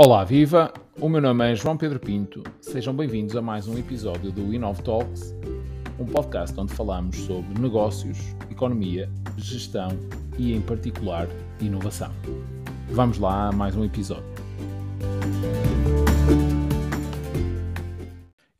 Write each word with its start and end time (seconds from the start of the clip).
Olá, 0.00 0.22
viva! 0.22 0.72
O 1.00 1.08
meu 1.08 1.20
nome 1.20 1.50
é 1.50 1.56
João 1.56 1.76
Pedro 1.76 1.98
Pinto. 1.98 2.44
Sejam 2.60 2.94
bem-vindos 2.94 3.34
a 3.34 3.42
mais 3.42 3.66
um 3.66 3.76
episódio 3.76 4.30
do 4.30 4.54
Inov 4.54 4.80
Talks, 4.80 5.34
um 5.98 6.06
podcast 6.06 6.58
onde 6.60 6.72
falamos 6.72 7.16
sobre 7.16 7.60
negócios, 7.60 8.16
economia, 8.48 9.10
gestão 9.36 9.88
e, 10.38 10.54
em 10.54 10.60
particular, 10.60 11.26
inovação. 11.60 12.12
Vamos 12.92 13.18
lá 13.18 13.48
a 13.48 13.52
mais 13.52 13.74
um 13.74 13.84
episódio. 13.84 14.22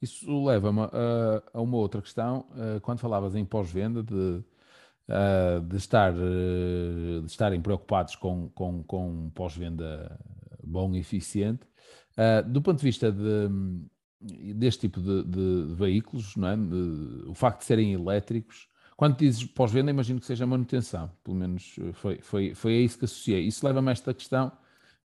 Isso 0.03 0.45
leva-me 0.45 0.81
a, 0.81 1.43
a, 1.55 1.61
uma 1.61 1.77
outra 1.77 2.03
questão. 2.03 2.47
Quando 2.83 2.99
falavas 2.99 3.37
em 3.37 3.45
pós-venda, 3.45 4.03
de, 4.03 4.43
de, 5.69 5.77
estar, 5.77 6.13
de 6.13 7.27
estarem 7.27 7.61
preocupados 7.61 8.17
com, 8.17 8.49
com, 8.49 8.83
com 8.83 9.31
pós-venda 9.37 10.19
bom 10.69 10.95
e 10.95 10.99
eficiente. 10.99 11.67
Uh, 12.17 12.49
do 12.49 12.61
ponto 12.61 12.79
de 12.79 12.85
vista 12.85 13.13
de, 13.13 13.49
deste 14.55 14.83
tipo 14.83 15.01
de, 15.01 15.25
de, 15.25 15.75
veículos, 15.75 16.35
é? 16.37 16.57
De, 16.57 17.29
o 17.29 17.35
facto 17.35 17.61
de 17.61 17.65
serem 17.67 17.93
elétricos, 17.93 18.69
quando 18.97 19.17
dizes 19.17 19.45
pós-venda, 19.45 19.91
imagino 19.91 20.19
que 20.19 20.27
seja 20.27 20.45
manutenção, 20.45 21.11
pelo 21.23 21.37
menos 21.37 21.77
foi, 21.95 22.19
foi, 22.21 22.55
foi 22.55 22.73
a 22.73 22.81
isso 22.81 22.99
que 22.99 23.05
associei. 23.05 23.47
Isso 23.47 23.65
leva-me 23.65 23.89
a 23.89 23.93
esta 23.93 24.13
questão, 24.13 24.49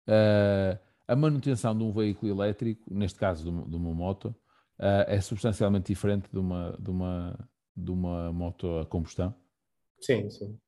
uh, 0.08 0.78
a 1.06 1.14
manutenção 1.14 1.76
de 1.76 1.84
um 1.84 1.92
veículo 1.92 2.32
elétrico, 2.32 2.82
neste 2.92 3.18
caso 3.18 3.44
de, 3.44 3.70
de 3.70 3.76
uma 3.76 3.92
moto, 3.92 4.34
uh, 4.78 5.04
é 5.06 5.20
substancialmente 5.20 5.92
diferente 5.92 6.30
de 6.32 6.38
uma, 6.38 6.74
de, 6.80 6.90
uma, 6.90 7.48
de 7.76 7.90
uma 7.90 8.32
moto 8.32 8.78
a 8.78 8.86
combustão? 8.86 9.34
Sim, 10.00 10.28
sim. 10.30 10.58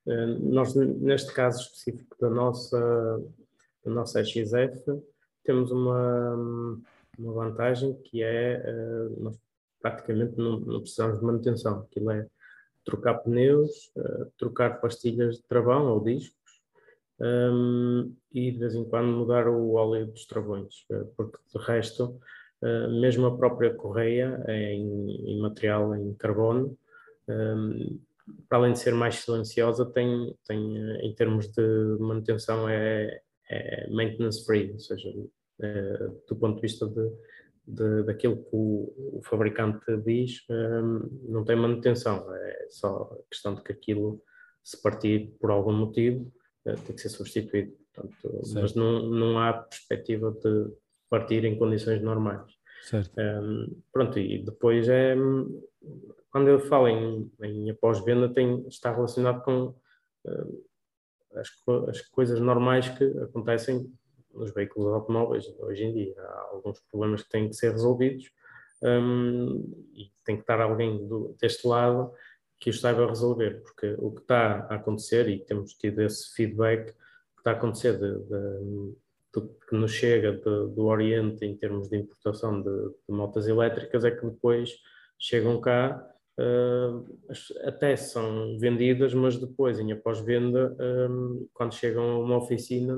Nós, 0.42 0.76
neste 0.76 1.32
caso 1.32 1.60
específico 1.62 2.16
da 2.20 2.30
nossa 2.30 3.20
no 3.84 3.94
nosso 3.94 4.22
XF, 4.24 5.02
temos 5.44 5.70
uma, 5.70 6.34
uma 7.18 7.32
vantagem 7.32 7.94
que 8.02 8.22
é 8.22 8.62
uh, 8.66 9.22
nós 9.22 9.38
praticamente 9.80 10.38
não, 10.38 10.58
não, 10.60 10.80
precisamos 10.80 11.18
de 11.18 11.24
manutenção. 11.24 11.80
Aquilo 11.80 12.10
é 12.10 12.26
trocar 12.84 13.14
pneus, 13.18 13.92
uh, 13.96 14.30
trocar 14.38 14.80
pastilhas 14.80 15.36
de 15.36 15.42
travão 15.42 15.86
ou 15.92 16.02
discos 16.02 16.34
um, 17.20 17.26
ehm, 17.26 18.12
e 18.32 18.50
de 18.50 18.58
vez 18.58 18.74
em 18.74 18.84
quando 18.84 19.08
mudar 19.08 19.46
o 19.46 19.74
óleo 19.74 20.06
dos 20.06 20.26
travões, 20.26 20.86
uh, 20.90 21.06
porque 21.16 21.38
de 21.54 21.64
resto, 21.64 22.18
mesmo 22.98 23.26
a 23.26 23.36
própria 23.36 23.74
correia 23.74 24.42
é 24.46 24.72
em, 24.72 25.10
em 25.10 25.38
material 25.38 25.94
em 25.94 26.14
carbono. 26.14 26.74
Um, 27.28 28.00
para 28.48 28.56
além 28.58 28.72
de 28.72 28.78
ser 28.78 28.94
mais 28.94 29.16
silenciosa, 29.16 29.84
tem, 29.84 30.34
tem 30.46 30.78
em 31.00 31.14
termos 31.14 31.48
de 31.48 31.62
manutenção 32.00 32.66
é, 32.66 33.20
é 33.50 33.88
maintenance 33.90 34.44
free, 34.44 34.72
ou 34.72 34.78
seja, 34.78 35.08
é, 35.60 36.08
do 36.28 36.36
ponto 36.36 36.56
de 36.56 36.62
vista 36.62 36.86
de, 36.86 37.10
de 37.66 38.02
daquilo 38.04 38.36
que 38.36 38.50
o, 38.52 39.18
o 39.18 39.20
fabricante 39.24 39.84
diz, 40.04 40.44
um, 40.50 41.28
não 41.28 41.44
tem 41.44 41.56
manutenção, 41.56 42.26
é 42.34 42.66
só 42.70 43.10
questão 43.30 43.54
de 43.54 43.62
que 43.62 43.72
aquilo, 43.72 44.22
se 44.62 44.80
partir 44.80 45.34
por 45.40 45.50
algum 45.50 45.72
motivo, 45.72 46.32
é, 46.66 46.74
tem 46.74 46.94
que 46.94 47.02
ser 47.02 47.10
substituído. 47.10 47.72
Portanto, 47.94 48.42
mas 48.54 48.74
não, 48.74 49.08
não 49.08 49.38
há 49.38 49.52
perspectiva 49.52 50.32
de 50.32 50.72
partir 51.08 51.44
em 51.44 51.56
condições 51.56 52.02
normais. 52.02 52.50
Certo. 52.82 53.12
Um, 53.18 53.80
pronto, 53.92 54.18
e 54.18 54.44
depois 54.44 54.88
é 54.88 55.14
quando 56.34 56.48
eu 56.48 56.58
falo 56.58 56.88
em, 56.88 57.30
em 57.42 57.70
após-venda, 57.70 58.32
está 58.66 58.92
relacionado 58.92 59.44
com 59.44 59.72
as, 61.36 61.48
as 61.88 62.00
coisas 62.08 62.40
normais 62.40 62.88
que 62.88 63.04
acontecem 63.18 63.90
nos 64.32 64.52
veículos 64.52 64.92
automóveis 64.92 65.46
hoje 65.58 65.84
em 65.84 65.92
dia. 65.92 66.14
Há 66.18 66.48
alguns 66.52 66.80
problemas 66.90 67.22
que 67.22 67.30
têm 67.30 67.48
que 67.48 67.54
ser 67.54 67.72
resolvidos 67.72 68.30
um, 68.82 69.62
e 69.94 70.10
tem 70.24 70.36
que 70.36 70.42
estar 70.42 70.60
alguém 70.60 71.06
do, 71.06 71.36
deste 71.40 71.66
lado 71.66 72.12
que 72.58 72.70
os 72.70 72.80
saiba 72.80 73.06
resolver, 73.06 73.62
porque 73.62 73.94
o 73.98 74.10
que 74.10 74.20
está 74.20 74.66
a 74.70 74.76
acontecer, 74.76 75.28
e 75.28 75.44
temos 75.44 75.74
tido 75.74 76.00
esse 76.00 76.34
feedback, 76.34 76.92
que 76.92 77.40
está 77.40 77.50
a 77.50 77.54
acontecer 77.54 77.98
de, 77.98 78.18
de, 78.24 78.94
de 79.34 79.48
que 79.68 79.76
nos 79.76 79.92
chega 79.92 80.32
do 80.32 80.84
Oriente 80.86 81.44
em 81.44 81.56
termos 81.56 81.88
de 81.88 81.98
importação 81.98 82.62
de, 82.62 82.90
motas 83.08 83.46
elétricas, 83.46 84.04
é 84.04 84.10
que 84.10 84.24
depois 84.24 84.70
chegam 85.18 85.60
cá 85.60 86.13
até 87.64 87.94
são 87.96 88.58
vendidas, 88.58 89.14
mas 89.14 89.38
depois, 89.38 89.78
em 89.78 89.92
após-venda, 89.92 90.76
um, 91.08 91.46
quando 91.52 91.74
chegam 91.74 92.10
a 92.10 92.18
uma 92.18 92.38
oficina, 92.38 92.96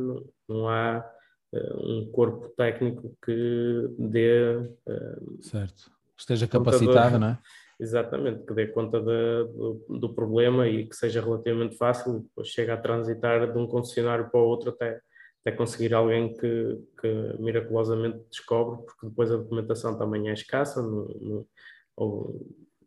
não, 0.48 0.69
há 0.69 1.04
uh, 1.52 1.76
um 1.78 2.10
corpo 2.10 2.48
técnico 2.56 3.14
que 3.24 3.88
dê. 3.98 4.56
Uh, 4.56 5.42
certo. 5.42 5.91
Esteja 6.16 6.48
capacitado, 6.48 7.19
não 7.19 7.28
é? 7.28 7.38
Exatamente, 7.78 8.47
que 8.47 8.54
dê 8.54 8.69
conta 8.69 8.98
de, 8.98 9.04
do, 9.53 9.84
do, 10.00 10.14
problema 10.14 10.66
e 10.66 10.86
que 10.86 10.97
seja 10.97 11.20
relativamente 11.20 11.76
fácil, 11.76 12.20
depois 12.20 12.48
chega 12.48 12.72
a 12.72 12.78
transitar 12.78 13.53
de 13.53 13.58
um 13.58 13.66
concessionário 13.66 14.30
para 14.30 14.41
o 14.41 14.44
outro 14.44 14.70
até, 14.70 14.98
até 15.42 15.54
conseguir 15.54 15.92
alguém 15.92 16.32
que, 16.32 16.82
que 16.98 17.36
miraculosamente 17.38 18.18
descobre, 18.30 18.82
porque 18.82 19.06
depois 19.06 19.30
a 19.30 19.36
documentação 19.36 19.98
também 19.98 20.30
é 20.30 20.32
escassa, 20.32 20.80
no, 20.80 21.06
no, 21.20 21.48
ou 21.94 22.41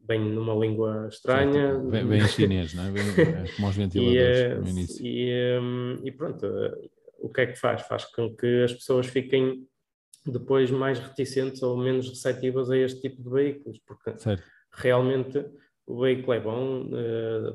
bem 0.10 0.20
numa 0.20 0.56
língua 0.56 1.08
estranha. 1.08 1.78
Bem, 1.78 2.04
bem 2.04 2.28
chinês, 2.28 2.74
não 2.74 2.88
é? 2.88 2.92
Bem, 2.92 3.04
é 3.04 3.46
como 3.56 3.70
os 3.70 3.76
ventiladores 3.76 4.40
e, 4.40 4.56
no 4.56 4.68
início. 4.68 5.06
E, 5.06 5.60
hum, 5.62 5.96
e, 6.04 6.12
pronto, 6.12 6.48
o 7.20 7.30
que 7.30 7.42
é 7.42 7.46
que 7.46 7.56
faz? 7.56 7.84
Faz 7.84 8.06
com 8.06 8.36
que 8.36 8.64
as 8.64 8.74
pessoas 8.74 9.06
fiquem 9.06 9.68
depois 10.26 10.72
mais 10.72 10.98
reticentes 10.98 11.62
ou 11.62 11.78
menos 11.78 12.10
receptivas 12.10 12.72
a 12.72 12.78
este 12.78 13.02
tipo 13.02 13.22
de 13.22 13.30
veículos, 13.30 13.80
porque 13.86 14.18
certo. 14.18 14.44
realmente 14.72 15.46
o 15.86 16.02
veículo 16.02 16.34
é 16.34 16.40
bom, 16.40 16.90
eh, 16.92 17.54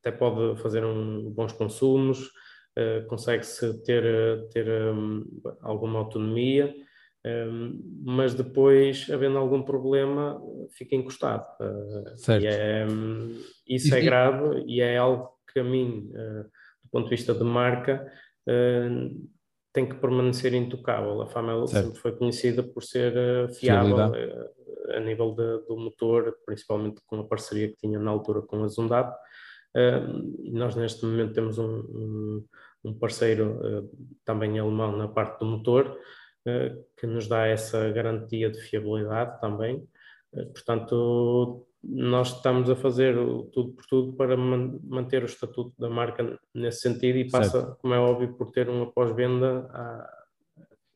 até 0.00 0.10
pode 0.10 0.60
fazer 0.62 0.84
um, 0.84 1.30
bons 1.30 1.52
consumos, 1.52 2.30
eh, 2.76 3.00
consegue-se 3.08 3.82
ter, 3.82 4.48
ter 4.50 4.66
hum, 4.94 5.24
alguma 5.60 5.98
autonomia, 5.98 6.74
um, 7.26 7.80
mas 8.04 8.34
depois, 8.34 9.08
havendo 9.10 9.38
algum 9.38 9.62
problema, 9.62 10.38
fica 10.76 10.94
encostado. 10.94 11.46
Uh, 11.58 12.18
certo. 12.18 12.44
É, 12.44 12.86
um, 12.86 13.40
isso 13.66 13.94
e, 13.94 13.98
é 13.98 14.00
grave 14.02 14.64
e 14.66 14.80
é 14.82 14.98
algo 14.98 15.30
que 15.50 15.58
a 15.58 15.64
mim, 15.64 16.10
uh, 16.12 16.42
do 16.82 16.90
ponto 16.90 17.04
de 17.04 17.16
vista 17.16 17.34
de 17.34 17.42
marca, 17.42 18.06
uh, 18.46 19.28
tem 19.72 19.88
que 19.88 19.94
permanecer 19.94 20.52
intocável. 20.52 21.22
A 21.22 21.26
Famel 21.26 21.66
sempre 21.66 21.98
foi 21.98 22.12
conhecida 22.12 22.62
por 22.62 22.82
ser 22.82 23.50
fiável 23.54 23.96
a 24.94 25.00
nível 25.00 25.34
de, 25.34 25.66
do 25.66 25.76
motor, 25.76 26.36
principalmente 26.44 27.00
com 27.06 27.18
a 27.18 27.24
parceria 27.24 27.68
que 27.68 27.76
tinha 27.78 27.98
na 27.98 28.10
altura 28.10 28.42
com 28.42 28.62
a 28.62 28.68
Zundap. 28.68 29.16
nós, 30.52 30.76
neste 30.76 31.04
momento, 31.04 31.32
temos 31.32 31.58
um, 31.58 31.64
um, 31.64 32.44
um 32.84 32.94
parceiro 32.94 33.90
também 34.24 34.56
alemão 34.60 34.96
na 34.96 35.08
parte 35.08 35.40
do 35.40 35.46
motor. 35.46 35.98
Eh, 36.46 36.76
que 36.98 37.06
nos 37.06 37.26
dá 37.26 37.46
essa 37.46 37.90
garantia 37.90 38.50
de 38.50 38.60
fiabilidade 38.60 39.40
também. 39.40 39.82
Eh, 40.34 40.44
portanto, 40.44 41.66
nós 41.82 42.36
estamos 42.36 42.68
a 42.68 42.76
fazer 42.76 43.14
tudo 43.50 43.72
por 43.72 43.86
tudo 43.86 44.12
para 44.12 44.36
manter 44.36 45.22
o 45.22 45.26
estatuto 45.26 45.72
da 45.78 45.88
marca 45.88 46.38
nesse 46.54 46.80
sentido 46.80 47.16
e 47.16 47.30
passa, 47.30 47.62
certo. 47.62 47.76
como 47.80 47.94
é 47.94 47.98
óbvio, 47.98 48.34
por 48.34 48.50
ter 48.50 48.68
uma 48.68 48.92
pós-venda. 48.92 49.68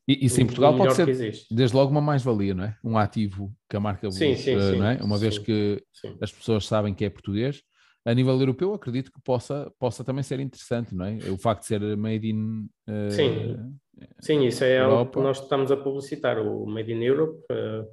E 0.06 0.26
isso 0.26 0.41
em 0.41 0.47
Portugal 0.47 0.76
pode 0.76 0.94
ser, 0.94 1.06
desde 1.50 1.76
logo, 1.76 1.91
uma 1.91 2.00
mais-valia, 2.00 2.54
não 2.54 2.65
é? 2.65 2.76
Um 2.84 2.98
ativo 2.98 3.50
que 3.69 3.76
a 3.76 3.80
marca 3.80 4.10
sim, 4.10 4.34
sim, 4.34 4.54
uh, 4.54 4.76
não 4.76 4.86
é? 4.86 5.03
Uma 5.03 5.16
vez 5.16 5.38
que 5.38 5.82
as 6.20 6.32
pessoas 6.32 6.66
sabem 6.66 6.94
que 6.94 7.04
é 7.06 7.10
português, 7.10 7.62
a 8.04 8.15
nível 8.15 8.38
europeu, 8.41 8.72
acredito 8.72 9.12
que 9.12 9.20
possa, 9.20 9.70
possa 9.78 10.03
também 10.03 10.22
ser 10.22 10.41
interessante, 10.41 10.94
não 10.94 11.04
é? 11.04 11.18
O 11.30 11.36
facto 11.36 11.60
de 11.62 11.66
ser 11.66 11.97
made 11.97 12.27
in. 12.27 12.68
Uh, 12.89 13.10
Sim. 13.10 13.78
Sim, 14.21 14.47
isso 14.47 14.65
é 14.65 14.78
algo 14.78 15.10
que 15.10 15.18
nós 15.18 15.41
estamos 15.41 15.71
a 15.71 15.77
publicitar, 15.77 16.39
o 16.39 16.66
Made 16.66 16.92
in 16.92 17.03
Europe. 17.03 17.41
Uh, 17.50 17.86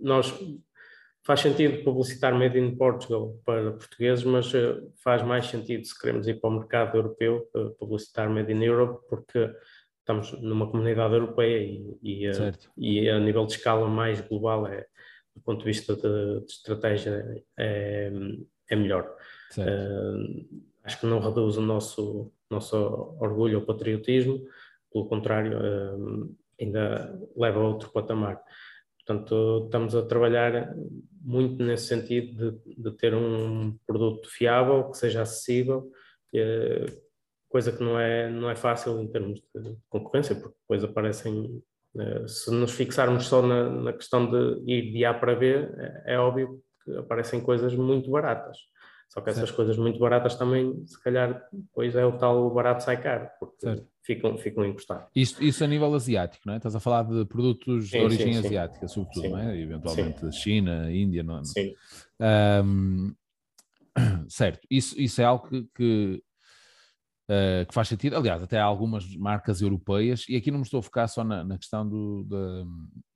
nós 0.00 0.32
faz 1.24 1.40
sentido 1.40 1.84
publicitar 1.84 2.34
Made 2.34 2.58
in 2.58 2.76
Portugal 2.76 3.38
para 3.44 3.72
portugueses, 3.72 4.24
mas 4.24 4.52
uh, 4.54 4.92
faz 5.02 5.22
mais 5.22 5.46
sentido 5.46 5.84
se 5.84 5.98
queremos 5.98 6.26
ir 6.26 6.40
para 6.40 6.50
o 6.50 6.58
mercado 6.58 6.96
europeu 6.96 7.48
publicitar 7.78 8.28
Made 8.28 8.52
in 8.52 8.62
Europe, 8.62 9.06
porque 9.08 9.50
estamos 10.02 10.32
numa 10.40 10.68
comunidade 10.68 11.14
europeia 11.14 11.58
e, 11.58 11.98
e, 12.02 12.30
e, 12.76 13.08
a 13.08 13.20
nível 13.20 13.46
de 13.46 13.52
escala 13.52 13.88
mais 13.88 14.20
global 14.20 14.66
é, 14.66 14.86
do 15.34 15.40
ponto 15.42 15.60
de 15.60 15.64
vista 15.64 15.94
de, 15.94 16.40
de 16.44 16.52
estratégia 16.52 17.44
é, 17.58 18.10
é 18.68 18.76
melhor. 18.76 19.14
Uh, 19.56 20.64
acho 20.82 21.00
que 21.00 21.06
não 21.06 21.20
reduz 21.20 21.56
o 21.56 21.62
nosso, 21.62 22.32
nosso 22.50 22.76
orgulho 23.20 23.60
ou 23.60 23.66
patriotismo, 23.66 24.42
pelo 24.92 25.06
contrário, 25.06 25.58
uh, 25.58 26.36
ainda 26.60 27.18
leva 27.36 27.60
a 27.60 27.68
outro 27.68 27.90
patamar. 27.90 28.40
Portanto, 28.98 29.62
estamos 29.64 29.96
a 29.96 30.02
trabalhar 30.02 30.74
muito 31.20 31.62
nesse 31.62 31.86
sentido 31.86 32.52
de, 32.52 32.74
de 32.76 32.90
ter 32.92 33.14
um 33.14 33.76
produto 33.86 34.28
fiável, 34.28 34.90
que 34.90 34.98
seja 34.98 35.22
acessível, 35.22 35.90
uh, 36.34 37.02
coisa 37.48 37.72
que 37.72 37.82
não 37.82 37.98
é, 37.98 38.30
não 38.30 38.48
é 38.50 38.56
fácil 38.56 39.00
em 39.00 39.08
termos 39.08 39.40
de 39.54 39.76
concorrência, 39.88 40.34
porque 40.34 40.56
depois 40.60 40.84
aparecem 40.84 41.62
Uh, 41.94 42.26
se 42.26 42.50
nos 42.50 42.72
fixarmos 42.72 43.26
só 43.26 43.42
na, 43.42 43.68
na, 43.68 43.92
questão 43.92 44.30
de 44.30 44.62
ir 44.66 44.92
de 44.92 45.04
A 45.04 45.12
para 45.12 45.36
B, 45.36 45.68
é, 46.06 46.14
é, 46.14 46.18
óbvio 46.18 46.58
que 46.82 46.96
aparecem 46.96 47.38
coisas 47.38 47.74
muito 47.74 48.10
baratas. 48.10 48.56
Só 49.12 49.20
que 49.20 49.28
essas 49.28 49.42
certo. 49.42 49.56
coisas 49.56 49.76
muito 49.76 49.98
baratas 49.98 50.36
também, 50.36 50.86
se 50.86 50.98
calhar, 51.02 51.46
depois 51.52 51.94
é 51.94 52.02
o 52.02 52.16
tal 52.16 52.48
barato 52.50 52.82
sai 52.82 52.98
caro, 52.98 53.28
porque 53.38 53.60
certo. 53.60 53.86
ficam, 54.02 54.38
ficam 54.38 54.64
encostados. 54.64 55.06
Isso, 55.14 55.44
isso 55.44 55.62
a 55.62 55.66
nível 55.66 55.94
asiático, 55.94 56.42
não 56.46 56.54
é? 56.54 56.56
Estás 56.56 56.74
a 56.74 56.80
falar 56.80 57.02
de 57.02 57.26
produtos 57.26 57.90
sim, 57.90 57.98
de 57.98 58.04
origem 58.04 58.32
sim, 58.32 58.40
sim. 58.40 58.46
asiática, 58.46 58.88
sobretudo, 58.88 59.28
não 59.28 59.38
é? 59.38 59.60
Eventualmente 59.60 60.32
China, 60.32 60.90
Índia, 60.90 61.22
não 61.22 61.40
é? 61.40 61.44
Sim. 61.44 61.74
Um, 62.64 63.14
certo, 64.30 64.66
isso, 64.70 64.98
isso 64.98 65.20
é 65.20 65.24
algo 65.24 65.46
que, 65.46 65.68
que 65.74 66.22
uh, 67.28 67.66
que 67.66 67.74
faz 67.74 67.88
sentido. 67.88 68.16
Aliás, 68.16 68.42
até 68.42 68.58
há 68.58 68.64
algumas 68.64 69.14
marcas 69.16 69.60
europeias, 69.60 70.24
e 70.26 70.36
aqui 70.36 70.50
não 70.50 70.58
me 70.58 70.64
estou 70.64 70.80
a 70.80 70.82
focar 70.82 71.06
só 71.06 71.22
na, 71.22 71.44
na 71.44 71.58
questão 71.58 71.86
do, 71.86 72.24
de, 72.24 72.64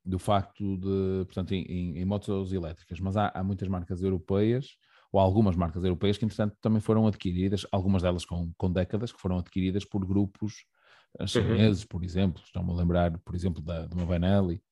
do 0.05 0.19
facto 0.19 0.77
de, 0.77 1.25
portanto, 1.25 1.53
em, 1.53 1.63
em, 1.63 1.99
em 1.99 2.05
motos 2.05 2.53
elétricas, 2.53 3.01
mas 3.01 3.17
há, 3.17 3.33
há, 3.35 3.43
muitas 3.43 3.69
marcas 3.69 4.03
europeias, 4.03 4.77
ou 5.17 5.21
algumas 5.21 5.57
marcas 5.57 5.83
europeias 5.83 6.19
que, 6.19 6.27
entretanto, 6.27 6.55
também 6.61 6.79
foram 6.79 7.07
adquiridas, 7.07 7.67
algumas 7.73 8.03
delas 8.03 8.27
com, 8.27 8.53
com 8.59 8.71
décadas, 8.71 9.11
que 9.11 9.19
foram 9.19 9.39
adquiridas 9.39 9.83
por 9.83 10.05
grupos 10.05 10.67
eh, 11.19 11.27
chineses, 11.27 11.83
uhum. 11.83 11.89
por 11.89 12.05
exemplo. 12.05 12.43
Estão-me 12.45 12.71
a 12.71 12.75
lembrar, 12.75 13.19
por 13.21 13.35
exemplo, 13.35 13.63
da, 13.63 13.87
de 13.87 13.95
uma 13.95 14.05
Benelli. 14.05 14.63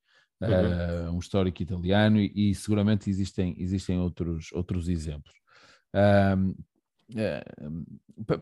Uhum. 0.42 0.48
Uh, 0.50 1.12
um 1.12 1.18
histórico 1.18 1.62
italiano 1.62 2.20
e, 2.20 2.50
e, 2.50 2.54
seguramente 2.54 3.08
existem, 3.08 3.54
existem 3.56 3.98
outros, 3.98 4.52
outros 4.52 4.88
exemplos. 4.88 5.32
Uh, 5.94 6.54
eh, 7.16 7.44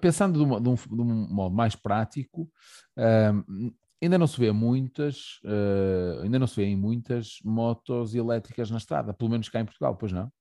pensando 0.01 0.39
de, 0.39 0.45
uma, 0.45 0.61
de, 0.61 0.69
um, 0.69 0.75
de, 0.75 1.01
um, 1.01 1.29
modo 1.33 1.55
mais 1.55 1.77
prático, 1.77 2.51
uh, 2.99 3.73
ainda 4.03 4.19
não 4.19 4.27
se 4.27 4.41
vê 4.41 4.51
muitas, 4.51 5.39
uh, 5.45 6.23
ainda 6.23 6.39
não 6.41 6.47
se 6.49 6.57
vê 6.57 6.65
em 6.65 6.77
muitas 6.77 7.39
motos 7.45 8.15
elétricas 8.15 8.71
na 8.71 8.79
estrada, 8.79 9.15
pelo 9.15 9.31
menos 9.31 9.49
cá 9.49 9.61
em 9.61 9.65
Portugal, 9.65 9.95
pois 9.95 10.11
não? 10.11 10.33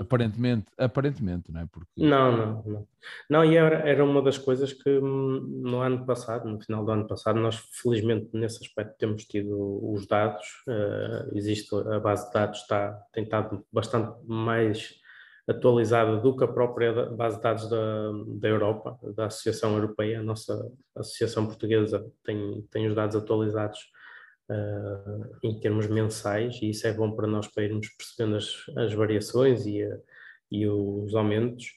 Aparentemente, 0.00 0.66
aparentemente, 0.76 1.52
não 1.52 1.60
é? 1.60 1.66
Porque... 1.70 1.88
Não, 1.96 2.36
não, 2.36 2.62
não. 2.64 2.88
Não, 3.28 3.44
e 3.44 3.56
era, 3.56 3.88
era 3.88 4.04
uma 4.04 4.20
das 4.20 4.36
coisas 4.36 4.72
que 4.72 4.90
hum, 4.98 5.62
no 5.62 5.80
ano 5.80 6.04
passado, 6.04 6.48
no 6.48 6.60
final 6.60 6.84
do 6.84 6.90
ano 6.90 7.06
passado, 7.06 7.38
nós 7.38 7.56
felizmente 7.56 8.28
nesse 8.32 8.62
aspecto 8.62 8.96
temos 8.98 9.24
tido 9.24 9.80
os 9.92 10.06
dados, 10.06 10.46
existe 11.32 11.74
a 11.74 12.00
base 12.00 12.26
de 12.26 12.32
dados 12.32 12.60
está, 12.60 12.92
tem 13.12 13.24
estado 13.24 13.64
bastante 13.72 14.16
mais 14.26 14.98
atualizada 15.48 16.18
do 16.18 16.36
que 16.36 16.44
a 16.44 16.48
própria 16.48 16.92
base 17.06 17.36
de 17.36 17.42
dados 17.42 17.70
da, 17.70 18.12
da 18.38 18.48
Europa, 18.48 18.98
da 19.14 19.26
Associação 19.26 19.74
Europeia. 19.74 20.20
A 20.20 20.22
nossa 20.22 20.70
Associação 20.94 21.46
Portuguesa 21.46 22.06
tem, 22.22 22.62
tem 22.70 22.86
os 22.86 22.94
dados 22.94 23.16
atualizados 23.16 23.78
uh, 24.50 25.38
em 25.42 25.58
termos 25.60 25.86
mensais 25.86 26.58
e 26.62 26.70
isso 26.70 26.86
é 26.86 26.92
bom 26.92 27.12
para 27.12 27.26
nós 27.26 27.46
para 27.48 27.64
irmos 27.64 27.88
percebendo 27.88 28.36
as, 28.36 28.54
as 28.76 28.92
variações 28.94 29.66
e, 29.66 29.82
a, 29.82 29.98
e 30.50 30.66
os 30.66 31.14
aumentos 31.14 31.72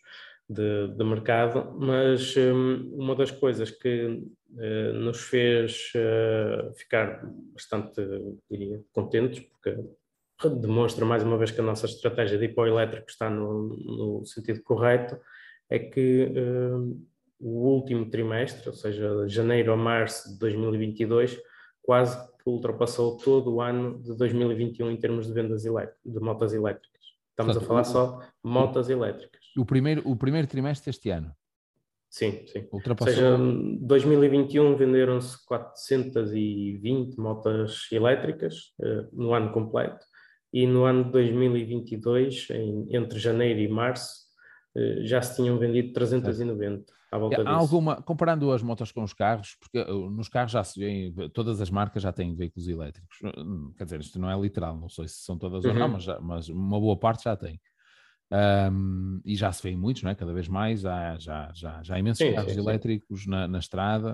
de, 0.51 0.87
de 0.89 1.03
mercado, 1.03 1.73
mas 1.79 2.35
um, 2.35 2.89
uma 2.93 3.15
das 3.15 3.31
coisas 3.31 3.71
que 3.71 4.05
uh, 4.05 4.93
nos 4.93 5.21
fez 5.21 5.91
uh, 5.95 6.73
ficar 6.75 7.21
bastante, 7.53 8.01
diria, 8.49 8.81
contentes, 8.91 9.39
porque 9.39 9.77
demonstra 10.59 11.05
mais 11.05 11.23
uma 11.23 11.37
vez 11.37 11.51
que 11.51 11.61
a 11.61 11.63
nossa 11.63 11.85
estratégia 11.85 12.37
de 12.37 12.45
hipoelétrico 12.45 13.09
está 13.09 13.29
no, 13.29 13.69
no 13.69 14.25
sentido 14.25 14.61
correto, 14.63 15.17
é 15.69 15.79
que 15.79 16.25
uh, 16.25 17.07
o 17.39 17.73
último 17.73 18.09
trimestre, 18.09 18.67
ou 18.67 18.75
seja, 18.75 19.27
janeiro 19.27 19.71
a 19.71 19.77
março 19.77 20.33
de 20.33 20.39
2022, 20.39 21.39
quase 21.81 22.17
que 22.37 22.49
ultrapassou 22.49 23.17
todo 23.17 23.55
o 23.55 23.61
ano 23.61 24.01
de 24.01 24.15
2021 24.15 24.91
em 24.91 24.97
termos 24.97 25.27
de 25.27 25.33
vendas 25.33 25.63
de 25.63 26.19
motas 26.19 26.53
elétricas. 26.53 27.01
Estamos 27.29 27.55
Portanto, 27.55 27.63
a 27.63 27.67
falar 27.67 27.81
o, 27.81 27.85
só 27.85 28.19
motas 28.43 28.89
elétricas. 28.89 29.41
O 29.57 29.65
primeiro, 29.65 30.01
o 30.05 30.15
primeiro 30.15 30.47
trimestre 30.47 30.91
deste 30.91 31.09
ano? 31.09 31.31
Sim, 32.09 32.45
sim. 32.45 32.67
Ultrapassou... 32.71 33.13
Ou 33.13 33.37
seja, 33.37 33.77
2021 33.81 34.75
venderam-se 34.75 35.45
420 35.45 37.17
motas 37.17 37.87
elétricas 37.91 38.73
uh, 38.79 39.07
no 39.13 39.33
ano 39.33 39.51
completo 39.53 40.05
e 40.53 40.67
no 40.67 40.83
ano 40.83 41.05
de 41.05 41.11
2022, 41.11 42.49
em, 42.51 42.87
entre 42.95 43.17
janeiro 43.17 43.59
e 43.61 43.67
março, 43.69 44.25
eh, 44.75 45.03
já 45.03 45.21
se 45.21 45.37
tinham 45.37 45.57
vendido 45.57 45.93
390 45.93 46.91
à 47.11 47.17
volta 47.17 47.41
Há 47.41 47.43
disso. 47.43 47.55
alguma, 47.55 48.01
comparando 48.01 48.51
as 48.51 48.63
motos 48.63 48.91
com 48.91 49.03
os 49.03 49.13
carros, 49.13 49.57
porque 49.59 49.79
eh, 49.79 50.09
nos 50.09 50.29
carros 50.29 50.53
já 50.53 50.63
se 50.63 50.79
vê, 50.79 51.29
todas 51.29 51.59
as 51.59 51.69
marcas 51.69 52.01
já 52.01 52.13
têm 52.13 52.33
veículos 52.33 52.69
elétricos, 52.69 53.17
hum, 53.37 53.73
quer 53.77 53.83
dizer, 53.83 53.99
isto 53.99 54.17
não 54.17 54.31
é 54.31 54.39
literal, 54.39 54.77
não 54.77 54.87
sei 54.87 55.07
se 55.09 55.17
são 55.17 55.37
todas 55.37 55.65
uhum. 55.65 55.71
ou 55.71 55.77
não, 55.77 55.85
uhum. 55.87 55.91
mas, 55.93 56.03
já, 56.03 56.19
mas 56.21 56.49
uma 56.49 56.79
boa 56.79 56.97
parte 56.97 57.25
já 57.25 57.35
tem. 57.35 57.59
Um, 58.71 59.19
e 59.25 59.35
já 59.35 59.51
se 59.51 59.61
vê 59.61 59.75
muitos, 59.75 60.03
não 60.03 60.11
é? 60.11 60.15
cada 60.15 60.33
vez 60.33 60.47
mais, 60.47 60.85
há, 60.85 61.17
já, 61.19 61.51
já, 61.53 61.83
já 61.83 61.95
há 61.95 61.99
imensos 61.99 62.25
sim, 62.25 62.33
carros 62.33 62.53
sim, 62.53 62.59
elétricos 62.59 63.23
sim. 63.23 63.29
Na, 63.29 63.45
na 63.45 63.59
estrada, 63.59 64.13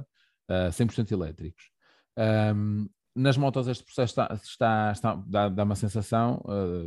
uh, 0.50 0.68
ah, 0.68 0.70
100% 0.70 1.12
elétricos. 1.12 1.70
Um, 2.18 2.90
nas 3.16 3.38
motos 3.38 3.68
este 3.68 3.84
processo 3.84 4.12
está, 4.12 4.34
está, 4.34 4.92
está 4.92 5.24
dá, 5.28 5.50
dá, 5.50 5.64
uma 5.64 5.76
sensação 5.76 6.42
uh, 6.46 6.84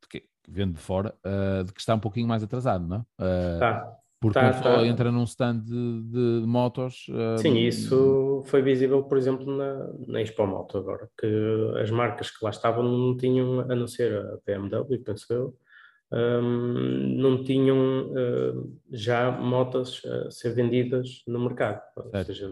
de 0.00 0.08
que, 0.08 0.24
vendo 0.48 0.74
de 0.74 0.80
fora, 0.80 1.14
uh, 1.26 1.62
de 1.62 1.74
que 1.74 1.80
está 1.80 1.94
um 1.94 2.00
pouquinho 2.00 2.26
mais 2.26 2.42
atrasado, 2.42 2.86
não? 2.86 3.00
Uh, 3.20 3.58
tá. 3.58 4.01
Porque 4.22 4.38
tá, 4.38 4.52
tá. 4.52 4.62
só 4.62 4.84
entra 4.84 5.10
num 5.10 5.24
stand 5.24 5.58
de, 5.58 6.02
de 6.04 6.46
motos. 6.46 7.06
Sim, 7.38 7.58
isso 7.58 8.44
foi 8.46 8.62
visível, 8.62 9.02
por 9.02 9.18
exemplo, 9.18 9.44
na, 9.44 9.90
na 10.06 10.22
Expo 10.22 10.46
Moto 10.46 10.78
agora, 10.78 11.10
que 11.18 11.26
as 11.82 11.90
marcas 11.90 12.30
que 12.30 12.44
lá 12.44 12.50
estavam 12.50 12.84
não 12.84 13.16
tinham, 13.16 13.60
a 13.60 13.74
não 13.74 13.88
ser 13.88 14.16
a 14.16 14.38
BMW, 14.46 15.00
penso 15.04 15.26
eu, 15.32 15.56
um, 16.12 17.16
não 17.18 17.42
tinham 17.42 18.12
uh, 18.12 18.80
já 18.92 19.28
motas 19.28 20.00
a 20.06 20.30
ser 20.30 20.54
vendidas 20.54 21.24
no 21.26 21.40
mercado. 21.40 21.82
Ou 21.96 22.24
seja, 22.24 22.48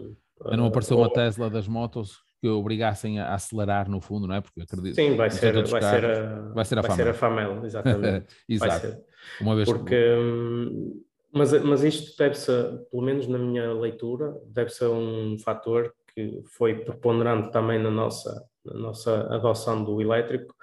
não 0.57 0.65
apareceu 0.65 0.97
uma 0.97 1.09
Tesla 1.09 1.49
das 1.49 1.69
motos 1.69 2.19
que 2.41 2.49
obrigassem 2.49 3.19
a 3.19 3.33
acelerar 3.33 3.87
no 3.87 4.01
fundo, 4.01 4.27
não 4.27 4.35
é? 4.35 4.41
Porque 4.41 4.61
acredito 4.61 4.95
Sim, 4.95 5.15
vai 5.15 5.29
ser, 5.29 5.53
vai, 5.67 5.79
carros, 5.79 6.01
ser 6.01 6.05
a, 6.05 6.39
vai 6.53 6.65
ser 6.65 6.79
a 6.79 6.81
vai 6.81 6.91
Famel. 6.91 7.05
Ser 7.05 7.11
a 7.11 7.13
Famel, 7.13 7.65
exatamente. 7.65 8.35
Exato. 8.49 8.97
Uma 9.39 9.55
vez 9.55 9.69
Porque, 9.69 9.95
que... 9.95 11.10
mas, 11.33 11.51
mas 11.63 11.83
isto 11.83 12.17
deve-se, 12.17 12.51
pelo 12.89 13.03
menos 13.03 13.27
na 13.27 13.37
minha 13.37 13.73
leitura, 13.73 14.35
deve 14.45 14.69
ser 14.69 14.87
um 14.87 15.37
fator 15.39 15.93
que 16.13 16.41
foi 16.43 16.75
preponderante 16.75 17.51
também 17.51 17.79
na 17.79 17.89
nossa, 17.89 18.45
na 18.65 18.73
nossa 18.73 19.21
adoção 19.33 19.83
do 19.83 20.01
elétrico, 20.01 20.53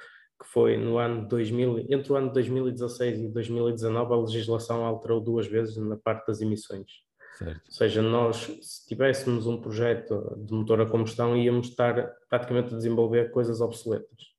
que 0.41 0.47
foi 0.47 0.77
no 0.77 0.99
ano 0.99 1.27
2000, 1.27 1.87
entre 1.89 2.13
o 2.13 2.17
ano 2.17 2.33
2016 2.33 3.21
e 3.21 3.29
2019, 3.29 4.13
a 4.13 4.17
legislação 4.17 4.85
alterou 4.85 5.21
duas 5.21 5.47
vezes 5.47 5.77
na 5.77 5.97
parte 5.97 6.27
das 6.27 6.41
emissões. 6.41 7.03
Certo. 7.39 7.61
Ou 7.67 7.73
seja, 7.73 8.03
nós, 8.03 8.37
se 8.61 8.87
tivéssemos 8.87 9.47
um 9.47 9.61
projeto 9.61 10.37
de 10.45 10.53
motor 10.53 10.81
a 10.81 10.87
combustão, 10.87 11.37
íamos 11.37 11.69
estar 11.69 12.13
praticamente 12.29 12.75
a 12.75 12.77
desenvolver 12.77 13.31
coisas 13.31 13.61
obsoletas. 13.61 14.39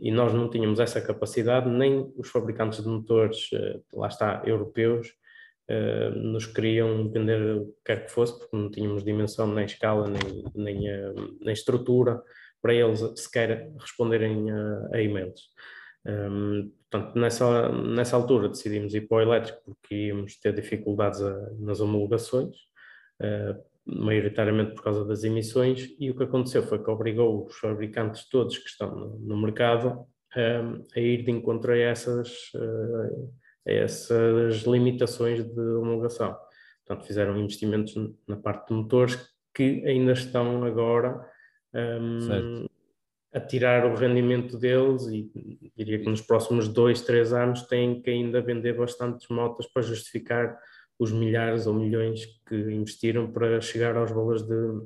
E 0.00 0.12
nós 0.12 0.32
não 0.32 0.48
tínhamos 0.48 0.78
essa 0.78 1.00
capacidade, 1.00 1.68
nem 1.68 2.12
os 2.16 2.28
fabricantes 2.28 2.82
de 2.82 2.88
motores, 2.88 3.48
eh, 3.52 3.80
lá 3.92 4.06
está, 4.06 4.42
europeus, 4.46 5.12
eh, 5.70 6.10
nos 6.16 6.46
queriam 6.46 7.08
vender 7.08 7.40
o 7.58 7.66
que 7.66 7.74
quer 7.84 8.04
que 8.04 8.10
fosse, 8.10 8.36
porque 8.36 8.56
não 8.56 8.68
tínhamos 8.68 9.04
dimensão, 9.04 9.46
nem 9.54 9.64
escala, 9.64 10.08
nem, 10.08 10.42
nem, 10.52 10.88
eh, 10.88 11.14
nem 11.40 11.52
estrutura 11.52 12.20
para 12.60 12.74
eles 12.74 13.00
sequer 13.14 13.70
responderem 13.78 14.50
a, 14.50 14.88
a 14.94 15.00
e-mails. 15.00 15.42
Um, 16.04 16.72
portanto, 16.90 17.16
nessa, 17.16 17.68
nessa 17.70 18.16
altura 18.16 18.48
decidimos 18.48 18.94
ir 18.94 19.06
para 19.06 19.18
o 19.18 19.20
elétrico 19.20 19.60
porque 19.64 20.08
íamos 20.08 20.40
ter 20.40 20.52
dificuldades 20.54 21.22
a, 21.22 21.50
nas 21.60 21.80
homologações, 21.80 22.56
uh, 23.22 23.62
maioritariamente 23.84 24.74
por 24.74 24.82
causa 24.82 25.04
das 25.04 25.22
emissões, 25.22 25.88
e 26.00 26.10
o 26.10 26.16
que 26.16 26.24
aconteceu 26.24 26.64
foi 26.64 26.82
que 26.82 26.90
obrigou 26.90 27.46
os 27.46 27.56
fabricantes 27.58 28.28
todos 28.28 28.58
que 28.58 28.68
estão 28.68 28.92
no, 28.92 29.18
no 29.20 29.40
mercado 29.40 30.04
um, 30.36 30.84
a 30.96 31.00
ir 31.00 31.22
de 31.22 31.30
encontro 31.30 31.72
a 31.72 31.78
essas, 31.78 32.50
uh, 32.56 33.32
a 33.66 33.72
essas 33.72 34.62
limitações 34.62 35.44
de 35.44 35.60
homologação. 35.60 36.36
Portanto, 36.86 37.06
fizeram 37.06 37.38
investimentos 37.38 37.94
na 38.26 38.36
parte 38.36 38.68
de 38.68 38.74
motores 38.74 39.18
que 39.54 39.84
ainda 39.86 40.12
estão 40.12 40.64
agora 40.64 41.24
um, 41.74 42.66
a 43.32 43.40
tirar 43.40 43.86
o 43.86 43.94
rendimento 43.94 44.58
deles 44.58 45.06
e 45.06 45.30
diria 45.76 46.00
que 46.00 46.08
nos 46.08 46.20
próximos 46.20 46.66
dois, 46.66 47.02
três 47.02 47.32
anos 47.32 47.62
têm 47.62 48.02
que 48.02 48.10
ainda 48.10 48.40
vender 48.40 48.76
bastantes 48.76 49.28
motas 49.28 49.66
para 49.66 49.82
justificar 49.82 50.58
os 50.98 51.12
milhares 51.12 51.66
ou 51.66 51.74
milhões 51.74 52.26
que 52.46 52.56
investiram 52.56 53.30
para 53.30 53.60
chegar 53.60 53.96
aos 53.96 54.10
valores 54.10 54.42
de, 54.42 54.82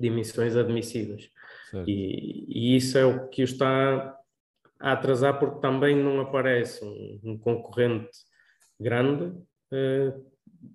de 0.00 0.08
emissões 0.08 0.56
admissíveis. 0.56 1.30
E, 1.86 2.44
e, 2.48 2.76
isso 2.76 2.96
é 2.96 3.04
o 3.04 3.28
que 3.28 3.42
está 3.42 4.16
a 4.84 4.92
atrasar 4.92 5.38
porque 5.38 5.62
também 5.62 5.96
não 5.96 6.20
aparece 6.20 6.84
um, 6.84 7.18
um 7.24 7.38
concorrente 7.38 8.10
grande, 8.78 9.34
eh, 9.72 10.12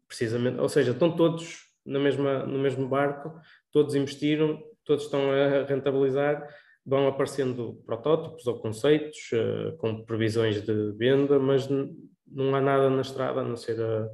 precisamente, 0.08 0.60
ou 0.60 0.68
seja, 0.68 0.94
estão 0.94 1.16
todos 1.16 1.60
na 1.86 2.00
mesma, 2.00 2.44
no 2.44 2.58
mesmo 2.58 2.88
barco, 2.88 3.40
todos 3.72 3.94
investiram, 3.94 4.60
todos 4.84 5.06
estão 5.06 5.32
a 5.32 5.64
rentabilizar, 5.64 6.44
vão 6.84 7.08
aparecendo 7.08 7.84
protótipos 7.86 8.48
ou 8.48 8.60
conceitos 8.60 9.30
uh, 9.32 9.78
com 9.78 10.04
previsões 10.04 10.64
de 10.64 10.92
venda, 10.94 11.38
mas 11.38 11.70
não 11.70 12.56
há 12.56 12.62
nada 12.62 12.90
na 12.90 13.02
estrada 13.02 13.42
a 13.42 13.44
não 13.44 13.56
ser 13.56 13.80
a, 13.80 14.10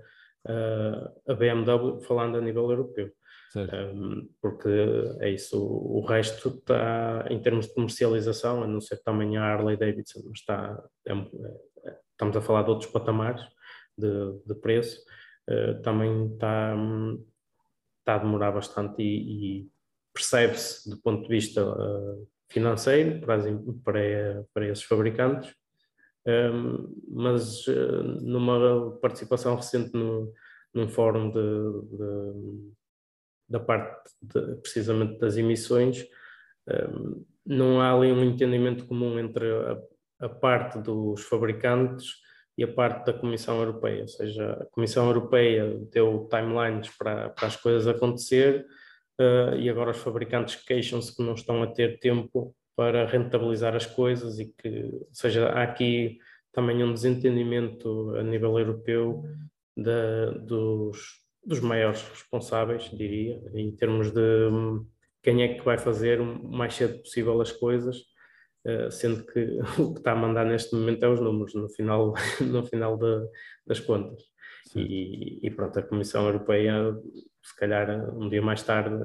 a, 0.45 1.31
a 1.31 1.33
BMW 1.35 2.01
falando 2.01 2.37
a 2.37 2.41
nível 2.41 2.69
europeu. 2.69 3.09
Um, 3.55 4.29
porque 4.41 4.69
é 5.19 5.29
isso, 5.29 5.57
o, 5.57 5.99
o 5.99 6.05
resto 6.05 6.49
está, 6.49 7.25
em 7.29 7.39
termos 7.41 7.67
de 7.67 7.73
comercialização, 7.73 8.63
a 8.63 8.67
não 8.67 8.81
ser 8.81 9.01
também 9.03 9.37
a 9.37 9.43
Harley 9.43 9.77
Davidson, 9.77 10.21
mas 10.25 10.39
está, 10.39 10.83
é, 11.05 11.13
é, 11.13 11.97
estamos 12.11 12.35
a 12.35 12.41
falar 12.41 12.63
de 12.63 12.71
outros 12.71 12.91
patamares 12.91 13.41
de, 13.97 14.39
de 14.45 14.55
preço, 14.55 14.99
uh, 15.49 15.81
também 15.81 16.33
está, 16.33 16.75
está 17.99 18.15
a 18.15 18.19
demorar 18.19 18.51
bastante 18.51 19.01
e, 19.01 19.61
e 19.61 19.69
percebe-se 20.13 20.89
do 20.89 20.97
ponto 20.97 21.23
de 21.23 21.29
vista 21.29 21.65
uh, 21.65 22.27
financeiro 22.49 23.19
para, 23.21 23.41
para, 23.83 24.45
para 24.53 24.67
esses 24.67 24.83
fabricantes, 24.83 25.53
um, 26.25 26.93
mas 27.07 27.67
uh, 27.67 28.03
numa 28.21 28.97
participação 28.99 29.55
recente 29.55 29.93
no, 29.93 30.33
num 30.73 30.89
fórum 30.89 31.29
de, 31.29 31.97
de, 31.97 32.73
da 33.47 33.59
parte 33.59 34.11
de, 34.21 34.55
precisamente 34.57 35.19
das 35.19 35.37
emissões, 35.37 36.05
um, 36.67 37.23
não 37.45 37.79
há 37.79 37.93
ali 37.93 38.11
um 38.11 38.23
entendimento 38.23 38.85
comum 38.85 39.19
entre 39.19 39.45
a, 39.51 39.77
a 40.25 40.29
parte 40.29 40.79
dos 40.79 41.21
fabricantes 41.21 42.15
e 42.57 42.63
a 42.63 42.67
parte 42.67 43.05
da 43.05 43.13
Comissão 43.13 43.59
Europeia, 43.59 44.01
ou 44.01 44.07
seja, 44.07 44.53
a 44.53 44.65
Comissão 44.65 45.05
Europeia 45.07 45.77
deu 45.91 46.27
timelines 46.29 46.89
para, 46.97 47.29
para 47.29 47.47
as 47.47 47.55
coisas 47.55 47.87
acontecer 47.87 48.65
uh, 49.19 49.55
e 49.57 49.69
agora 49.69 49.91
os 49.91 49.97
fabricantes 49.97 50.55
queixam-se 50.55 51.15
que 51.15 51.21
não 51.21 51.33
estão 51.33 51.61
a 51.61 51.67
ter 51.67 51.99
tempo 51.99 52.55
para 52.75 53.05
rentabilizar 53.05 53.75
as 53.75 53.85
coisas 53.85 54.39
e 54.39 54.53
que, 54.57 54.89
ou 54.91 55.07
seja, 55.11 55.49
há 55.49 55.63
aqui 55.63 56.17
também 56.51 56.81
um 56.83 56.93
desentendimento 56.93 58.15
a 58.15 58.23
nível 58.23 58.57
europeu 58.57 59.23
de, 59.75 60.39
dos, 60.39 61.24
dos 61.45 61.59
maiores 61.59 62.01
responsáveis, 62.09 62.89
diria, 62.91 63.41
em 63.53 63.71
termos 63.75 64.11
de 64.11 64.47
hum, 64.51 64.85
quem 65.21 65.43
é 65.43 65.55
que 65.55 65.63
vai 65.63 65.77
fazer 65.77 66.19
o 66.21 66.25
mais 66.25 66.73
cedo 66.73 66.99
possível 66.99 67.39
as 67.41 67.51
coisas 67.51 67.97
eh, 68.65 68.89
sendo 68.89 69.23
que 69.25 69.59
o 69.79 69.93
que 69.93 69.99
está 69.99 70.13
a 70.13 70.15
mandar 70.15 70.45
neste 70.45 70.75
momento 70.75 71.03
é 71.03 71.09
os 71.09 71.21
números 71.21 71.53
no 71.53 71.69
final, 71.69 72.13
no 72.41 72.65
final 72.65 72.97
de, 72.97 73.29
das 73.65 73.79
contas. 73.79 74.23
E, 74.75 75.39
e, 75.45 75.51
pronto, 75.51 75.79
a 75.79 75.83
Comissão 75.83 76.25
Europeia, 76.25 76.73
se 77.43 77.55
calhar 77.55 77.87
um 78.17 78.27
dia 78.27 78.41
mais 78.41 78.63
tarde, 78.63 78.97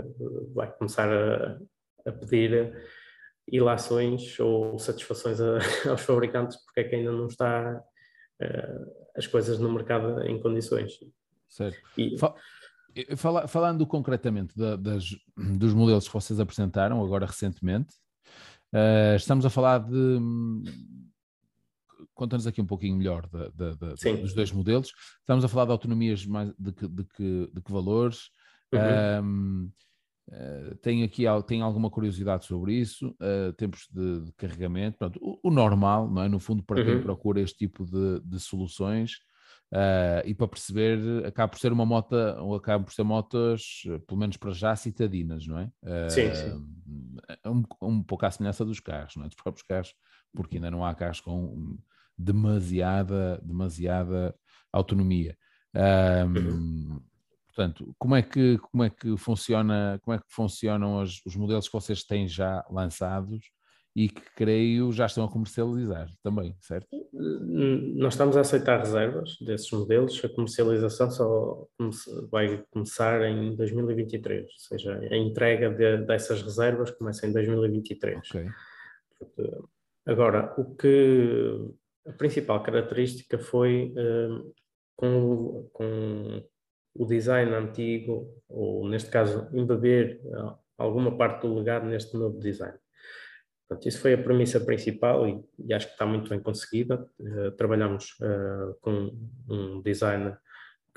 vai 0.54 0.72
começar 0.72 1.08
a, 1.12 1.58
a 2.06 2.12
pedir 2.12 2.72
ilações 3.46 4.38
ou 4.40 4.78
satisfações 4.78 5.40
a, 5.40 5.58
aos 5.90 6.02
fabricantes 6.02 6.56
porque 6.64 6.80
é 6.80 6.84
que 6.84 6.96
ainda 6.96 7.12
não 7.12 7.26
está 7.26 7.82
uh, 8.42 9.10
as 9.14 9.26
coisas 9.26 9.58
no 9.58 9.72
mercado 9.72 10.22
em 10.22 10.40
condições. 10.40 10.92
Certo. 11.50 11.78
E, 11.98 12.16
falando 13.46 13.86
concretamente 13.86 14.54
das, 14.56 15.14
dos 15.36 15.74
modelos 15.74 16.08
que 16.08 16.14
vocês 16.14 16.40
apresentaram 16.40 17.04
agora 17.04 17.26
recentemente, 17.26 17.94
Uh, 18.72 19.16
estamos 19.16 19.44
a 19.44 19.50
falar 19.50 19.78
de. 19.78 20.18
Conta-nos 22.14 22.46
aqui 22.46 22.60
um 22.60 22.66
pouquinho 22.66 22.96
melhor 22.96 23.26
de, 23.26 23.74
de, 23.74 24.20
dos 24.20 24.34
dois 24.34 24.52
modelos. 24.52 24.92
Estamos 25.20 25.44
a 25.44 25.48
falar 25.48 25.64
de 25.66 25.72
autonomias 25.72 26.24
mais, 26.24 26.52
de, 26.58 26.72
que, 26.72 26.86
de, 26.86 27.04
que, 27.04 27.50
de 27.52 27.60
que 27.60 27.72
valores. 27.72 28.30
Uhum. 28.72 29.72
uh, 30.30 30.76
tem 30.76 31.02
aqui 31.02 31.24
tem 31.46 31.60
alguma 31.60 31.90
curiosidade 31.90 32.44
sobre 32.44 32.74
isso, 32.74 33.08
uh, 33.20 33.52
tempos 33.54 33.88
de, 33.90 34.20
de 34.20 34.32
carregamento, 34.34 34.96
Pronto, 34.96 35.18
o, 35.20 35.48
o, 35.48 35.50
normal, 35.50 36.08
não 36.08 36.22
é? 36.22 36.28
no 36.28 36.38
fundo, 36.38 36.62
para 36.62 36.84
quem 36.84 36.96
uhum. 36.96 37.02
procura 37.02 37.40
este 37.40 37.58
tipo 37.58 37.84
de, 37.84 38.20
de 38.20 38.38
soluções. 38.38 39.18
Uh, 39.72 40.26
e 40.26 40.34
para 40.34 40.48
perceber, 40.48 41.24
acaba 41.24 41.48
por 41.48 41.60
ser 41.60 41.72
uma 41.72 41.86
moto, 41.86 42.14
ou 42.40 42.56
acaba 42.56 42.82
por 42.82 42.92
ser 42.92 43.04
motos, 43.04 43.84
pelo 44.06 44.18
menos 44.18 44.36
para 44.36 44.52
já, 44.52 44.74
citadinas, 44.74 45.46
não 45.46 45.58
é? 45.58 45.70
Uh, 45.82 46.10
sim, 46.10 46.34
sim. 46.34 46.66
Um, 47.46 47.62
um 47.80 48.02
pouco 48.02 48.26
à 48.26 48.30
semelhança 48.30 48.64
dos 48.64 48.80
carros, 48.80 49.14
não 49.16 49.24
é? 49.24 49.28
Dos 49.28 49.36
próprios 49.36 49.64
carros, 49.64 49.94
porque 50.34 50.56
ainda 50.56 50.70
não 50.70 50.84
há 50.84 50.92
carros 50.94 51.20
com 51.20 51.78
demasiada, 52.18 53.40
demasiada 53.44 54.34
autonomia. 54.72 55.36
Um, 55.74 57.00
portanto, 57.46 57.94
como 57.96 58.16
é 58.16 58.22
que, 58.22 58.58
como 58.58 58.82
é 58.82 58.90
que 58.90 59.16
funciona, 59.16 60.00
como 60.02 60.16
é 60.16 60.18
que 60.18 60.24
funcionam 60.28 61.00
os, 61.00 61.22
os 61.24 61.36
modelos 61.36 61.68
que 61.68 61.72
vocês 61.72 62.02
têm 62.02 62.26
já 62.26 62.64
lançados 62.68 63.40
e 63.94 64.08
que 64.08 64.22
creio 64.36 64.92
já 64.92 65.06
estão 65.06 65.24
a 65.24 65.30
comercializar 65.30 66.08
também, 66.22 66.54
certo? 66.60 66.88
Nós 67.12 68.14
estamos 68.14 68.36
a 68.36 68.40
aceitar 68.40 68.78
reservas 68.78 69.36
desses 69.40 69.70
modelos, 69.72 70.24
a 70.24 70.28
comercialização 70.28 71.10
só 71.10 71.66
vai 72.30 72.64
começar 72.70 73.22
em 73.22 73.54
2023, 73.56 74.44
ou 74.44 74.48
seja, 74.58 74.98
a 74.98 75.16
entrega 75.16 75.70
de, 75.70 75.98
dessas 76.06 76.42
reservas 76.42 76.90
começa 76.92 77.26
em 77.26 77.32
2023. 77.32 78.18
Okay. 78.30 78.46
Agora, 80.06 80.54
o 80.56 80.74
que 80.74 81.68
a 82.06 82.12
principal 82.12 82.62
característica 82.62 83.38
foi 83.38 83.92
um, 83.96 84.52
com, 84.96 85.68
com 85.72 86.42
o 86.94 87.06
design 87.06 87.52
antigo, 87.54 88.34
ou 88.48 88.88
neste 88.88 89.10
caso, 89.10 89.48
embeber 89.52 90.20
alguma 90.78 91.16
parte 91.16 91.42
do 91.42 91.54
legado 91.54 91.86
neste 91.86 92.16
novo 92.16 92.38
design. 92.38 92.78
Portanto, 93.70 93.86
isso 93.86 94.00
foi 94.00 94.14
a 94.14 94.18
premissa 94.18 94.58
principal 94.58 95.28
e, 95.28 95.44
e 95.60 95.72
acho 95.72 95.86
que 95.86 95.92
está 95.92 96.04
muito 96.04 96.28
bem 96.28 96.40
conseguida. 96.40 97.08
Uh, 97.20 97.52
trabalhamos 97.52 98.16
uh, 98.20 98.74
com 98.80 99.16
um 99.48 99.80
designer 99.80 100.36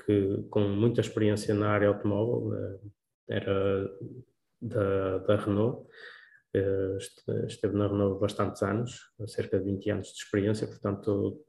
que, 0.04 0.44
com 0.50 0.68
muita 0.70 1.00
experiência 1.00 1.54
na 1.54 1.70
área 1.70 1.86
automóvel, 1.86 2.48
uh, 2.48 2.92
era 3.28 3.88
da, 4.60 5.18
da 5.18 5.36
Renault, 5.36 5.88
esteve 7.46 7.76
na 7.76 7.86
Renault 7.86 8.20
bastantes 8.20 8.62
anos, 8.62 9.00
cerca 9.26 9.58
de 9.58 9.64
20 9.64 9.90
anos 9.90 10.08
de 10.08 10.18
experiência, 10.18 10.66
portanto 10.66 11.40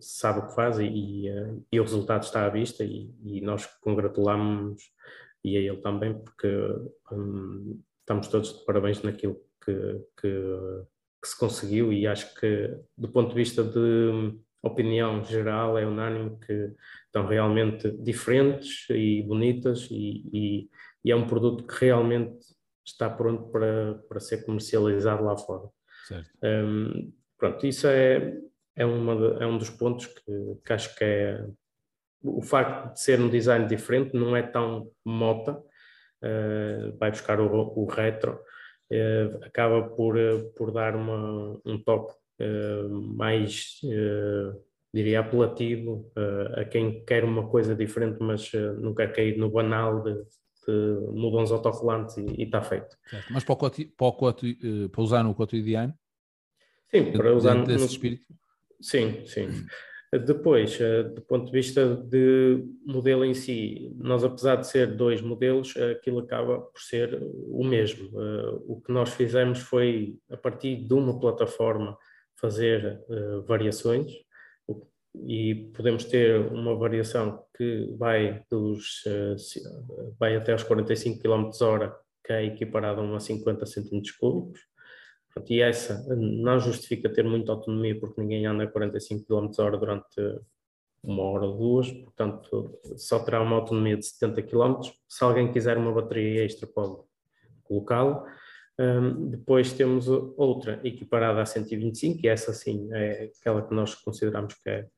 sabe 0.00 0.40
o 0.40 0.46
que 0.46 0.54
faz 0.54 0.78
e, 0.78 0.86
e, 0.86 1.26
e 1.72 1.80
o 1.80 1.82
resultado 1.82 2.22
está 2.22 2.46
à 2.46 2.48
vista 2.48 2.84
e, 2.84 3.12
e 3.24 3.40
nós 3.40 3.66
congratulamos 3.80 4.82
e 5.44 5.56
a 5.56 5.60
ele 5.60 5.80
também 5.80 6.18
porque 6.18 6.48
um, 7.12 7.80
estamos 8.00 8.28
todos 8.28 8.58
de 8.58 8.64
parabéns 8.64 9.02
naquilo 9.02 9.40
que, 9.64 9.72
que, 10.20 10.28
que, 11.22 11.28
se 11.28 11.38
conseguiu 11.38 11.92
e 11.92 12.06
acho 12.06 12.34
que 12.34 12.76
do 12.96 13.08
ponto 13.08 13.30
de 13.30 13.34
vista 13.34 13.62
de 13.62 14.38
opinião 14.62 15.24
geral 15.24 15.76
é 15.78 15.86
unânime 15.86 16.38
que 16.38 16.72
estão 17.06 17.26
realmente 17.26 17.90
diferentes 17.98 18.86
e 18.90 19.22
bonitas 19.22 19.88
e, 19.90 20.28
e, 20.32 20.70
e 21.04 21.10
é 21.10 21.16
um 21.16 21.26
produto 21.26 21.66
que 21.66 21.84
realmente 21.84 22.38
está 22.84 23.08
pronto 23.08 23.50
para, 23.50 23.94
para 24.08 24.20
ser 24.20 24.44
comercializado 24.44 25.24
lá 25.24 25.36
fora. 25.36 25.68
Um, 26.42 27.12
pronto, 27.38 27.66
isso 27.66 27.86
é, 27.86 28.36
é, 28.76 28.84
uma, 28.84 29.42
é 29.42 29.46
um 29.46 29.58
dos 29.58 29.70
pontos 29.70 30.06
que, 30.06 30.60
que 30.64 30.72
acho 30.72 30.94
que 30.96 31.04
é 31.04 31.46
o 32.22 32.40
facto 32.40 32.92
de 32.92 33.00
ser 33.00 33.20
um 33.20 33.28
design 33.28 33.66
diferente 33.66 34.14
não 34.14 34.36
é 34.36 34.42
tão 34.42 34.90
mota, 35.04 35.52
uh, 35.52 36.96
vai 36.98 37.10
buscar 37.10 37.40
o, 37.40 37.48
o 37.76 37.86
retro, 37.86 38.38
acaba 39.42 39.82
por, 39.90 40.18
eh, 40.18 40.38
por 40.56 40.72
dar 40.72 40.94
uma, 40.96 41.60
um 41.64 41.82
toque 41.82 42.14
eh, 42.38 42.82
mais, 42.88 43.80
diria, 44.92 45.20
apelativo 45.20 46.10
a 46.56 46.64
quem 46.64 47.04
quer 47.04 47.24
uma 47.24 47.48
coisa 47.48 47.74
diferente, 47.74 48.18
mas 48.20 48.50
não 48.80 48.94
quer 48.94 49.12
cair 49.12 49.38
no 49.38 49.50
banal 49.50 50.02
de, 50.02 50.14
de 50.14 50.72
mudam 51.12 51.42
os 51.42 51.52
autocolantes 51.52 52.16
e 52.16 52.42
está 52.42 52.60
feito. 52.60 52.96
Certo. 53.08 53.32
Mas 53.32 53.44
para, 53.44 53.54
o, 53.54 53.56
para, 53.58 54.06
o, 54.06 54.88
para 54.90 55.02
usar 55.02 55.22
no 55.22 55.34
cotidiano? 55.34 55.94
Sim, 56.90 57.12
para 57.12 57.34
usar 57.34 57.54
no, 57.54 57.74
espírito? 57.74 58.26
Sim, 58.80 59.24
sim. 59.24 59.48
Depois, 60.18 60.78
eh, 60.78 61.04
do 61.04 61.22
ponto 61.22 61.46
de 61.46 61.52
vista 61.52 61.96
de 61.96 62.62
modelo 62.84 63.24
em 63.24 63.32
si, 63.32 63.90
nós 63.96 64.22
apesar 64.22 64.56
de 64.56 64.66
ser 64.66 64.94
dois 64.94 65.22
modelos, 65.22 65.74
aquilo 65.76 66.18
acaba 66.18 66.60
por 66.60 66.80
ser 66.82 67.18
o 67.48 67.64
mesmo. 67.64 68.20
Eh, 68.20 68.58
o 68.66 68.78
que 68.82 68.92
nós 68.92 69.14
fizemos 69.14 69.60
foi, 69.60 70.18
a 70.30 70.36
partir 70.36 70.76
de 70.76 70.92
uma 70.92 71.18
plataforma, 71.18 71.96
fazer 72.36 73.02
eh, 73.08 73.40
variações 73.46 74.12
e 75.26 75.70
podemos 75.74 76.04
ter 76.04 76.40
uma 76.52 76.76
variação 76.76 77.42
que 77.56 77.94
vai, 77.98 78.42
dos, 78.50 79.04
vai 80.18 80.36
até 80.36 80.52
aos 80.52 80.62
45 80.62 81.22
km 81.22 81.50
hora, 81.62 81.94
que 82.24 82.32
é 82.32 82.44
equiparada 82.44 83.00
a 83.00 83.04
uma 83.04 83.20
50 83.20 83.64
cm 83.66 84.00
cúbicos 84.18 84.60
e 85.48 85.60
essa 85.60 86.04
não 86.16 86.60
justifica 86.60 87.08
ter 87.08 87.24
muita 87.24 87.52
autonomia 87.52 87.98
porque 87.98 88.20
ninguém 88.20 88.46
anda 88.46 88.64
a 88.64 88.68
45 88.68 89.26
km 89.26 89.50
h 89.58 89.76
durante 89.76 90.40
uma 91.02 91.22
hora 91.22 91.46
ou 91.46 91.56
duas, 91.56 91.90
portanto 91.90 92.78
só 92.96 93.18
terá 93.18 93.42
uma 93.42 93.56
autonomia 93.56 93.96
de 93.96 94.06
70 94.06 94.42
km. 94.42 94.80
Se 95.08 95.24
alguém 95.24 95.50
quiser 95.50 95.76
uma 95.76 95.92
bateria 95.92 96.44
extra 96.44 96.66
pode 96.66 96.96
colocá-la. 97.64 98.24
Um, 98.78 99.28
depois 99.28 99.72
temos 99.72 100.08
outra 100.08 100.80
equiparada 100.82 101.42
à 101.42 101.46
125, 101.46 102.20
e 102.24 102.28
essa 102.28 102.52
sim 102.52 102.88
é 102.92 103.30
aquela 103.38 103.62
que 103.62 103.74
nós 103.74 103.94
consideramos 103.94 104.54
que 104.54 104.68
é 104.68 104.88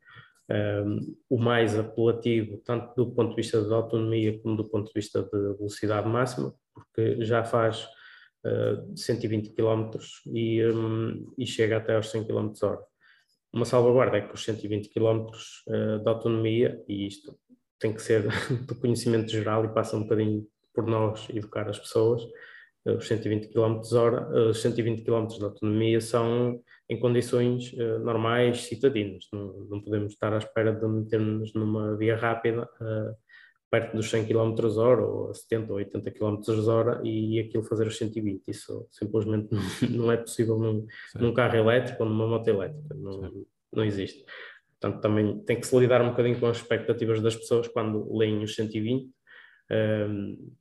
um, 0.84 1.16
o 1.28 1.38
mais 1.38 1.76
apelativo, 1.78 2.58
tanto 2.58 2.94
do 2.94 3.12
ponto 3.12 3.30
de 3.30 3.36
vista 3.36 3.62
da 3.62 3.76
autonomia 3.76 4.38
como 4.40 4.56
do 4.56 4.64
ponto 4.64 4.86
de 4.86 4.92
vista 4.94 5.22
de 5.22 5.56
velocidade 5.56 6.08
máxima, 6.08 6.54
porque 6.72 7.24
já 7.24 7.42
faz 7.44 7.86
uh, 8.44 8.96
120 8.96 9.50
km 9.50 9.90
e, 10.26 10.64
um, 10.66 11.32
e 11.38 11.46
chega 11.46 11.78
até 11.78 11.96
aos 11.96 12.10
100 12.10 12.24
km 12.24 12.52
h 12.62 12.78
Uma 13.52 13.64
salvaguarda 13.64 14.18
é 14.18 14.20
que 14.22 14.34
os 14.34 14.44
120 14.44 14.88
km 14.88 15.26
uh, 15.68 15.98
de 16.02 16.08
autonomia, 16.08 16.82
e 16.88 17.06
isto 17.06 17.38
tem 17.78 17.92
que 17.92 18.02
ser 18.02 18.26
do 18.66 18.74
conhecimento 18.74 19.30
geral 19.30 19.64
e 19.64 19.74
passa 19.74 19.96
um 19.96 20.02
bocadinho 20.02 20.46
por 20.74 20.86
nós 20.86 21.28
educar 21.30 21.68
as 21.68 21.78
pessoas, 21.78 22.22
os 22.86 23.06
120 23.06 23.48
km 23.48 23.80
hora, 23.94 24.50
os 24.50 24.60
120 24.60 25.04
km 25.04 25.26
de 25.26 25.44
autonomia 25.44 26.00
são 26.00 26.60
em 26.88 27.00
condições 27.00 27.72
uh, 27.72 27.98
normais, 28.00 28.62
citadinas. 28.62 29.26
Não, 29.32 29.66
não, 29.70 29.80
podemos 29.80 30.12
estar 30.12 30.32
à 30.34 30.38
espera 30.38 30.72
de 30.72 30.86
metermos 30.86 31.54
numa 31.54 31.96
via 31.96 32.16
rápida 32.16 32.68
uh, 32.80 33.16
perto 33.74 33.96
dos 33.96 34.08
100 34.08 34.26
km 34.26 34.54
hora 34.78 35.04
ou 35.04 35.30
a 35.30 35.34
70 35.34 35.72
ou 35.72 35.78
80 35.78 36.10
km 36.12 36.68
hora 36.68 37.00
e 37.02 37.40
aquilo 37.40 37.64
fazer 37.64 37.88
os 37.88 37.98
120. 37.98 38.44
Isso 38.46 38.86
simplesmente 38.88 39.48
não, 39.50 39.62
não 40.04 40.12
é 40.12 40.16
possível 40.16 40.56
num, 40.56 40.86
num, 41.16 41.34
carro 41.34 41.56
elétrico 41.56 42.04
ou 42.04 42.08
numa 42.08 42.24
moto 42.24 42.46
elétrica. 42.46 42.94
Não, 42.94 43.44
não 43.72 43.84
existe. 43.84 44.24
Portanto, 44.80 45.02
também 45.02 45.40
tem 45.40 45.58
que 45.58 45.66
se 45.66 45.76
lidar 45.76 46.00
um 46.02 46.10
bocadinho 46.10 46.38
com 46.38 46.46
as 46.46 46.58
expectativas 46.58 47.20
das 47.20 47.34
pessoas 47.34 47.66
quando 47.66 48.16
leem 48.16 48.44
os 48.44 48.54
120. 48.54 49.10
Um, 49.72 50.52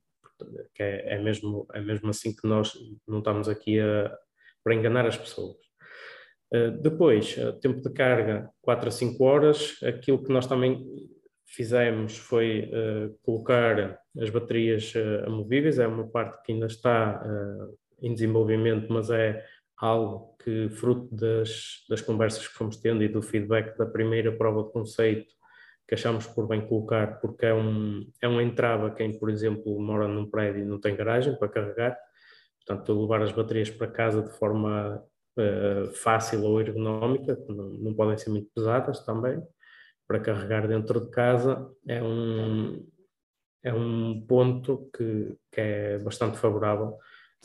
que 0.74 0.82
é, 0.82 1.14
é, 1.14 1.22
mesmo, 1.22 1.68
é 1.72 1.80
mesmo 1.80 2.10
assim 2.10 2.34
que 2.34 2.48
nós 2.48 2.72
não 3.06 3.18
estamos 3.18 3.48
aqui 3.48 3.78
a, 3.78 4.12
para 4.64 4.74
enganar 4.74 5.06
as 5.06 5.16
pessoas. 5.16 5.56
Uh, 6.52 6.72
depois, 6.82 7.36
uh, 7.36 7.52
tempo 7.60 7.80
de 7.80 7.92
carga 7.92 8.50
4 8.60 8.88
a 8.88 8.90
5 8.90 9.22
horas, 9.22 9.78
aquilo 9.84 10.20
que 10.20 10.32
nós 10.32 10.48
também 10.48 10.84
fizemos 11.54 12.16
foi 12.16 12.70
uh, 12.72 13.16
colocar 13.22 13.98
as 14.20 14.30
baterias 14.30 14.92
amovíveis, 15.26 15.78
é 15.78 15.86
uma 15.86 16.06
parte 16.06 16.42
que 16.42 16.52
ainda 16.52 16.66
está 16.66 17.20
em 18.00 18.12
desenvolvimento, 18.12 18.92
mas 18.92 19.10
é 19.10 19.44
algo 19.76 20.36
que, 20.42 20.68
fruto 20.68 21.14
das, 21.14 21.84
das 21.88 22.00
conversas 22.00 22.46
que 22.46 22.54
fomos 22.54 22.76
tendo 22.76 23.02
e 23.02 23.08
do 23.08 23.22
feedback 23.22 23.76
da 23.76 23.86
primeira 23.86 24.32
prova 24.32 24.62
de 24.62 24.72
conceito, 24.72 25.32
que 25.86 25.94
achamos 25.94 26.26
por 26.26 26.46
bem 26.46 26.66
colocar, 26.66 27.20
porque 27.20 27.46
é 27.46 27.54
um, 27.54 28.06
é 28.22 28.28
um 28.28 28.40
entrave 28.40 28.86
a 28.86 28.90
quem, 28.90 29.18
por 29.18 29.28
exemplo, 29.28 29.78
mora 29.80 30.08
num 30.08 30.30
prédio 30.30 30.62
e 30.62 30.64
não 30.64 30.80
tem 30.80 30.96
garagem 30.96 31.36
para 31.36 31.48
carregar. 31.48 31.98
Portanto, 32.64 32.98
levar 32.98 33.22
as 33.22 33.32
baterias 33.32 33.68
para 33.68 33.86
casa 33.86 34.22
de 34.22 34.30
forma 34.38 35.02
uh, 35.38 35.92
fácil 35.92 36.42
ou 36.44 36.60
ergonómica, 36.60 37.38
não, 37.48 37.68
não 37.70 37.94
podem 37.94 38.16
ser 38.16 38.30
muito 38.30 38.48
pesadas 38.54 39.04
também, 39.04 39.42
para 40.06 40.20
carregar 40.20 40.68
dentro 40.68 41.00
de 41.00 41.10
casa, 41.10 41.70
é 41.86 42.02
um, 42.02 42.86
é 43.62 43.72
um 43.72 44.24
ponto 44.26 44.90
que, 44.96 45.36
que 45.50 45.60
é 45.60 45.98
bastante 45.98 46.38
favorável 46.38 46.98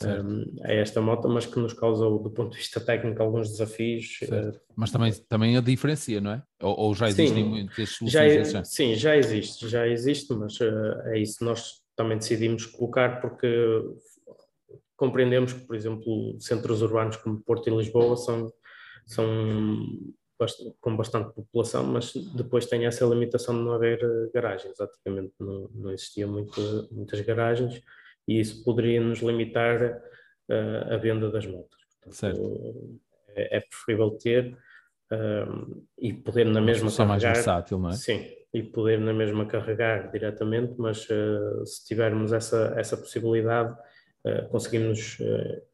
um, 0.04 0.44
a 0.64 0.72
esta 0.72 1.00
moto, 1.00 1.28
mas 1.28 1.46
que 1.46 1.58
nos 1.58 1.72
causou, 1.72 2.22
do 2.22 2.30
ponto 2.30 2.52
de 2.52 2.58
vista 2.58 2.80
técnico, 2.80 3.22
alguns 3.22 3.50
desafios. 3.50 4.20
Uh, 4.22 4.58
mas 4.76 4.90
também, 4.90 5.12
também 5.28 5.56
a 5.56 5.60
diferencia, 5.60 6.20
não 6.20 6.32
é? 6.32 6.42
Ou, 6.62 6.78
ou 6.78 6.94
já 6.94 7.08
existem 7.08 7.44
muitas 7.44 7.90
soluções? 7.90 8.50
Já, 8.50 8.64
sim, 8.64 8.94
já 8.94 9.16
existe, 9.16 9.68
já 9.68 9.86
existe, 9.86 10.32
mas 10.34 10.58
uh, 10.60 11.00
é 11.06 11.18
isso 11.18 11.44
nós 11.44 11.80
também 11.94 12.18
decidimos 12.18 12.64
colocar 12.66 13.20
porque 13.20 13.48
compreendemos 14.96 15.52
que, 15.52 15.60
por 15.60 15.76
exemplo, 15.76 16.36
centros 16.40 16.82
urbanos 16.82 17.16
como 17.16 17.40
Porto 17.40 17.68
e 17.68 17.76
Lisboa 17.76 18.16
são, 18.16 18.52
são 19.06 19.26
com 20.80 20.96
bastante 20.96 21.34
população, 21.34 21.84
mas 21.84 22.12
depois 22.34 22.66
tem 22.66 22.86
essa 22.86 23.04
limitação 23.04 23.56
de 23.56 23.62
não 23.62 23.72
haver 23.72 24.02
eh, 24.02 24.30
garagens. 24.32 24.78
Antigamente 24.80 25.34
não, 25.38 25.68
não 25.74 25.90
existiam 25.90 26.30
muito, 26.30 26.88
muitas 26.90 27.20
garagens 27.20 27.82
e 28.26 28.38
isso 28.38 28.62
poderia 28.64 29.00
nos 29.00 29.20
limitar 29.20 29.82
uh, 29.82 30.94
a 30.94 30.96
venda 30.96 31.30
das 31.30 31.46
motos. 31.46 31.78
Portanto, 32.00 33.00
é, 33.34 33.58
é, 33.58 33.60
preferível 33.60 34.10
ter 34.12 34.56
uh, 35.12 35.84
e 35.98 36.12
poder 36.12 36.46
na 36.46 36.60
mesma 36.60 36.90
carregar. 36.90 37.06
mais 37.08 37.22
versátil, 37.22 37.78
não 37.78 37.90
é? 37.90 37.92
Sim, 37.94 38.24
e 38.54 38.62
poder 38.62 39.00
na 39.00 39.12
mesma 39.12 39.46
carregar 39.46 40.10
diretamente, 40.10 40.74
mas 40.78 41.08
uh, 41.10 41.66
se 41.66 41.84
tivermos 41.86 42.32
essa, 42.32 42.74
essa 42.76 42.96
possibilidade, 42.96 43.76
conseguimos 44.50 45.16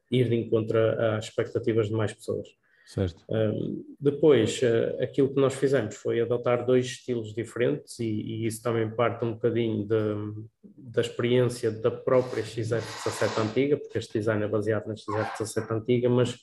ir 0.09 0.29
de 0.29 0.37
encontro 0.37 0.79
às 0.79 1.25
expectativas 1.25 1.89
de 1.89 1.95
mais 1.95 2.13
pessoas. 2.13 2.47
Certo. 2.87 3.25
Um, 3.29 3.85
depois, 3.99 4.61
uh, 4.63 5.03
aquilo 5.03 5.35
que 5.35 5.41
nós 5.41 5.55
fizemos 5.55 5.97
foi 5.97 6.21
adotar 6.21 6.65
dois 6.65 6.87
estilos 6.87 7.35
diferentes, 7.35 7.99
e, 7.99 8.05
e 8.05 8.47
isso 8.47 8.63
também 8.63 8.89
parte 8.89 9.25
um 9.25 9.33
bocadinho 9.33 9.85
de, 9.85 10.47
da 10.63 11.01
experiência 11.01 11.73
da 11.73 11.91
própria 11.91 12.45
XF17 12.45 13.43
antiga, 13.43 13.77
porque 13.77 13.99
este 13.99 14.21
design 14.21 14.45
é 14.45 14.47
baseado 14.47 14.87
na 14.87 14.95
XF17 14.95 15.71
antiga, 15.73 16.09
mas 16.09 16.39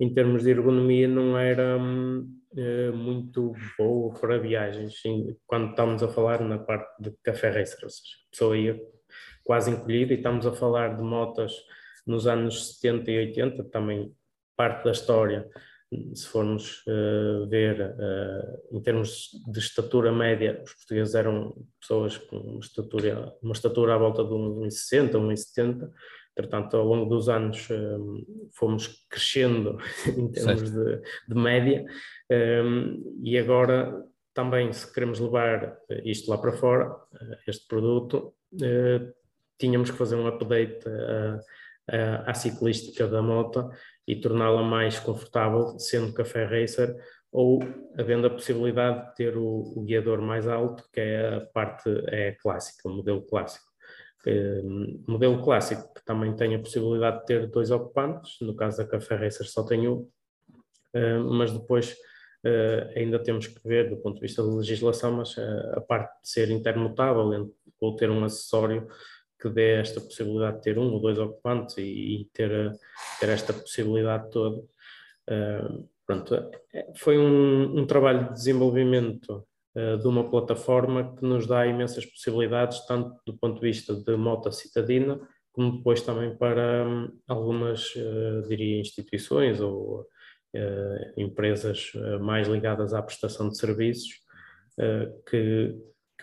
em 0.00 0.12
termos 0.12 0.44
de 0.44 0.50
ergonomia 0.50 1.06
não 1.06 1.36
era 1.36 1.76
uh, 1.76 2.96
muito 2.96 3.52
boa 3.78 4.14
para 4.14 4.38
viagens, 4.38 4.94
quando 5.46 5.70
estamos 5.70 6.02
a 6.02 6.08
falar 6.08 6.40
na 6.40 6.58
parte 6.58 7.02
de 7.02 7.12
café 7.22 7.50
racer, 7.50 7.84
ou 7.84 7.90
seja, 7.90 8.16
a 8.16 8.30
pessoa 8.30 8.56
ia 8.56 8.80
quase 9.44 9.70
encolhida, 9.70 10.14
e 10.14 10.16
estamos 10.16 10.46
a 10.46 10.52
falar 10.52 10.96
de 10.96 11.02
motas 11.02 11.52
nos 12.06 12.26
anos 12.26 12.76
70 12.76 13.10
e 13.10 13.18
80, 13.18 13.64
também 13.64 14.10
parte 14.56 14.84
da 14.84 14.92
história 14.92 15.46
se 16.14 16.26
formos 16.26 16.82
uh, 16.86 17.46
ver 17.48 17.80
uh, 17.80 18.76
em 18.76 18.80
termos 18.80 19.30
de 19.46 19.58
estatura 19.58 20.12
média, 20.12 20.60
os 20.64 20.72
portugueses 20.74 21.14
eram 21.14 21.54
pessoas 21.80 22.16
com 22.16 22.36
uma 22.36 22.60
estatura, 22.60 23.34
uma 23.42 23.52
estatura 23.52 23.94
à 23.94 23.98
volta 23.98 24.24
de 24.24 24.30
1,60, 24.30 25.12
1,70. 25.12 25.90
Entretanto, 26.36 26.76
ao 26.78 26.86
longo 26.86 27.10
dos 27.10 27.28
anos 27.28 27.68
um, 27.70 28.24
fomos 28.54 29.04
crescendo 29.10 29.78
em 30.16 30.30
termos 30.30 30.70
de, 30.70 31.02
de, 31.28 31.34
média 31.34 31.84
um, 32.64 33.20
e 33.22 33.36
agora 33.36 34.02
também 34.32 34.72
se 34.72 34.90
queremos 34.94 35.20
levar 35.20 35.76
isto 36.04 36.30
lá 36.30 36.38
para 36.38 36.52
fora, 36.52 36.96
este 37.46 37.68
produto, 37.68 38.34
uh, 38.54 39.12
tínhamos 39.58 39.90
que 39.90 39.98
fazer 39.98 40.16
um 40.16 40.26
update 40.26 40.86
à 42.26 42.32
ciclística 42.32 43.06
da 43.06 43.20
moto 43.20 43.68
e 44.06 44.16
torná-la 44.16 44.62
mais 44.62 44.98
confortável, 44.98 45.78
sendo 45.78 46.12
café 46.12 46.44
racer, 46.44 46.96
ou 47.30 47.60
havendo 47.98 48.26
a 48.26 48.30
possibilidade 48.30 49.08
de 49.08 49.14
ter 49.14 49.36
o, 49.36 49.72
o 49.76 49.82
guiador 49.82 50.20
mais 50.20 50.46
alto, 50.46 50.84
que 50.92 51.00
é 51.00 51.36
a 51.36 51.40
parte 51.40 51.88
é 52.08 52.32
clássica, 52.32 52.88
o 52.88 52.92
modelo 52.92 53.22
clássico. 53.22 53.72
Um, 54.24 55.02
modelo 55.08 55.42
clássico 55.42 55.92
que 55.94 56.04
também 56.04 56.36
tem 56.36 56.54
a 56.54 56.58
possibilidade 56.58 57.20
de 57.20 57.26
ter 57.26 57.50
dois 57.50 57.70
ocupantes, 57.70 58.36
no 58.40 58.54
caso 58.54 58.78
da 58.78 58.86
Café 58.86 59.16
Racer 59.16 59.46
só 59.46 59.64
tem 59.64 59.88
um, 59.88 60.08
uh, 60.94 61.24
mas 61.32 61.50
depois 61.52 61.96
uh, 62.44 62.96
ainda 62.96 63.18
temos 63.18 63.46
que 63.48 63.66
ver 63.66 63.88
do 63.88 63.96
ponto 63.96 64.16
de 64.16 64.20
vista 64.20 64.42
da 64.44 64.54
legislação, 64.54 65.12
mas 65.12 65.34
a 65.74 65.80
parte 65.80 66.20
de 66.22 66.28
ser 66.28 66.50
intermutável 66.50 67.50
ou 67.80 67.96
ter 67.96 68.10
um 68.10 68.22
acessório 68.22 68.86
que 69.42 69.50
dê 69.50 69.80
esta 69.80 70.00
possibilidade 70.00 70.58
de 70.58 70.62
ter 70.62 70.78
um 70.78 70.92
ou 70.92 71.00
dois 71.00 71.18
ocupantes 71.18 71.76
e, 71.76 71.82
e 71.82 72.24
ter, 72.32 72.78
ter 73.18 73.28
esta 73.28 73.52
possibilidade 73.52 74.30
toda. 74.30 74.58
Uh, 75.28 75.88
pronto, 76.06 76.34
é, 76.72 76.92
foi 76.94 77.18
um, 77.18 77.80
um, 77.80 77.84
trabalho 77.84 78.28
de 78.28 78.34
desenvolvimento 78.34 79.44
uh, 79.76 79.98
de 79.98 80.06
uma 80.06 80.30
plataforma 80.30 81.16
que 81.16 81.24
nos 81.24 81.48
dá 81.48 81.66
imensas 81.66 82.06
possibilidades, 82.06 82.86
tanto 82.86 83.20
do 83.26 83.36
ponto 83.36 83.60
de 83.60 83.66
vista 83.66 83.94
de 83.94 84.16
moto 84.16 84.52
citadina, 84.52 85.20
como 85.50 85.78
depois 85.78 86.02
também 86.02 86.36
para 86.36 86.86
um, 86.86 87.10
algumas, 87.26 87.92
uh, 87.96 88.46
diria, 88.48 88.80
instituições 88.80 89.60
ou 89.60 90.06
empresas 91.16 91.92
mais 92.20 92.46
ligadas 92.46 92.92
à 92.92 93.00
prestação 93.00 93.48
de 93.48 93.56
serviços, 93.56 94.20
que, 95.26 95.74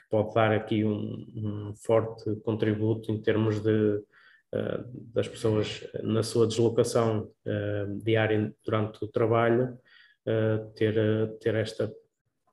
pode 0.10 0.34
dar 0.34 0.52
aqui 0.52 0.84
um, 0.84 1.26
um 1.36 1.76
forte 1.76 2.36
contributo 2.38 3.12
em 3.12 3.22
termos 3.22 3.60
de, 3.62 3.70
uh, 3.70 4.84
das 5.14 5.28
pessoas 5.28 5.88
na 6.04 6.24
sua 6.24 6.48
deslocação 6.48 7.32
uh, 7.46 8.04
diária 8.04 8.54
durante 8.66 9.04
o 9.04 9.08
trabalho, 9.08 9.78
uh, 10.26 10.72
ter, 10.76 11.38
ter 11.40 11.56
esta 11.56 11.92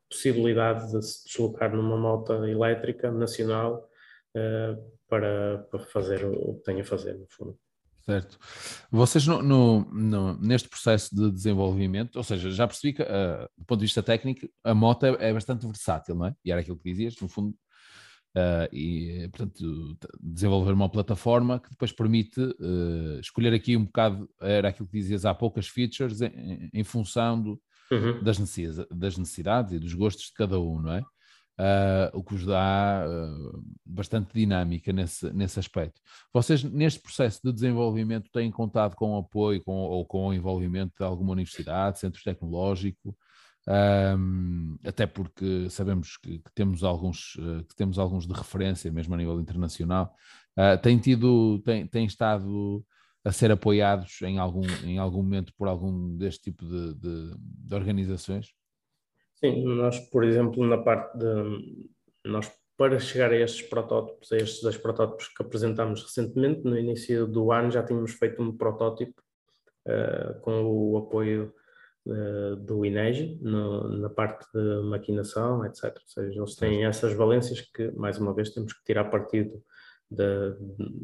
possibilidade 0.08 0.92
de 0.92 1.02
se 1.02 1.24
deslocar 1.24 1.74
numa 1.74 1.96
moto 1.96 2.32
elétrica 2.44 3.10
nacional 3.10 3.90
para, 5.08 5.66
para 5.70 5.80
fazer 5.80 6.24
o 6.24 6.54
que 6.54 6.62
tem 6.62 6.80
a 6.80 6.84
fazer, 6.84 7.14
no 7.14 7.26
fundo. 7.26 7.58
Certo. 8.08 8.38
Vocês 8.88 9.26
no, 9.26 9.42
no, 9.42 9.80
no, 9.92 10.38
neste 10.38 10.68
processo 10.68 11.12
de 11.14 11.28
desenvolvimento, 11.30 12.14
ou 12.16 12.22
seja, 12.22 12.52
já 12.52 12.64
percebi 12.66 12.92
que 12.92 13.02
uh, 13.02 13.48
do 13.58 13.64
ponto 13.64 13.80
de 13.80 13.86
vista 13.86 14.00
técnico 14.00 14.48
a 14.62 14.72
moto 14.72 15.06
é, 15.06 15.28
é, 15.28 15.32
bastante 15.32 15.66
versátil, 15.66 16.14
não 16.14 16.26
é? 16.26 16.34
E 16.44 16.52
era 16.52 16.60
aquilo 16.60 16.78
que 16.78 16.88
dizias, 16.88 17.16
no 17.20 17.28
fundo 17.28 17.54
Uh, 18.36 18.68
e, 18.70 19.28
portanto, 19.32 19.96
desenvolver 20.20 20.72
uma 20.72 20.90
plataforma 20.90 21.58
que 21.58 21.70
depois 21.70 21.90
permite 21.90 22.38
uh, 22.38 23.18
escolher 23.18 23.54
aqui 23.54 23.78
um 23.78 23.86
bocado, 23.86 24.28
era 24.38 24.68
aquilo 24.68 24.86
que 24.86 24.98
dizias 24.98 25.24
há 25.24 25.34
poucas 25.34 25.66
features, 25.68 26.20
em, 26.20 26.68
em 26.70 26.84
função 26.84 27.42
do, 27.42 27.58
uhum. 27.90 28.22
das, 28.22 28.38
necessidades, 28.38 28.86
das, 28.90 29.16
necessidades, 29.16 29.72
e 29.72 29.78
dos 29.78 29.94
gostos 29.94 30.26
de 30.26 30.34
cada 30.34 30.60
um, 30.60 30.82
não 30.82 30.92
é? 30.92 31.02
Uh, 31.58 32.12
o 32.12 32.22
que 32.22 32.34
vos 32.34 32.44
dá 32.44 33.06
bastante 33.84 34.28
dinâmica 34.34 34.92
nesse, 34.92 35.32
nesse 35.32 35.58
aspecto. 35.58 36.02
Vocês, 36.30 36.62
neste 36.62 37.00
processo 37.00 37.40
de 37.42 37.50
desenvolvimento, 37.50 38.30
têm 38.30 38.50
contado 38.50 38.94
com 38.94 39.16
apoio 39.16 39.64
com, 39.64 39.72
ou 39.72 40.04
com 40.04 40.26
o 40.26 40.34
envolvimento 40.34 40.92
de 40.98 41.04
alguma 41.04 41.32
universidade, 41.32 41.98
centro 41.98 42.22
tecnológico? 42.22 43.16
Um, 43.68 44.76
até 44.84 45.06
porque 45.06 45.68
sabemos 45.70 46.16
que, 46.18 46.38
que 46.38 46.52
temos 46.54 46.84
alguns, 46.84 47.34
uh, 47.36 47.64
que 47.64 47.74
temos 47.74 47.98
alguns 47.98 48.26
de 48.26 48.32
referência, 48.32 48.92
mesmo 48.92 49.14
a 49.14 49.16
nível 49.16 49.40
internacional, 49.40 50.14
uh, 50.56 50.80
têm 50.80 50.98
tido, 50.98 51.60
têm, 51.64 51.86
têm 51.86 52.06
estado 52.06 52.84
a 53.24 53.32
ser 53.32 53.50
apoiados 53.50 54.22
em 54.22 54.38
algum, 54.38 54.64
em 54.84 54.98
algum 54.98 55.20
momento 55.22 55.52
por 55.58 55.66
algum 55.66 56.16
deste 56.16 56.44
tipo 56.44 56.64
de, 56.64 56.94
de, 56.94 57.34
de 57.38 57.74
organizações? 57.74 58.54
Sim, 59.36 59.64
nós, 59.64 59.98
por 60.10 60.24
exemplo, 60.24 60.66
na 60.66 60.78
parte 60.78 61.16
de 61.18 61.86
nós 62.24 62.50
para 62.76 62.98
chegar 62.98 63.30
a 63.32 63.36
estes 63.36 63.62
protótipos, 63.62 64.30
a 64.32 64.36
estes 64.36 64.62
dois 64.62 64.76
protótipos 64.76 65.28
que 65.28 65.42
apresentámos 65.42 66.02
recentemente, 66.02 66.62
no 66.62 66.78
início 66.78 67.26
do 67.26 67.50
ano 67.50 67.70
já 67.70 67.82
tínhamos 67.82 68.12
feito 68.12 68.42
um 68.42 68.54
protótipo 68.54 69.22
uh, 69.86 70.38
com 70.40 70.62
o 70.62 70.98
apoio 70.98 71.54
do 72.64 72.84
INEGI 72.84 73.38
no, 73.42 73.88
na 73.98 74.08
parte 74.08 74.46
de 74.54 74.82
maquinação, 74.82 75.64
etc. 75.64 75.86
Ou 75.86 76.06
seja, 76.06 76.38
eles 76.38 76.54
têm 76.54 76.84
essas 76.84 77.12
valências 77.12 77.60
que, 77.60 77.90
mais 77.92 78.18
uma 78.18 78.32
vez, 78.32 78.50
temos 78.50 78.72
que 78.72 78.84
tirar 78.84 79.04
partido 79.06 79.60
de, 80.08 80.54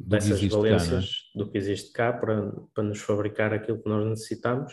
dessas 0.06 0.40
valências 0.44 1.04
cá, 1.04 1.06
é? 1.34 1.38
do 1.38 1.50
que 1.50 1.58
existe 1.58 1.92
cá 1.92 2.12
para, 2.12 2.52
para 2.72 2.84
nos 2.84 3.00
fabricar 3.00 3.52
aquilo 3.52 3.82
que 3.82 3.88
nós 3.88 4.06
necessitamos. 4.06 4.72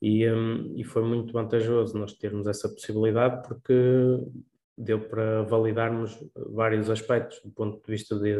E, 0.00 0.28
um, 0.30 0.74
e 0.76 0.84
foi 0.84 1.02
muito 1.02 1.32
vantajoso 1.32 1.98
nós 1.98 2.14
termos 2.14 2.46
essa 2.46 2.68
possibilidade 2.68 3.46
porque 3.46 3.74
deu 4.76 5.00
para 5.08 5.42
validarmos 5.42 6.18
vários 6.34 6.88
aspectos 6.88 7.40
do 7.44 7.50
ponto 7.50 7.84
de 7.84 7.90
vista 7.90 8.18
de, 8.18 8.34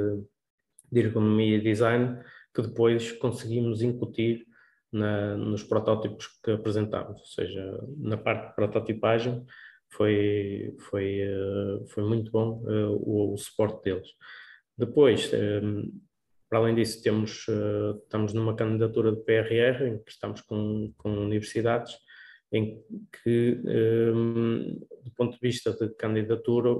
de 0.90 1.00
ergonomia 1.00 1.56
e 1.56 1.60
design 1.60 2.18
que 2.54 2.62
depois 2.62 3.12
conseguimos 3.12 3.82
incutir 3.82 4.46
na, 4.92 5.36
nos 5.36 5.62
protótipos 5.62 6.26
que 6.42 6.50
apresentámos, 6.50 7.20
ou 7.20 7.26
seja, 7.26 7.78
na 7.98 8.16
parte 8.16 8.48
de 8.48 8.54
prototipagem 8.54 9.44
foi, 9.90 10.74
foi, 10.78 11.20
uh, 11.22 11.86
foi 11.88 12.04
muito 12.04 12.30
bom 12.30 12.62
uh, 12.64 12.96
o, 12.96 13.34
o, 13.34 13.36
suporte 13.36 13.84
deles. 13.84 14.08
Depois, 14.76 15.30
um, 15.32 15.80
eh, 15.80 15.82
para 16.50 16.58
além 16.58 16.74
disso, 16.74 17.00
temos, 17.00 17.46
uh, 17.46 17.96
estamos 18.02 18.34
numa 18.34 18.56
candidatura 18.56 19.12
de 19.12 19.22
PRR, 19.22 19.86
em 19.86 20.02
que 20.02 20.10
estamos 20.10 20.40
com, 20.40 20.92
com 20.98 21.10
universidades, 21.12 21.96
em 22.52 22.82
que, 23.22 23.60
um, 23.64 24.80
do 25.04 25.10
ponto 25.16 25.34
de 25.34 25.38
vista 25.40 25.72
de 25.72 25.94
candidatura, 25.94 26.70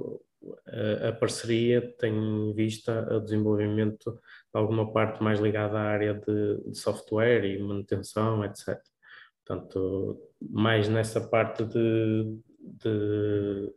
a, 0.67 1.09
a 1.09 1.13
parceria 1.13 1.81
tem 1.97 2.13
em 2.13 2.53
vista 2.53 3.15
o 3.15 3.21
desenvolvimento 3.21 4.19
alguma 4.53 4.91
parte 4.91 5.23
mais 5.23 5.39
ligada 5.39 5.77
à 5.77 5.83
área 5.83 6.13
de, 6.15 6.69
de 6.69 6.77
software 6.77 7.45
e 7.45 7.57
manutenção, 7.59 8.43
etc. 8.43 8.77
Portanto, 9.45 10.19
mais 10.41 10.89
nessa 10.89 11.21
parte 11.21 11.63
de, 11.63 12.37
de, 12.59 13.73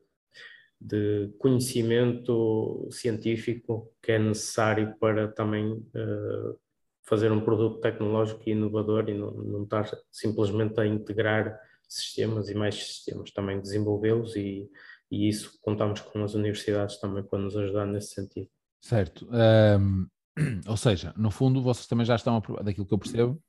de, 0.85 1.33
conhecimento 1.38 2.87
científico 2.90 3.90
que 4.03 4.12
é 4.12 4.18
necessário 4.18 4.94
para 5.01 5.29
também 5.29 5.73
uh, 5.73 6.59
fazer 7.03 7.33
um 7.33 7.40
produto 7.40 7.81
tecnológico 7.81 8.42
e 8.47 8.53
inovador 8.53 9.09
e 9.09 9.14
não, 9.14 9.31
não 9.31 9.64
estar 9.64 9.88
simplesmente 10.12 10.79
a 10.79 10.87
integrar 10.87 11.59
sistemas 11.88 12.49
e 12.49 12.55
mais 12.55 12.75
sistemas, 12.75 13.31
também 13.31 13.61
desenvolvê-los 13.61 14.37
e, 14.37 14.68
e 15.11 15.29
isso 15.29 15.59
contamos 15.62 16.01
com 16.01 16.23
as 16.23 16.35
universidades 16.35 16.99
também 16.99 17.23
para 17.23 17.38
nos 17.38 17.57
ajudar 17.57 17.87
nesse 17.87 18.14
sentido. 18.14 18.49
Certo. 18.81 19.27
Um, 19.31 20.07
ou 20.68 20.77
seja, 20.77 21.14
no 21.16 21.31
fundo, 21.31 21.62
vocês 21.62 21.87
também 21.87 22.05
já 22.05 22.16
estão, 22.16 22.37
a, 22.37 22.62
daquilo 22.62 22.87
que 22.87 22.92
eu 22.92 22.99
percebo, 22.99 23.42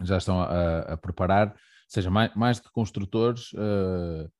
já 0.00 0.16
estão 0.16 0.40
a, 0.40 0.80
a 0.80 0.96
preparar, 0.96 1.48
ou 1.48 1.54
seja, 1.86 2.10
mais, 2.10 2.34
mais 2.34 2.58
do 2.58 2.64
que 2.64 2.72
construtores, 2.72 3.52
uh, 3.52 4.30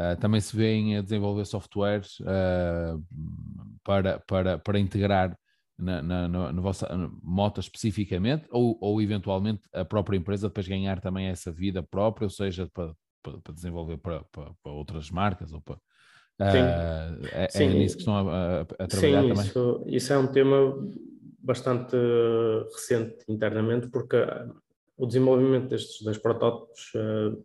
uh, 0.00 0.18
também 0.20 0.40
se 0.40 0.56
veem 0.56 0.96
a 0.96 1.02
desenvolver 1.02 1.44
softwares 1.44 2.18
uh, 2.20 3.02
para, 3.84 4.18
para, 4.20 4.58
para 4.58 4.78
integrar 4.78 5.36
na, 5.78 6.02
na, 6.02 6.28
na, 6.28 6.52
na 6.52 6.60
vossa 6.60 6.86
moto 7.22 7.60
especificamente, 7.60 8.46
ou, 8.50 8.76
ou 8.80 9.00
eventualmente 9.00 9.62
a 9.72 9.84
própria 9.84 10.16
empresa 10.16 10.48
depois 10.48 10.68
ganhar 10.68 11.00
também 11.00 11.26
essa 11.26 11.50
vida 11.50 11.82
própria, 11.82 12.26
ou 12.26 12.30
seja, 12.30 12.68
para, 12.72 12.94
para, 13.22 13.38
para 13.38 13.54
desenvolver 13.54 13.96
para, 13.98 14.22
para, 14.30 14.50
para, 14.62 14.72
outras 14.72 15.10
marcas 15.10 15.52
ou 15.52 15.60
para. 15.60 15.76
Uh, 16.40 17.26
é, 17.32 17.48
é, 17.52 17.66
nisso 17.68 17.96
que 17.96 18.02
estão 18.02 18.28
a, 18.28 18.60
a, 18.62 18.86
trabalhar 18.86 19.22
Sim, 19.22 19.28
também? 19.28 19.44
Isso, 19.44 19.84
isso 19.86 20.12
é 20.12 20.18
um 20.18 20.26
tema 20.26 20.56
bastante 21.38 21.96
recente 22.72 23.24
internamente, 23.28 23.88
porque 23.88 24.16
o 24.96 25.06
desenvolvimento 25.06 25.68
destes 25.68 26.02
dois 26.02 26.18
protótipos 26.18 26.92
uh, 26.94 27.44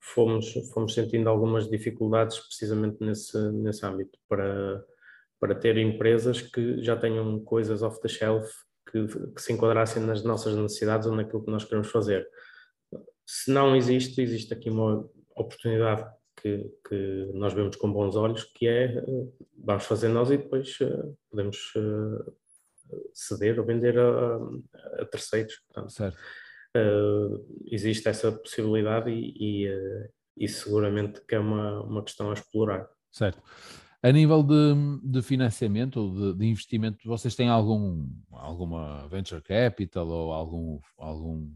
fomos, 0.00 0.52
fomos 0.72 0.94
sentindo 0.94 1.28
algumas 1.28 1.68
dificuldades 1.68 2.38
precisamente 2.38 2.96
nesse, 3.00 3.38
nesse 3.52 3.84
âmbito, 3.84 4.18
para, 4.28 4.84
para 5.38 5.54
ter 5.54 5.76
empresas 5.76 6.40
que 6.42 6.82
já 6.82 6.96
tenham 6.96 7.40
coisas 7.40 7.82
off 7.82 8.00
the 8.00 8.08
shelf 8.08 8.50
que, 8.90 9.06
que 9.34 9.42
se 9.42 9.52
enquadrassem 9.52 10.02
nas 10.02 10.24
nossas 10.24 10.56
necessidades 10.56 11.06
ou 11.06 11.14
naquilo 11.14 11.44
que 11.44 11.50
nós 11.50 11.64
queremos 11.64 11.90
fazer 11.90 12.26
se 13.30 13.52
não 13.52 13.76
existe, 13.76 14.20
existe 14.20 14.52
aqui 14.52 14.68
uma 14.68 15.08
oportunidade 15.36 16.04
que, 16.36 16.68
que, 16.88 17.30
nós 17.32 17.52
vemos 17.54 17.76
com 17.76 17.92
bons 17.92 18.16
olhos, 18.16 18.42
que 18.42 18.66
é 18.66 18.96
eh, 18.96 19.28
vamos 19.56 19.84
fazer 19.84 20.08
nós 20.08 20.32
e 20.32 20.38
depois 20.38 20.80
uh, 20.80 21.16
podemos 21.30 21.72
uh, 21.76 22.36
ceder 23.14 23.60
ou 23.60 23.64
vender 23.64 23.96
a, 23.96 24.36
a 25.00 25.04
terceiros. 25.04 25.60
Portanto, 25.66 25.92
certo. 25.92 26.18
Uh, 26.76 27.44
existe 27.66 28.08
essa 28.08 28.30
possibilidade 28.30 29.10
e, 29.10 29.66
e, 29.66 29.68
e, 30.36 30.48
seguramente 30.48 31.20
que 31.26 31.34
é 31.34 31.38
uma, 31.38 31.82
uma 31.82 32.04
questão 32.04 32.30
a 32.30 32.34
explorar. 32.34 32.88
Certo. 33.10 33.42
A 34.02 34.12
nível 34.12 34.42
de, 34.42 34.74
de 35.02 35.20
financiamento 35.20 36.00
ou 36.00 36.14
de, 36.32 36.38
de, 36.38 36.46
investimento, 36.46 37.06
vocês 37.06 37.34
têm 37.34 37.48
algum, 37.48 38.08
alguma 38.30 39.06
venture 39.08 39.42
capital 39.42 40.08
ou 40.08 40.32
algum, 40.32 40.80
algum 40.96 41.52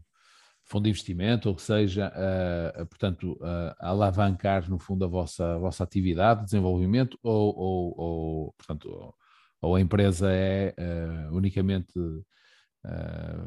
fundo 0.65 0.83
de 0.83 0.89
investimento, 0.89 1.49
ou 1.49 1.57
seja, 1.57 2.11
uh, 2.11 2.85
portanto, 2.87 3.33
uh, 3.33 3.73
alavancar 3.79 4.69
no 4.69 4.79
fundo 4.79 5.05
a 5.05 5.07
vossa, 5.07 5.55
a 5.55 5.57
vossa 5.57 5.83
atividade 5.83 6.41
de 6.41 6.45
desenvolvimento, 6.45 7.17
ou, 7.23 7.55
ou, 7.57 7.95
ou 7.97 8.53
portanto, 8.57 9.15
ou, 9.61 9.75
a 9.75 9.81
empresa 9.81 10.31
é 10.31 10.73
uh, 10.77 11.35
unicamente 11.35 11.93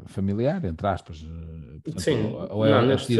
familiar, 0.07 0.63
entre 0.65 0.87
aspas. 0.87 1.25
Portanto, 1.83 2.01
Sim, 2.01 2.35
ou, 2.49 2.65
é 2.65 2.71
não, 2.71 2.85
neste, 2.85 3.15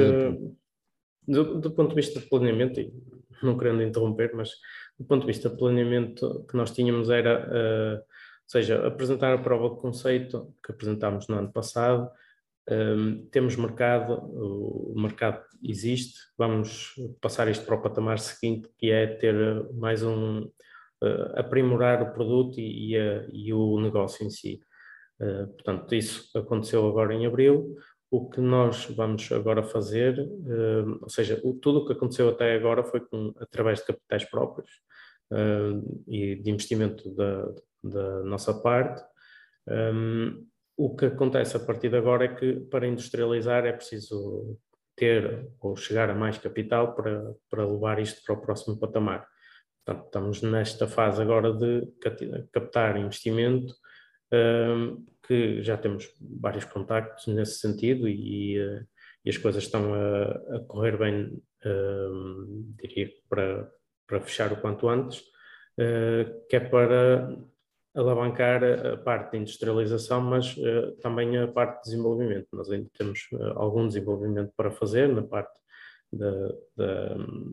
do, 1.28 1.60
do, 1.60 1.72
ponto 1.72 1.90
de 1.90 1.96
vista 1.96 2.20
de 2.20 2.28
planeamento, 2.28 2.80
e 2.80 2.94
não 3.42 3.58
querendo 3.58 3.84
interromper, 3.84 4.32
mas 4.34 4.50
do 4.98 5.06
ponto 5.06 5.22
de 5.22 5.28
vista 5.28 5.50
de 5.50 5.58
planeamento 5.58 6.46
que 6.50 6.58
nós 6.58 6.72
tínhamos 6.72 7.10
era, 7.10 7.48
ou 7.98 8.04
seja, 8.48 8.86
apresentar 8.88 9.34
a 9.34 9.38
prova 9.38 9.76
de 9.76 9.82
conceito 9.82 10.54
que 10.64 10.72
apresentámos 10.72 11.28
no 11.28 11.38
ano 11.38 11.52
passado, 11.52 12.10
um, 12.70 13.26
temos 13.32 13.56
mercado, 13.56 14.14
o 14.14 14.94
mercado 14.96 15.44
existe, 15.64 16.20
vamos 16.38 16.94
passar 17.20 17.48
isto 17.48 17.66
para 17.66 17.76
o 17.76 17.82
patamar 17.82 18.20
seguinte, 18.20 18.70
que 18.78 18.92
é 18.92 19.08
ter 19.08 19.36
mais 19.74 20.04
um, 20.04 20.42
uh, 20.44 21.34
aprimorar 21.36 22.04
o 22.04 22.14
produto 22.14 22.60
e, 22.60 22.96
e, 22.96 23.48
e, 23.48 23.54
o 23.54 23.80
negócio 23.80 24.26
em 24.26 24.30
si. 24.30 24.62
Uh, 25.20 25.48
portanto, 25.48 25.94
isso 25.96 26.38
aconteceu 26.38 26.88
agora 26.88 27.14
em 27.14 27.26
abril. 27.26 27.76
O 28.12 28.30
que 28.30 28.42
nós 28.42 28.86
vamos 28.86 29.32
agora 29.32 29.62
fazer, 29.64 30.20
uh, 30.20 31.00
ou 31.02 31.10
seja, 31.10 31.40
tudo 31.62 31.80
o 31.80 31.86
que 31.86 31.94
aconteceu 31.94 32.30
até 32.30 32.56
agora 32.56 32.84
foi 32.84 33.02
com, 33.02 33.34
através 33.40 33.80
de 33.80 33.88
capitais 33.88 34.26
próprios 34.26 34.70
e 36.08 36.38
de 36.38 36.50
investimento 36.50 37.14
da, 37.14 37.54
da 37.84 38.24
nossa 38.24 38.52
parte. 38.52 39.00
O 40.76 40.96
que 40.96 41.06
acontece 41.06 41.56
a 41.56 41.60
partir 41.60 41.90
de 41.90 41.98
agora 41.98 42.26
é 42.26 42.34
que 42.34 42.62
para 42.62 42.88
industrializar 42.88 43.64
é 43.64 43.74
preciso 43.74 44.58
ter 44.96 45.48
ou 45.60 45.76
chegar 45.76 46.10
a 46.10 46.16
mais 46.16 46.38
capital 46.38 46.96
para, 46.96 47.36
para 47.50 47.66
levar 47.66 48.00
isto 48.00 48.22
para 48.26 48.36
o 48.36 48.42
próximo 48.42 48.80
patamar. 48.80 49.28
Portanto, 49.86 50.06
estamos 50.06 50.42
nesta 50.42 50.88
fase 50.88 51.22
agora 51.22 51.54
de 51.54 51.88
captar 52.52 52.98
investimento, 52.98 53.74
que 55.24 55.62
já 55.62 55.78
temos 55.78 56.10
vários 56.20 56.66
contactos 56.66 57.28
nesse 57.28 57.60
sentido 57.60 58.08
e, 58.08 58.56
e, 58.56 58.86
e 59.26 59.30
as 59.30 59.38
coisas 59.38 59.64
estão 59.64 59.94
a, 59.94 60.56
a 60.56 60.60
correr 60.68 60.98
bem, 60.98 61.42
diria, 62.82 63.12
para, 63.30 63.72
para 64.08 64.22
fechar 64.22 64.52
o 64.52 64.58
quanto 64.58 64.88
antes. 64.90 65.24
que 66.50 66.56
é 66.56 66.60
para 66.60 67.38
alavancar 67.96 68.64
a 68.64 68.98
parte 68.98 69.32
de 69.32 69.38
industrialização, 69.40 70.22
mas 70.22 70.56
também 71.02 71.38
a 71.38 71.48
parte 71.48 71.78
de 71.78 71.92
desenvolvimento. 71.92 72.48
Nós 72.54 72.70
ainda 72.72 72.90
temos 72.98 73.28
algum 73.56 73.88
desenvolvimento 73.88 74.54
para 74.56 74.72
fazer 74.72 75.10
na 75.10 75.24
parte 75.24 75.52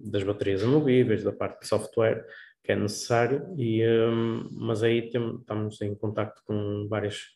das 0.05 0.23
baterias 0.23 0.63
removíveis, 0.63 1.23
da 1.23 1.33
parte 1.33 1.61
de 1.61 1.67
software 1.67 2.27
que 2.67 2.73
é 2.73 2.77
necessário, 2.77 3.47
e, 3.57 3.81
mas 4.51 4.83
aí 4.83 5.09
estamos 5.09 5.81
em 5.81 5.95
contato 5.95 6.43
com 6.45 6.89
várias, 6.91 7.27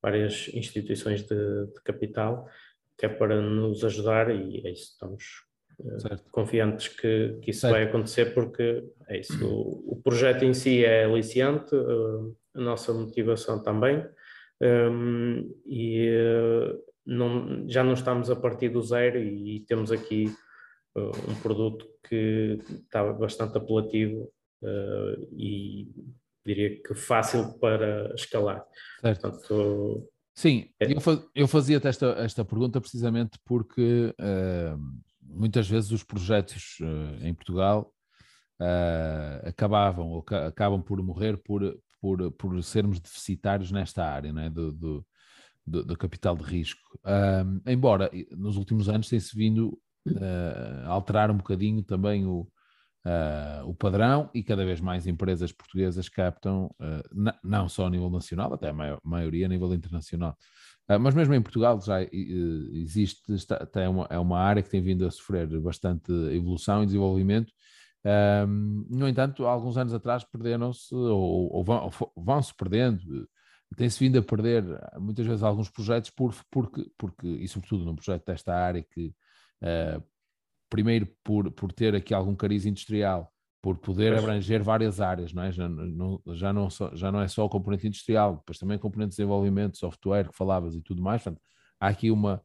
várias 0.00 0.48
instituições 0.54 1.22
de, 1.22 1.34
de 1.34 1.82
capital 1.82 2.48
que 2.96 3.04
é 3.04 3.08
para 3.08 3.40
nos 3.40 3.84
ajudar 3.84 4.30
e 4.30 4.64
é 4.64 4.70
isso, 4.70 4.92
estamos 4.92 5.44
eh, 5.84 5.98
certo. 5.98 6.30
confiantes 6.30 6.88
que, 6.88 7.36
que 7.42 7.50
isso 7.50 7.62
certo. 7.62 7.74
vai 7.74 7.82
acontecer 7.82 8.32
porque 8.32 8.84
é 9.08 9.18
isso, 9.18 9.44
o, 9.44 9.94
o, 9.94 10.00
projeto 10.02 10.44
em 10.44 10.54
si 10.54 10.84
é 10.84 11.04
aliciante, 11.04 11.74
eh, 11.74 12.32
a 12.54 12.60
nossa 12.60 12.94
motivação 12.94 13.60
também 13.60 14.06
um, 14.62 15.52
e 15.66 16.08
uh, 16.08 16.82
não, 17.04 17.68
já 17.68 17.84
não 17.84 17.92
estamos 17.92 18.30
a 18.30 18.36
partir 18.36 18.70
do 18.70 18.80
zero 18.80 19.18
e, 19.18 19.56
e 19.56 19.60
temos 19.66 19.92
aqui 19.92 20.34
uh, 20.96 21.30
um 21.30 21.34
produto 21.42 21.86
que 22.08 22.58
está 22.70 23.12
bastante 23.12 23.58
apelativo 23.58 24.32
uh, 24.62 25.28
e 25.36 25.88
diria 26.44 26.80
que 26.82 26.94
fácil 26.94 27.54
para 27.58 28.14
escalar. 28.14 28.64
Certo. 29.00 29.20
Portanto, 29.20 30.08
Sim, 30.36 30.68
é. 30.78 30.92
eu, 30.92 31.00
faz, 31.00 31.22
eu 31.34 31.48
fazia 31.48 31.80
esta, 31.82 32.06
esta 32.18 32.44
pergunta 32.44 32.78
precisamente 32.78 33.38
porque 33.42 34.14
uh, 34.20 34.78
muitas 35.22 35.66
vezes 35.66 35.90
os 35.90 36.04
projetos 36.04 36.76
uh, 36.80 37.26
em 37.26 37.32
Portugal 37.32 37.90
uh, 38.60 39.48
acabavam 39.48 40.10
ou 40.10 40.24
acabam 40.46 40.82
por 40.82 41.02
morrer 41.02 41.38
por, 41.38 41.78
por, 42.00 42.30
por 42.32 42.62
sermos 42.62 43.00
deficitários 43.00 43.72
nesta 43.72 44.04
área 44.04 44.30
né, 44.30 44.50
do, 44.50 44.72
do, 44.72 45.06
do, 45.66 45.84
do 45.84 45.96
capital 45.96 46.36
de 46.36 46.44
risco. 46.44 47.00
embora 47.66 48.10
nos 48.32 48.58
últimos 48.58 48.90
anos 48.90 49.08
tem-se 49.08 49.34
vindo 49.34 49.78
a 50.84 50.88
alterar 50.88 51.30
um 51.30 51.38
bocadinho 51.38 51.82
também 51.82 52.26
o, 52.26 52.46
uh, 53.06 53.68
o 53.68 53.74
padrão 53.74 54.28
e 54.34 54.42
cada 54.42 54.64
vez 54.64 54.80
mais 54.80 55.06
empresas 55.06 55.52
portuguesas 55.52 56.08
captam, 56.08 56.66
uh, 56.80 57.32
não 57.42 57.68
só 57.68 57.86
a 57.86 57.90
nível 57.90 58.10
nacional, 58.10 58.52
até 58.52 58.68
a 58.68 58.72
maior, 58.72 59.00
maioria 59.04 59.46
a 59.46 59.48
nível 59.48 59.72
internacional. 59.72 60.36
Uh, 60.90 60.98
mas 60.98 61.14
mesmo 61.14 61.34
em 61.34 61.40
Portugal 61.40 61.80
já 61.80 62.02
existe, 62.02 63.32
está, 63.32 63.66
é, 63.76 63.88
uma, 63.88 64.06
é 64.10 64.18
uma 64.18 64.40
área 64.40 64.62
que 64.62 64.70
tem 64.70 64.82
vindo 64.82 65.06
a 65.06 65.10
sofrer 65.10 65.46
bastante 65.60 66.12
evolução 66.32 66.82
e 66.82 66.86
desenvolvimento. 66.86 67.52
no 68.88 69.08
entanto, 69.08 69.46
há 69.46 69.50
alguns 69.50 69.76
anos 69.76 69.94
atrás 69.94 70.24
perderam-se 70.24 70.94
ou, 70.94 71.52
ou 71.52 71.64
vão, 71.64 71.90
vão-se 72.16 72.54
perdendo, 72.54 73.28
tem-se 73.76 73.98
vindo 73.98 74.18
a 74.18 74.22
perder 74.22 74.64
muitas 74.98 75.26
vezes 75.26 75.42
alguns 75.42 75.68
projetos 75.68 76.10
por, 76.10 76.34
porque, 76.50 76.88
porque, 76.96 77.26
e 77.26 77.48
sobretudo 77.48 77.84
num 77.84 77.96
projeto 77.96 78.24
desta 78.26 78.54
área 78.54 78.82
que 78.82 79.12
uh, 79.62 80.02
primeiro 80.68 81.08
por, 81.22 81.50
por 81.52 81.72
ter 81.72 81.94
aqui 81.94 82.12
algum 82.12 82.34
cariz 82.34 82.66
industrial, 82.66 83.32
por 83.62 83.78
poder 83.78 84.12
pois. 84.12 84.24
abranger 84.24 84.62
várias 84.62 85.00
áreas, 85.00 85.32
não 85.32 85.42
é? 85.42 85.52
Já 85.52 85.68
não, 85.68 86.22
já, 86.34 86.52
não 86.52 86.70
só, 86.70 86.94
já 86.94 87.10
não 87.10 87.20
é 87.20 87.28
só 87.28 87.44
o 87.44 87.48
componente 87.48 87.86
industrial, 87.86 88.36
depois 88.36 88.58
também 88.58 88.78
componente 88.78 89.10
de 89.10 89.16
desenvolvimento, 89.16 89.78
software 89.78 90.28
que 90.28 90.36
falavas 90.36 90.74
e 90.74 90.80
tudo 90.80 91.02
mais. 91.02 91.22
Portanto, 91.22 91.42
há 91.80 91.88
aqui 91.88 92.10
uma, 92.10 92.42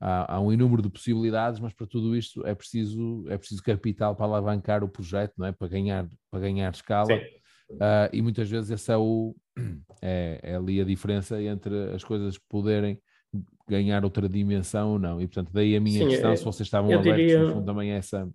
há, 0.00 0.34
há, 0.34 0.40
um 0.40 0.50
número 0.56 0.82
de 0.82 0.90
possibilidades, 0.90 1.60
mas 1.60 1.72
para 1.72 1.86
tudo 1.86 2.16
isto 2.16 2.44
é 2.46 2.54
preciso, 2.54 3.24
é 3.28 3.38
preciso 3.38 3.62
capital 3.62 4.16
para 4.16 4.26
alavancar 4.26 4.82
o 4.82 4.88
projeto, 4.88 5.34
não 5.38 5.46
é? 5.46 5.52
Para 5.52 5.68
ganhar, 5.68 6.08
para 6.30 6.40
ganhar 6.40 6.72
escala. 6.72 7.14
Uh, 7.70 8.08
e 8.12 8.22
muitas 8.22 8.48
vezes 8.48 8.70
essa 8.70 8.92
é, 8.92 8.96
o, 8.96 9.34
é, 10.02 10.40
é 10.42 10.56
ali 10.56 10.80
a 10.80 10.84
diferença 10.84 11.40
entre 11.42 11.94
as 11.94 12.04
coisas 12.04 12.38
poderem 12.38 13.00
ganhar 13.68 14.04
outra 14.04 14.28
dimensão 14.28 14.92
ou 14.92 14.98
não. 14.98 15.20
E 15.20 15.26
portanto, 15.26 15.50
daí 15.52 15.76
a 15.76 15.80
minha 15.80 16.04
Sim, 16.04 16.08
questão, 16.08 16.30
é, 16.30 16.36
se 16.36 16.44
vocês 16.44 16.66
estavam 16.66 16.92
abertos, 16.92 17.16
diria, 17.16 17.42
no 17.42 17.52
fundo, 17.52 17.66
também 17.66 17.92
é 17.92 17.96
essa. 17.96 18.28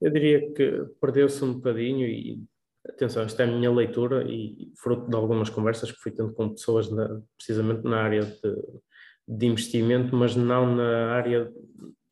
Eu 0.00 0.10
diria 0.10 0.52
que 0.52 0.86
perdeu-se 1.00 1.44
um 1.44 1.54
bocadinho 1.54 2.06
e 2.06 2.42
atenção, 2.88 3.22
esta 3.22 3.42
é 3.42 3.46
a 3.46 3.50
minha 3.50 3.70
leitura 3.70 4.24
e 4.28 4.72
fruto 4.76 5.08
de 5.08 5.16
algumas 5.16 5.50
conversas 5.50 5.92
que 5.92 6.00
fui 6.00 6.12
tendo 6.12 6.32
com 6.32 6.50
pessoas 6.50 6.90
na, 6.90 7.20
precisamente 7.36 7.84
na 7.84 8.02
área 8.02 8.22
de, 8.22 8.56
de, 9.28 9.46
investimento, 9.46 10.16
mas 10.16 10.34
não 10.34 10.74
na 10.74 11.12
área 11.12 11.52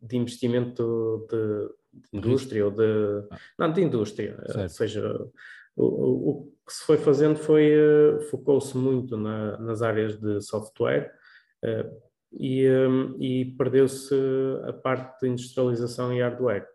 de 0.00 0.16
investimento 0.16 1.26
de, 1.30 2.10
de 2.10 2.18
indústria 2.18 2.64
ou 2.66 2.70
de. 2.70 3.26
Ah. 3.30 3.38
Não, 3.58 3.72
de 3.72 3.82
indústria. 3.82 4.36
Certo. 4.46 4.60
Ou 4.60 4.68
seja, 4.68 5.28
o, 5.74 5.84
o, 5.84 6.52
que 6.66 6.72
se 6.72 6.84
foi 6.84 6.98
fazendo 6.98 7.36
foi. 7.36 7.70
Eh, 7.70 8.20
focou-se 8.30 8.76
muito 8.76 9.16
na, 9.16 9.58
nas 9.58 9.80
áreas 9.82 10.18
de 10.18 10.40
software. 10.42 11.12
Uh, 11.64 12.08
e, 12.32 12.68
um, 12.68 13.16
e 13.20 13.44
perdeu-se 13.56 14.14
a 14.64 14.72
parte 14.72 15.20
de 15.20 15.28
industrialização 15.28 16.12
e 16.12 16.20
hardware. 16.20 16.66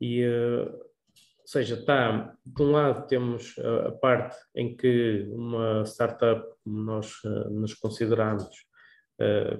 E, 0.00 0.24
uh, 0.24 0.72
ou 0.72 1.46
seja, 1.46 1.76
está, 1.76 2.34
de 2.44 2.62
um 2.62 2.72
lado 2.72 3.06
temos 3.06 3.54
a, 3.58 3.92
parte 3.92 4.36
em 4.54 4.76
que 4.76 5.26
uma 5.30 5.84
startup, 5.84 6.44
como 6.64 6.82
nós 6.82 7.22
uh, 7.24 7.50
nos 7.50 7.74
consideramos, 7.74 8.66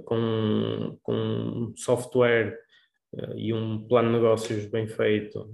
com, 0.05 0.99
com 1.03 1.73
software 1.77 2.59
e 3.37 3.55
um 3.55 3.89
plano 3.89 4.11
de 4.11 4.17
negócios 4.17 4.67
bem 4.67 4.87
feito, 4.87 5.51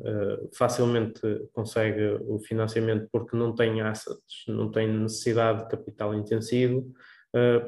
facilmente 0.58 1.20
consegue 1.52 2.18
o 2.26 2.40
financiamento 2.40 3.08
porque 3.12 3.36
não 3.36 3.54
tem 3.54 3.80
assets, 3.80 4.42
não 4.48 4.72
tem 4.72 4.88
necessidade 4.88 5.62
de 5.62 5.68
capital 5.68 6.16
intensivo, 6.16 6.92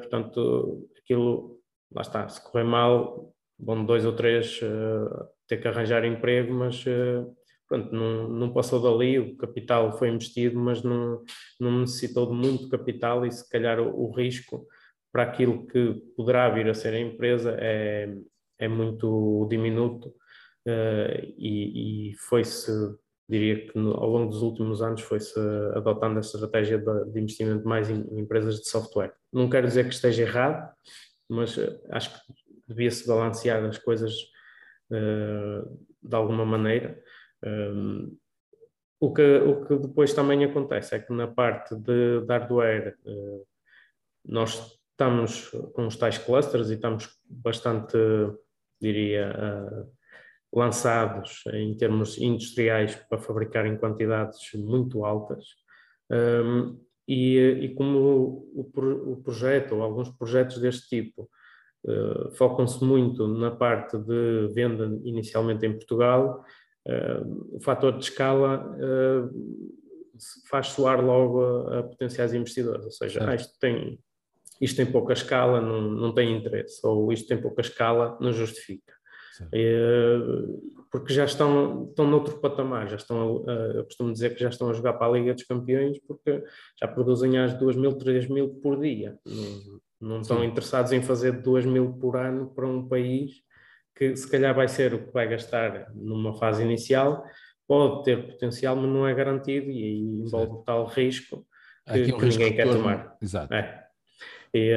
portanto, 0.01 0.89
aquilo 1.05 1.61
lá 1.93 2.01
está, 2.01 2.27
se 2.27 2.43
correr 2.43 2.63
mal, 2.63 3.33
vão 3.57 3.85
dois 3.85 4.05
ou 4.05 4.13
três 4.13 4.59
uh, 4.61 5.27
ter 5.47 5.57
que 5.57 5.67
arranjar 5.67 6.03
emprego, 6.03 6.53
mas 6.53 6.85
uh, 6.85 7.33
pronto, 7.67 7.93
não, 7.93 8.27
não 8.27 8.53
passou 8.53 8.81
dali, 8.81 9.17
o 9.19 9.37
capital 9.37 9.97
foi 9.97 10.09
investido, 10.09 10.59
mas 10.59 10.83
não, 10.83 11.23
não 11.59 11.79
necessitou 11.79 12.27
de 12.27 12.33
muito 12.33 12.69
capital 12.69 13.25
e 13.25 13.31
se 13.31 13.47
calhar 13.49 13.79
o, 13.79 14.07
o 14.07 14.11
risco 14.11 14.67
para 15.11 15.23
aquilo 15.23 15.65
que 15.67 15.93
poderá 16.17 16.49
vir 16.49 16.69
a 16.69 16.73
ser 16.73 16.93
a 16.93 16.99
empresa 16.99 17.55
é, 17.59 18.13
é 18.59 18.67
muito 18.67 19.47
diminuto 19.49 20.09
uh, 20.67 21.33
e, 21.37 22.09
e 22.09 22.15
foi-se, 22.27 22.71
diria 23.27 23.67
que 23.67 23.77
ao 23.77 24.09
longo 24.09 24.29
dos 24.29 24.41
últimos 24.41 24.81
anos 24.81 25.01
foi-se 25.01 25.39
adotando 25.73 26.19
essa 26.19 26.37
estratégia 26.37 26.77
de, 26.77 27.19
investimento 27.19 27.67
mais 27.67 27.89
em, 27.89 28.01
em 28.11 28.19
empresas 28.19 28.59
de 28.59 28.69
software. 28.69 29.13
Não 29.33 29.49
quero 29.49 29.67
dizer 29.67 29.87
que 29.87 29.93
esteja 29.93 30.23
errado, 30.23 30.71
mas 31.27 31.57
eh, 31.57 31.79
acho 31.89 32.13
que 32.13 32.33
devia-se 32.67 33.07
balancear 33.07 33.63
as 33.65 33.77
coisas 33.77 34.13
uh, 34.91 35.87
de 36.01 36.15
alguma 36.15 36.45
maneira. 36.45 37.01
Um, 37.43 38.11
eh, 38.11 38.17
o, 38.99 39.13
que, 39.13 39.37
o 39.37 39.65
que 39.65 39.75
depois 39.75 40.13
também 40.13 40.43
acontece 40.43 40.95
é 40.95 40.99
que 40.99 41.11
na 41.11 41.27
parte 41.27 41.75
de, 41.75 42.21
de 42.21 42.27
hardware 42.27 42.97
uh, 43.05 43.45
nós 44.23 44.79
estamos 44.91 45.49
com 45.73 45.87
os 45.87 45.97
tais 45.97 46.17
clusters 46.17 46.69
e 46.69 46.75
estamos 46.75 47.19
bastante, 47.27 47.97
diria, 48.79 49.31
uh, 49.31 49.94
lançados 50.55 51.43
em 51.53 51.75
termos 51.75 52.17
industriais 52.17 52.95
para 52.95 53.19
fabricar 53.19 53.65
em 53.65 53.77
quantidades 53.77 54.53
muito 54.53 55.03
altas. 55.03 55.43
Um, 56.09 56.79
e, 57.07 57.37
e 57.37 57.75
como 57.75 57.99
o, 57.99 58.71
o, 58.75 59.11
o, 59.11 59.17
projeto 59.17 59.75
ou 59.75 59.83
alguns 59.83 60.09
projetos 60.09 60.57
deste 60.59 60.87
tipo 60.87 61.29
uh, 61.85 62.31
focam-se 62.31 62.83
muito 62.83 63.27
na 63.27 63.51
parte 63.51 63.97
de 63.97 64.49
venda 64.53 64.85
inicialmente 65.03 65.65
em 65.65 65.73
Portugal, 65.73 66.43
uh, 66.87 67.55
o 67.57 67.59
fator 67.59 67.97
de 67.97 68.05
escala 68.05 68.65
uh, 68.65 69.29
faz 70.49 70.67
soar 70.67 71.03
logo 71.03 71.43
a, 71.43 71.79
a, 71.79 71.83
potenciais 71.83 72.33
investidores, 72.33 72.85
ou 72.85 72.91
seja, 72.91 73.29
ah, 73.29 73.35
isto, 73.35 73.53
tem, 73.59 73.99
isto 74.61 74.77
tem 74.77 74.85
pouca 74.85 75.13
escala, 75.13 75.59
não, 75.59 75.81
não 75.81 76.13
tem 76.13 76.35
interesse, 76.35 76.79
ou 76.87 77.11
isto 77.11 77.27
tem 77.27 77.39
pouca 77.39 77.61
escala, 77.61 78.17
não 78.21 78.31
justifica. 78.31 78.95
É, 79.51 80.17
porque 80.91 81.13
já 81.13 81.25
estão, 81.25 81.87
estão 81.89 82.07
noutro 82.07 82.39
patamar, 82.39 82.87
já 82.89 82.95
estão, 82.95 83.43
eu 83.73 83.83
costumo 83.83 84.13
dizer 84.13 84.33
que 84.33 84.41
já 84.41 84.49
estão 84.49 84.69
a 84.69 84.73
jogar 84.73 84.93
para 84.93 85.07
a 85.07 85.11
Liga 85.11 85.33
dos 85.33 85.43
Campeões 85.43 85.99
porque 86.07 86.43
já 86.79 86.87
produzem 86.87 87.37
às 87.37 87.53
2 87.53 87.75
mil, 87.75 87.93
3 87.97 88.27
mil 88.29 88.49
por 88.61 88.79
dia. 88.79 89.17
Não, 89.25 89.79
não 89.99 90.21
estão 90.21 90.43
interessados 90.43 90.91
em 90.91 91.01
fazer 91.01 91.41
2 91.41 91.65
mil 91.65 91.93
por 91.93 92.15
ano 92.15 92.47
para 92.53 92.67
um 92.67 92.87
país 92.87 93.43
que 93.95 94.15
se 94.15 94.29
calhar 94.29 94.53
vai 94.53 94.67
ser 94.67 94.93
o 94.93 95.05
que 95.05 95.13
vai 95.13 95.27
gastar 95.27 95.91
numa 95.93 96.33
fase 96.33 96.63
inicial, 96.63 97.23
pode 97.67 98.03
ter 98.03 98.27
potencial, 98.27 98.75
mas 98.75 98.89
não 98.89 99.07
é 99.07 99.13
garantido 99.13 99.71
e 99.71 99.83
aí 99.83 100.01
envolve 100.01 100.63
tal 100.65 100.85
risco 100.85 101.45
que, 101.91 102.11
que 102.11 102.25
ninguém 102.25 102.55
quer 102.55 102.67
tomar. 102.67 103.17
Exato. 103.21 103.53
É. 103.53 103.85
E, 104.53 104.71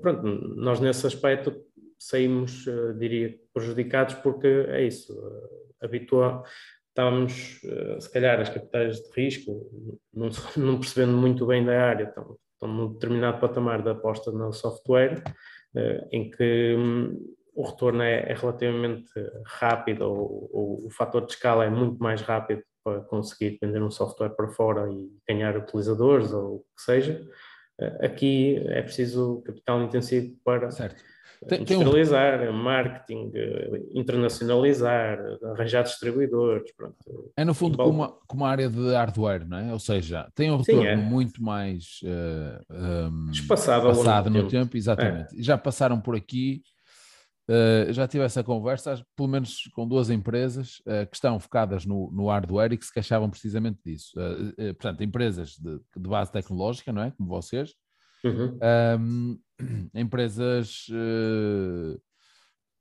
pronto, 0.00 0.22
nós 0.56 0.80
nesse 0.80 1.06
aspecto 1.06 1.54
saímos, 1.98 2.66
uh, 2.66 2.94
diria, 2.98 3.38
prejudicados 3.52 4.14
porque 4.16 4.46
é 4.68 4.84
isso, 4.84 5.12
uh, 5.12 5.84
habitua, 5.84 6.42
estávamos, 6.88 7.60
se 8.00 8.12
calhar, 8.12 8.38
as 8.40 8.50
capitais 8.50 8.98
de 8.98 9.10
risco, 9.16 9.70
não, 10.56 10.78
percebendo 10.78 11.16
muito 11.16 11.46
bem 11.46 11.64
da 11.64 11.80
área, 11.80 12.04
estão, 12.04 12.36
estão 12.52 12.68
num 12.68 12.92
determinado 12.92 13.40
patamar 13.40 13.82
de 13.82 13.90
aposta 13.90 14.30
no 14.30 14.52
software, 14.52 15.22
em 16.12 16.30
que 16.30 16.76
hum, 16.76 17.34
o 17.54 17.66
retorno 17.66 18.02
é, 18.02 18.30
é 18.30 18.34
relativamente 18.34 19.10
rápido 19.44 20.02
ou, 20.02 20.50
ou, 20.52 20.86
o 20.86 20.90
fator 20.90 21.24
de 21.24 21.32
escala 21.32 21.64
é 21.64 21.70
muito 21.70 22.02
mais 22.02 22.20
rápido 22.20 22.62
para 22.82 23.00
conseguir 23.02 23.58
vender 23.60 23.82
um 23.82 23.90
software 23.90 24.30
para 24.30 24.48
fora 24.48 24.90
e 24.90 25.10
ganhar 25.28 25.56
utilizadores 25.56 26.32
ou 26.32 26.56
o 26.56 26.58
que 26.76 26.82
seja. 26.82 27.22
Eh, 27.80 28.06
aqui 28.06 28.56
é 28.68 28.82
preciso 28.82 29.42
capital 29.42 29.82
intensivo 29.82 30.36
para 30.44 30.70
certo. 30.70 31.02
Tem, 31.48 31.62
industrializar, 31.62 32.40
tem 32.40 32.48
um... 32.48 32.52
marketing, 32.52 33.32
eh, 33.34 33.82
internacionalizar, 33.94 35.18
arranjar 35.44 35.82
distribuidores. 35.82 36.70
Pronto. 36.76 37.32
É 37.36 37.44
no 37.44 37.54
fundo 37.54 37.76
como, 37.76 38.06
como 38.26 38.44
área 38.44 38.68
de 38.68 38.92
hardware, 38.92 39.46
não 39.46 39.58
é? 39.58 39.72
Ou 39.72 39.78
seja, 39.78 40.28
tem 40.34 40.50
um 40.50 40.58
retorno 40.58 40.82
Sim, 40.82 40.88
é. 40.88 40.96
muito 40.96 41.42
mais 41.42 42.00
uh, 42.04 43.10
um, 43.10 43.30
espaçado, 43.30 43.86
passado 43.88 44.30
no 44.30 44.40
tempo, 44.40 44.50
tempo 44.50 44.76
exatamente. 44.76 45.38
É. 45.38 45.42
Já 45.42 45.58
passaram 45.58 46.00
por 46.00 46.16
aqui 46.16 46.62
Uh, 47.50 47.92
já 47.92 48.06
tive 48.06 48.22
essa 48.22 48.42
conversa, 48.42 49.04
pelo 49.16 49.28
menos 49.28 49.64
com 49.74 49.86
duas 49.86 50.10
empresas 50.10 50.80
uh, 50.86 51.04
que 51.10 51.16
estão 51.16 51.40
focadas 51.40 51.84
no, 51.84 52.08
no, 52.12 52.28
hardware 52.28 52.72
e 52.72 52.78
que 52.78 52.86
se 52.86 52.92
queixavam 52.92 53.28
precisamente 53.28 53.80
disso. 53.84 54.12
Portanto, 54.78 55.02
empresas 55.02 55.56
de, 55.58 55.80
de, 55.96 56.08
base 56.08 56.30
tecnológica, 56.30 56.92
não 56.92 57.02
é? 57.02 57.10
Como 57.10 57.28
vocês, 57.28 57.74
uhum. 58.24 58.58
um, 59.00 59.38
empresas 59.94 60.86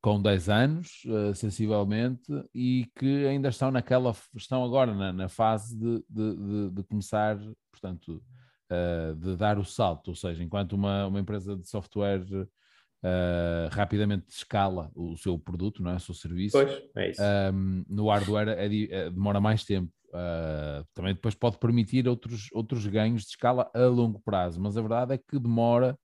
com 0.01 0.19
10 0.19 0.49
anos, 0.49 1.03
sensivelmente, 1.35 2.31
e 2.55 2.87
que 2.97 3.25
ainda 3.27 3.49
estão 3.49 3.69
naquela, 3.69 4.15
estão 4.35 4.63
agora 4.63 4.95
na, 4.95 5.13
na 5.13 5.29
fase 5.29 5.77
de, 5.77 6.03
de, 6.09 6.69
de, 6.71 6.83
começar, 6.83 7.37
portanto, 7.71 8.19
de 9.19 9.35
dar 9.35 9.59
o 9.59 9.63
salto, 9.63 10.07
ou 10.07 10.15
seja, 10.15 10.43
enquanto 10.43 10.73
uma, 10.73 11.05
uma 11.05 11.19
empresa 11.19 11.55
de 11.55 11.69
software 11.69 12.25
uh, 13.03 13.67
rapidamente 13.71 14.25
escala 14.29 14.91
o 14.95 15.15
seu 15.17 15.37
produto, 15.37 15.81
não 15.81 15.91
é? 15.91 15.95
o 15.95 15.99
seu 15.99 16.13
serviço. 16.15 16.53
Pois, 16.53 16.81
é 16.95 17.09
isso. 17.09 17.21
Um, 17.53 17.83
no 17.89 18.09
hardware 18.09 18.49
é, 18.49 18.65
é, 18.65 19.09
demora 19.09 19.39
mais 19.39 19.65
tempo. 19.65 19.91
Uh, 20.11 20.85
também 20.93 21.13
depois 21.13 21.33
pode 21.33 21.57
permitir 21.57 22.07
outros, 22.07 22.49
outros 22.51 22.85
ganhos 22.85 23.23
de 23.23 23.29
escala 23.29 23.71
a 23.73 23.85
longo 23.85 24.19
prazo, 24.19 24.59
mas 24.59 24.75
a 24.77 24.81
verdade 24.81 25.13
é 25.13 25.17
que 25.17 25.39
demora. 25.39 25.97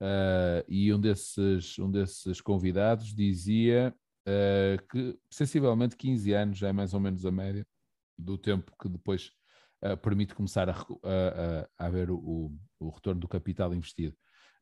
Uh, 0.00 0.64
e 0.66 0.94
um 0.94 1.00
desses, 1.00 1.78
um 1.78 1.90
desses 1.90 2.40
convidados 2.40 3.14
dizia 3.14 3.94
que 4.92 5.18
sensivelmente 5.28 5.96
15 5.96 6.32
anos 6.32 6.58
já 6.58 6.68
é 6.68 6.72
mais 6.72 6.94
ou 6.94 7.00
menos 7.00 7.26
a 7.26 7.32
média 7.32 7.66
do 8.16 8.38
tempo 8.38 8.72
que 8.80 8.88
depois 8.88 9.32
permite 10.02 10.36
começar 10.36 10.68
a, 10.68 10.72
a, 10.72 10.76
a, 11.82 11.86
a 11.86 11.90
ver 11.90 12.12
o, 12.12 12.54
o 12.78 12.88
retorno 12.90 13.20
do 13.20 13.26
capital 13.26 13.74
investido. 13.74 14.16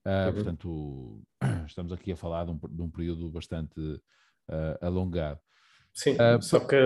Uh, 0.07 0.29
uhum. 0.29 0.35
Portanto, 0.35 1.23
estamos 1.67 1.93
aqui 1.93 2.13
a 2.13 2.17
falar 2.17 2.45
de 2.45 2.53
um, 2.53 2.59
de 2.59 2.83
um 2.83 2.91
período 2.91 3.31
bastante 3.31 3.79
uh, 3.79 4.79
alongado. 4.81 5.41
Sim, 5.99 6.13
uh, 6.13 6.41
só 6.41 6.61
que 6.61 6.77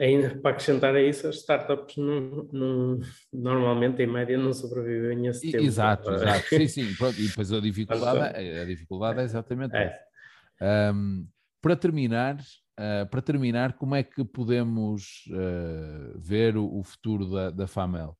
ainda 0.00 0.36
para 0.36 0.52
acrescentar 0.52 0.94
a 0.94 1.02
isso, 1.02 1.28
as 1.28 1.36
startups 1.36 1.98
não, 1.98 2.48
não, 2.50 2.98
normalmente, 3.30 4.02
em 4.02 4.06
média, 4.06 4.38
não 4.38 4.54
sobrevivem 4.54 5.26
esse 5.26 5.50
tempo. 5.52 5.62
Exato, 5.62 6.08
exato. 6.16 6.48
Sim, 6.48 6.66
sim. 6.66 6.94
Pronto, 6.94 7.20
e 7.20 7.28
depois 7.28 7.52
a 7.52 7.60
dificuldade, 7.60 8.42
é, 8.42 8.62
a 8.62 8.64
dificuldade 8.64 9.20
é 9.20 9.24
exatamente 9.24 9.76
é. 9.76 9.84
essa. 9.84 10.94
Um, 10.94 11.28
para 11.60 11.76
terminar, 11.76 12.36
uh, 12.36 13.06
para 13.10 13.20
terminar, 13.20 13.74
como 13.74 13.94
é 13.94 14.02
que 14.02 14.24
podemos 14.24 15.24
uh, 15.28 16.18
ver 16.18 16.56
o, 16.56 16.78
o, 16.78 16.82
futuro 16.82 17.30
da, 17.30 17.50
da 17.50 17.66
FAMEL? 17.66 18.16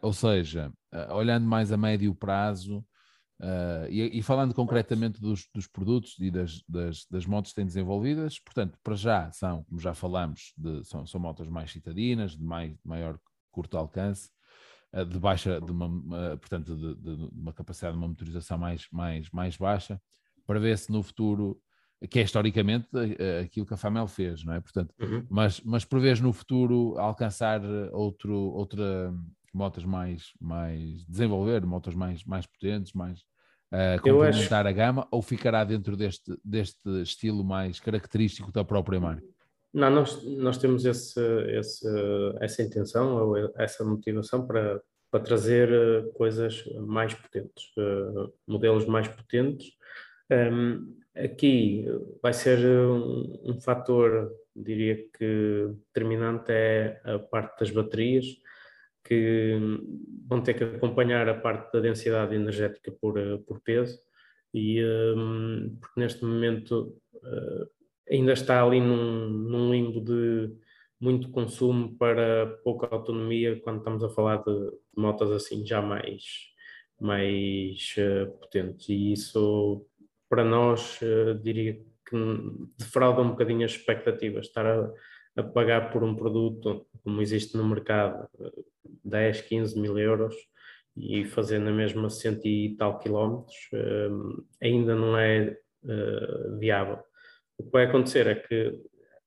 Ou 0.00 0.12
seja, 0.12 0.72
olhando 1.10 1.44
mais 1.44 1.72
a 1.72 1.76
médio 1.76 2.14
prazo, 2.14 2.82
Uh, 3.42 3.90
e, 3.90 4.18
e, 4.18 4.22
falando 4.22 4.54
concretamente 4.54 5.20
dos, 5.20 5.48
dos 5.52 5.66
produtos 5.66 6.14
e 6.20 6.30
das, 6.30 6.62
das, 6.68 7.04
das, 7.10 7.26
motos 7.26 7.50
que 7.50 7.56
têm 7.56 7.66
desenvolvidas, 7.66 8.38
portanto, 8.38 8.78
para 8.84 8.94
já 8.94 9.32
são, 9.32 9.64
como 9.64 9.80
já 9.80 9.92
falamos, 9.92 10.52
de, 10.56 10.84
são, 10.84 11.04
são 11.04 11.20
motos 11.20 11.48
mais 11.48 11.72
citadinas, 11.72 12.36
de, 12.36 12.44
mais, 12.44 12.72
maior 12.84 13.18
curto 13.50 13.76
alcance, 13.76 14.30
uh, 14.92 15.04
de 15.04 15.18
baixa, 15.18 15.60
de 15.60 15.72
uma, 15.72 15.86
uh, 15.88 16.38
portanto, 16.38 16.76
de, 16.76 16.94
de, 16.94 17.30
uma 17.32 17.52
capacidade 17.52 17.94
de 17.94 17.98
uma 17.98 18.06
motorização 18.06 18.56
mais, 18.56 18.86
mais, 18.92 19.28
mais 19.32 19.56
baixa, 19.56 20.00
para 20.46 20.60
ver 20.60 20.78
se 20.78 20.92
no 20.92 21.02
futuro, 21.02 21.60
que 22.08 22.20
é 22.20 22.22
historicamente 22.22 22.86
aquilo 23.44 23.66
que 23.66 23.74
a 23.74 23.76
Famel 23.76 24.06
fez, 24.06 24.44
não 24.44 24.54
é? 24.54 24.60
Portanto, 24.60 24.94
uhum. 25.00 25.26
mas, 25.28 25.60
mas 25.62 25.84
prevês 25.84 26.20
no 26.20 26.32
futuro 26.32 26.96
alcançar 26.96 27.60
outro, 27.92 28.34
outra 28.34 29.12
motas 29.52 29.84
mais, 29.84 30.32
mais 30.40 31.04
desenvolver, 31.06 31.64
motos 31.66 31.94
mais, 31.94 32.24
mais 32.24 32.46
potentes, 32.46 32.92
mais 32.92 33.24
uh, 33.72 34.00
complementar 34.00 34.66
acho... 34.66 34.68
a 34.68 34.72
gama, 34.72 35.08
ou 35.10 35.22
ficará 35.22 35.64
dentro 35.64 35.96
deste, 35.96 36.36
deste 36.44 37.02
estilo 37.02 37.42
mais 37.42 37.80
característico 37.80 38.52
da 38.52 38.64
própria 38.64 39.00
marca? 39.00 39.26
Não, 39.72 39.88
nós, 39.88 40.22
nós 40.24 40.58
temos 40.58 40.84
esse, 40.84 41.20
esse, 41.58 41.88
essa 42.40 42.62
intenção 42.62 43.16
ou 43.16 43.36
essa 43.56 43.82
motivação 43.82 44.46
para, 44.46 44.82
para 45.10 45.20
trazer 45.20 45.72
eh, 45.72 46.10
coisas 46.14 46.62
mais 46.86 47.14
potentes, 47.14 47.64
uh, 47.78 48.30
modelos 48.46 48.84
mais 48.84 49.08
potentes. 49.08 49.72
Um, 50.30 50.94
aqui 51.16 51.86
vai 52.22 52.34
ser 52.34 52.58
um, 52.58 53.40
um 53.44 53.60
fator, 53.60 54.30
diria 54.54 54.96
que 55.18 55.70
determinante 55.86 56.52
é 56.52 57.00
a 57.04 57.18
parte 57.18 57.60
das 57.60 57.70
baterias 57.70 58.26
que 59.04 59.58
vão 60.28 60.42
ter 60.42 60.54
que 60.54 60.64
acompanhar 60.64 61.28
a 61.28 61.34
parte 61.34 61.72
da 61.72 61.80
densidade 61.80 62.34
energética 62.34 62.92
por, 63.00 63.18
eh, 63.18 63.38
por 63.46 63.60
peso, 63.60 63.98
e 64.54 64.84
um, 64.84 65.76
porque 65.80 66.00
neste 66.00 66.24
momento 66.24 66.94
uh, 67.14 67.68
ainda 68.10 68.32
está 68.32 68.62
ali 68.62 68.80
num, 68.80 69.28
num 69.28 69.72
limbo 69.72 70.00
de 70.00 70.52
muito 71.00 71.30
consumo 71.30 71.96
para 71.96 72.58
pouca 72.62 72.86
autonomia 72.86 73.60
quando 73.60 73.78
estamos 73.78 74.04
a 74.04 74.10
falar 74.10 74.36
de, 74.44 74.54
de 74.54 74.78
motas 74.96 75.30
assim 75.30 75.66
já 75.66 75.80
mais, 75.82 76.22
mais 77.00 77.94
uh, 77.98 78.30
potentes. 78.38 78.88
E 78.88 79.12
isso, 79.12 79.86
para 80.28 80.44
nós, 80.44 81.00
uh, 81.02 81.34
diria 81.42 81.74
que 82.06 82.16
defrauda 82.78 83.22
um 83.22 83.30
bocadinho 83.30 83.64
as 83.64 83.72
expectativas. 83.72 84.46
Estar 84.46 84.66
a, 84.66 84.92
a 85.36 85.42
pagar 85.42 85.90
por 85.92 86.02
um 86.04 86.14
produto 86.14 86.86
como 87.02 87.20
existe 87.20 87.56
no 87.56 87.64
mercado 87.64 88.28
10, 89.04 89.40
15 89.42 89.78
mil 89.78 89.98
euros 89.98 90.34
e 90.96 91.24
fazer 91.24 91.58
na 91.58 91.72
mesma 91.72 92.10
cento 92.10 92.46
e 92.46 92.76
tal 92.76 92.98
quilómetros 92.98 93.56
uh, 93.72 94.44
ainda 94.62 94.94
não 94.94 95.18
é 95.18 95.56
uh, 95.84 96.58
viável. 96.58 96.98
O 97.58 97.64
que 97.64 97.70
vai 97.70 97.84
acontecer 97.84 98.26
é 98.26 98.34
que 98.34 98.78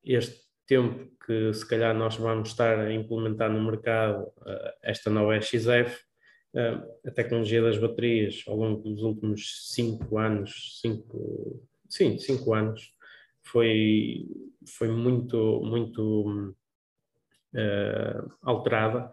este 0.04 0.46
tempo 0.68 1.12
que 1.26 1.54
se 1.54 1.68
calhar 1.68 1.96
nós 1.96 2.16
vamos 2.18 2.50
estar 2.50 2.80
a 2.80 2.94
implementar 2.94 3.52
no 3.52 3.64
mercado 3.64 4.24
uh, 4.24 4.74
esta 4.84 5.10
nova 5.10 5.40
XF, 5.42 6.06
a 7.06 7.12
tecnologia 7.12 7.62
das 7.62 7.78
baterias 7.78 8.42
ao 8.48 8.56
longo 8.56 8.82
dos 8.82 9.02
últimos 9.02 9.74
5 9.74 10.18
anos, 10.18 10.80
cinco, 10.82 11.62
sim, 11.90 12.18
5 12.18 12.54
anos, 12.54 12.95
foi, 13.46 14.28
foi 14.78 14.88
muito, 14.90 15.62
muito 15.64 16.56
alterada 18.42 19.10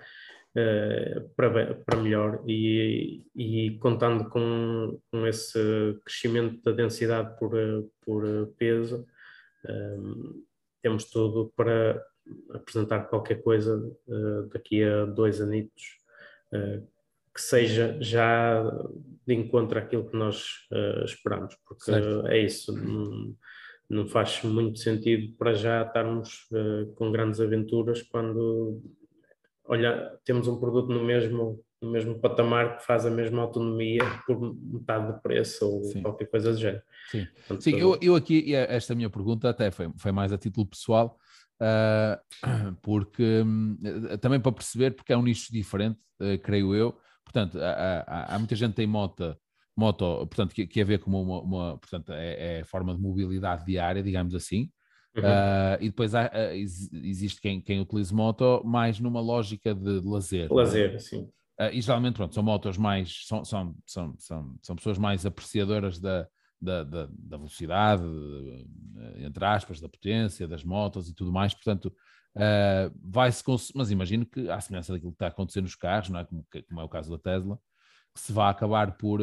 uh, 0.57 1.29
para, 1.37 1.75
para 1.75 2.01
melhor. 2.01 2.43
E, 2.47 3.25
e 3.35 3.79
contando 3.79 4.29
com, 4.29 4.99
com 5.11 5.27
esse 5.27 5.59
crescimento 6.05 6.63
da 6.63 6.73
densidade 6.73 7.37
por, 7.39 7.53
por 8.05 8.25
peso, 8.59 9.07
um, 9.69 9.71
eh, 9.71 10.43
temos 10.83 11.05
tudo 11.05 11.53
para 11.57 12.03
apresentar 12.53 13.05
qualquer 13.05 13.43
coisa 13.43 13.77
uh, 13.77 14.49
daqui 14.53 14.83
a 14.83 15.05
dois 15.05 15.41
anitos 15.41 15.99
uh, 16.53 16.87
que 17.35 17.41
seja 17.41 17.97
já 18.01 18.63
de 19.27 19.35
encontro 19.35 19.79
àquilo 19.79 20.09
que 20.09 20.17
nós 20.17 20.67
uh, 20.73 21.05
esperamos, 21.05 21.57
porque 21.67 21.91
é 22.29 22.39
isso, 22.39 22.73
não, 22.77 23.37
não, 23.89 24.07
faz 24.09 24.43
muito 24.43 24.79
sentido 24.79 25.37
para 25.37 25.55
já 25.55 25.83
estarmos 25.83 26.49
com 26.97 27.13
grandes 27.13 27.41
aventuras 27.41 28.03
quando 28.03 28.83
olha, 29.65 30.19
temos 30.25 30.49
um 30.49 30.59
produto 30.59 30.93
no 30.93 31.05
mesmo, 31.05 31.63
no 31.81 31.91
mesmo 31.91 32.19
patamar 32.19 32.79
que 32.79 32.85
faz 32.85 33.07
a 33.07 33.11
mesma 33.11 33.43
autonomia 33.43 34.03
por 34.27 34.55
metade 34.55 35.13
do 35.13 35.21
preço 35.21 35.67
ou 35.67 35.85
Sim. 35.85 36.03
qualquer 36.03 36.27
coisa 36.27 36.53
do 36.53 36.59
género. 36.59 36.83
Sim, 37.11 37.27
Portanto, 37.35 37.65
Sim 37.65 37.79
eu, 37.79 37.99
eu 38.01 38.15
aqui, 38.15 38.55
esta 38.55 38.95
minha 38.95 39.11
pergunta 39.11 39.49
até 39.49 39.71
foi, 39.71 39.91
foi 39.97 40.13
mais 40.13 40.33
a 40.33 40.39
título 40.39 40.67
pessoal, 40.67 41.19
uh, 41.61 42.75
porque 42.83 43.43
uh, 43.43 44.19
também 44.19 44.41
para 44.41 44.53
perceber, 44.53 44.93
porque 44.93 45.13
é 45.13 45.17
um 45.17 45.23
nicho 45.23 45.53
diferente, 45.53 46.01
uh, 46.21 46.39
creio 46.43 46.75
eu. 46.75 46.97
Portanto, 47.25 47.59
há, 47.59 48.05
há, 48.07 48.35
há, 48.35 48.39
muita 48.39 48.55
gente 48.55 48.71
que 48.71 48.77
tem 48.77 48.87
moto, 48.87 49.35
moto 49.77 50.27
portanto, 50.27 50.55
que, 50.55 50.67
que 50.67 50.81
a 50.81 50.85
ver 50.85 50.99
como 50.99 51.23
uma, 51.23 51.41
uma 51.41 51.79
portanto, 51.79 52.13
é, 52.13 52.61
é 52.61 52.65
forma 52.65 52.95
de 52.95 53.01
mobilidade 53.01 53.65
diária, 53.65 54.03
digamos 54.03 54.35
assim. 54.35 54.71
Uhum. 55.17 55.25
Uh, 55.25 55.77
e 55.81 55.89
depois 55.91 56.15
há, 56.15 56.27
uh, 56.27 56.55
existe 56.55 57.41
quem, 57.41 57.61
quem 57.61 57.81
utiliza 57.81 58.15
moto 58.15 58.63
mais 58.65 58.99
numa 58.99 59.21
lógica 59.21 59.75
de 59.75 60.01
lazer. 60.01 60.51
É? 60.51 60.55
Lazer, 60.55 61.01
sim. 61.01 61.25
Uh, 61.61 61.71
e 61.73 61.83
geralmente, 61.83 62.15
pronto, 62.15 62.35
são 62.35 62.43
motos 62.43 62.79
mais, 62.79 63.27
são, 63.27 63.45
são, 63.45 63.77
são, 63.87 64.15
são, 64.19 64.57
são 64.63 64.77
pessoas 64.77 64.97
mais 64.97 65.27
apreciadoras 65.27 66.01
da, 66.01 66.27
da, 66.59 66.83
da, 66.83 67.09
da 67.13 67.37
velocidade, 67.37 68.03
entre 69.19 69.45
aspas, 69.45 69.81
da 69.81 69.89
potência 69.89 70.49
das 70.49 70.65
motos 70.65 71.09
e 71.11 71.15
tudo 71.15 71.31
mais, 71.31 71.53
portanto, 71.53 71.95
vai-se, 73.05 73.45
mas 73.75 73.91
imagino 73.91 74.25
que, 74.25 74.49
à 74.49 74.59
semelhança 74.61 74.95
daquilo 74.95 75.13
que 75.13 75.17
está 75.17 75.27
a 75.27 75.29
acontecer 75.29 75.61
nos 75.61 75.75
carros, 75.75 76.09
não 76.09 76.21
é? 76.21 76.25
Como, 76.25 76.47
como 76.69 76.81
é 76.81 76.85
o 76.85 76.89
caso 76.89 77.11
da 77.11 77.19
Tesla, 77.19 77.59
que 78.15 78.21
se 78.21 78.33
vai 78.33 78.51
acabar 78.51 78.97
por, 78.97 79.21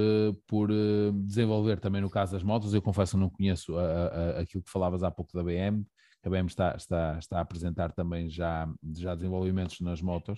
por 0.47 0.69
desenvolver 1.13 1.79
também 1.79 2.01
no 2.01 2.09
caso 2.09 2.33
das 2.33 2.43
motos. 2.43 2.73
Eu 2.73 2.81
confesso 2.81 3.11
que 3.11 3.21
não 3.21 3.29
conheço 3.29 3.77
a, 3.77 3.83
a, 3.83 4.39
aquilo 4.39 4.63
que 4.63 4.71
falavas 4.71 5.03
há 5.03 5.11
pouco 5.11 5.31
da 5.33 5.43
BM, 5.43 5.85
a 6.23 6.29
BM 6.29 6.47
está, 6.47 6.75
está, 6.75 7.17
está 7.17 7.37
a 7.37 7.41
apresentar 7.41 7.91
também 7.91 8.29
já, 8.29 8.67
já 8.97 9.15
desenvolvimentos 9.15 9.79
nas 9.79 10.01
motos 10.01 10.37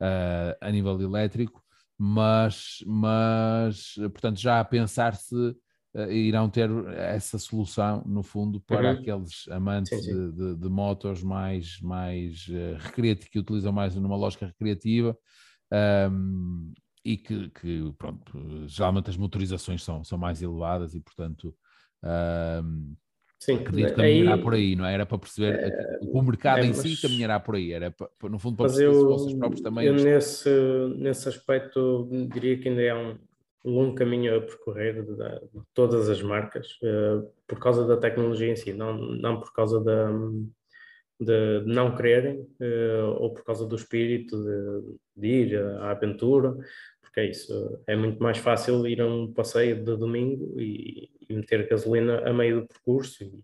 uh, 0.00 0.56
a 0.60 0.70
nível 0.70 1.00
elétrico, 1.00 1.62
mas, 1.96 2.78
mas 2.86 3.94
portanto 3.94 4.38
já 4.38 4.60
a 4.60 4.64
pensar 4.64 5.14
se 5.14 5.34
uh, 5.34 6.10
irão 6.10 6.50
ter 6.50 6.68
essa 6.88 7.38
solução 7.38 8.02
no 8.04 8.22
fundo 8.22 8.60
para 8.60 8.92
uhum. 8.92 8.98
aqueles 8.98 9.48
amantes 9.48 9.96
sim, 9.96 10.02
sim. 10.02 10.12
De, 10.12 10.32
de, 10.32 10.56
de, 10.56 10.68
motos 10.68 11.22
mais, 11.22 11.80
mais 11.80 12.46
uh, 12.48 12.76
recreativos, 12.80 13.30
que 13.30 13.38
utilizam 13.38 13.72
mais 13.72 13.94
numa 13.94 14.16
lógica 14.16 14.46
recreativa. 14.46 15.16
Um, 15.72 16.72
e 17.04 17.16
que, 17.16 17.50
que, 17.50 17.92
pronto, 17.98 18.66
geralmente 18.66 19.10
as 19.10 19.16
motorizações 19.16 19.82
são, 19.82 20.02
são 20.02 20.16
mais 20.16 20.40
elevadas 20.40 20.94
e, 20.94 21.00
portanto, 21.00 21.54
um, 22.02 22.94
Sim, 23.38 23.56
acredito 23.56 23.88
que 23.88 23.94
caminhará 23.96 24.34
aí, 24.36 24.42
por 24.42 24.54
aí, 24.54 24.74
não 24.74 24.86
é? 24.86 24.94
Era 24.94 25.04
para 25.04 25.18
perceber 25.18 25.54
é, 25.54 25.98
o 26.00 26.22
mercado 26.22 26.60
é, 26.60 26.66
em 26.66 26.72
si 26.72 27.00
caminhará 27.00 27.38
por 27.38 27.56
aí, 27.56 27.72
era 27.72 27.90
para, 27.90 28.08
no 28.30 28.38
fundo 28.38 28.56
para 28.56 28.66
perceber 28.66 28.86
eu, 28.86 28.94
se 28.94 29.04
vocês 29.04 29.34
próprios 29.34 29.60
também. 29.60 29.86
Eu 29.86 29.94
nesse, 29.94 30.48
nesse 30.96 31.28
aspecto 31.28 32.08
diria 32.32 32.58
que 32.58 32.70
ainda 32.70 32.80
é 32.80 32.94
um 32.94 33.18
longo 33.62 33.94
caminho 33.94 34.34
a 34.34 34.40
percorrer 34.40 35.04
de, 35.04 35.14
de 35.14 35.62
todas 35.74 36.08
as 36.08 36.22
marcas, 36.22 36.68
uh, 36.82 37.30
por 37.46 37.58
causa 37.58 37.86
da 37.86 37.98
tecnologia 37.98 38.50
em 38.50 38.56
si, 38.56 38.72
não, 38.72 38.96
não 38.96 39.38
por 39.38 39.52
causa 39.52 39.78
da, 39.78 40.10
de 41.20 41.62
não 41.66 41.94
quererem 41.94 42.40
uh, 42.40 43.16
ou 43.18 43.32
por 43.32 43.44
causa 43.44 43.66
do 43.66 43.76
espírito 43.76 44.36
de, 44.42 44.96
de 45.16 45.28
ir 45.28 45.58
à 45.80 45.90
aventura, 45.90 46.56
porque 47.14 47.20
é 47.20 47.30
isso, 47.30 47.80
é 47.86 47.94
muito 47.94 48.20
mais 48.20 48.38
fácil 48.38 48.84
ir 48.88 49.00
a 49.00 49.06
um 49.06 49.32
passeio 49.32 49.76
de 49.76 49.96
domingo 49.96 50.60
e, 50.60 51.08
e 51.28 51.32
meter 51.32 51.68
gasolina 51.68 52.28
a 52.28 52.32
meio 52.32 52.62
do 52.62 52.66
percurso 52.66 53.22
e 53.22 53.40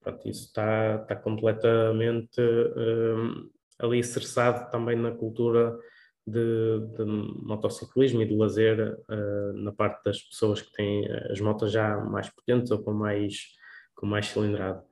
pronto, 0.00 0.26
isso 0.26 0.46
está, 0.46 1.02
está 1.02 1.14
completamente 1.14 2.40
um, 2.40 3.50
ali 3.78 3.98
estressado 3.98 4.70
também 4.70 4.96
na 4.96 5.10
cultura 5.10 5.78
de, 6.26 6.80
de, 6.96 7.04
motociclismo 7.04 8.22
e 8.22 8.26
de 8.26 8.34
lazer 8.34 8.80
uh, 8.80 9.52
na 9.52 9.72
parte 9.72 10.02
das 10.02 10.22
pessoas 10.22 10.62
que 10.62 10.72
têm 10.72 11.06
as 11.30 11.38
motos 11.40 11.72
já 11.72 11.98
mais 11.98 12.30
potentes 12.30 12.70
ou 12.70 12.82
com 12.82 12.94
mais, 12.94 13.48
com 13.94 14.06
mais 14.06 14.28
cilindrada. 14.28 14.82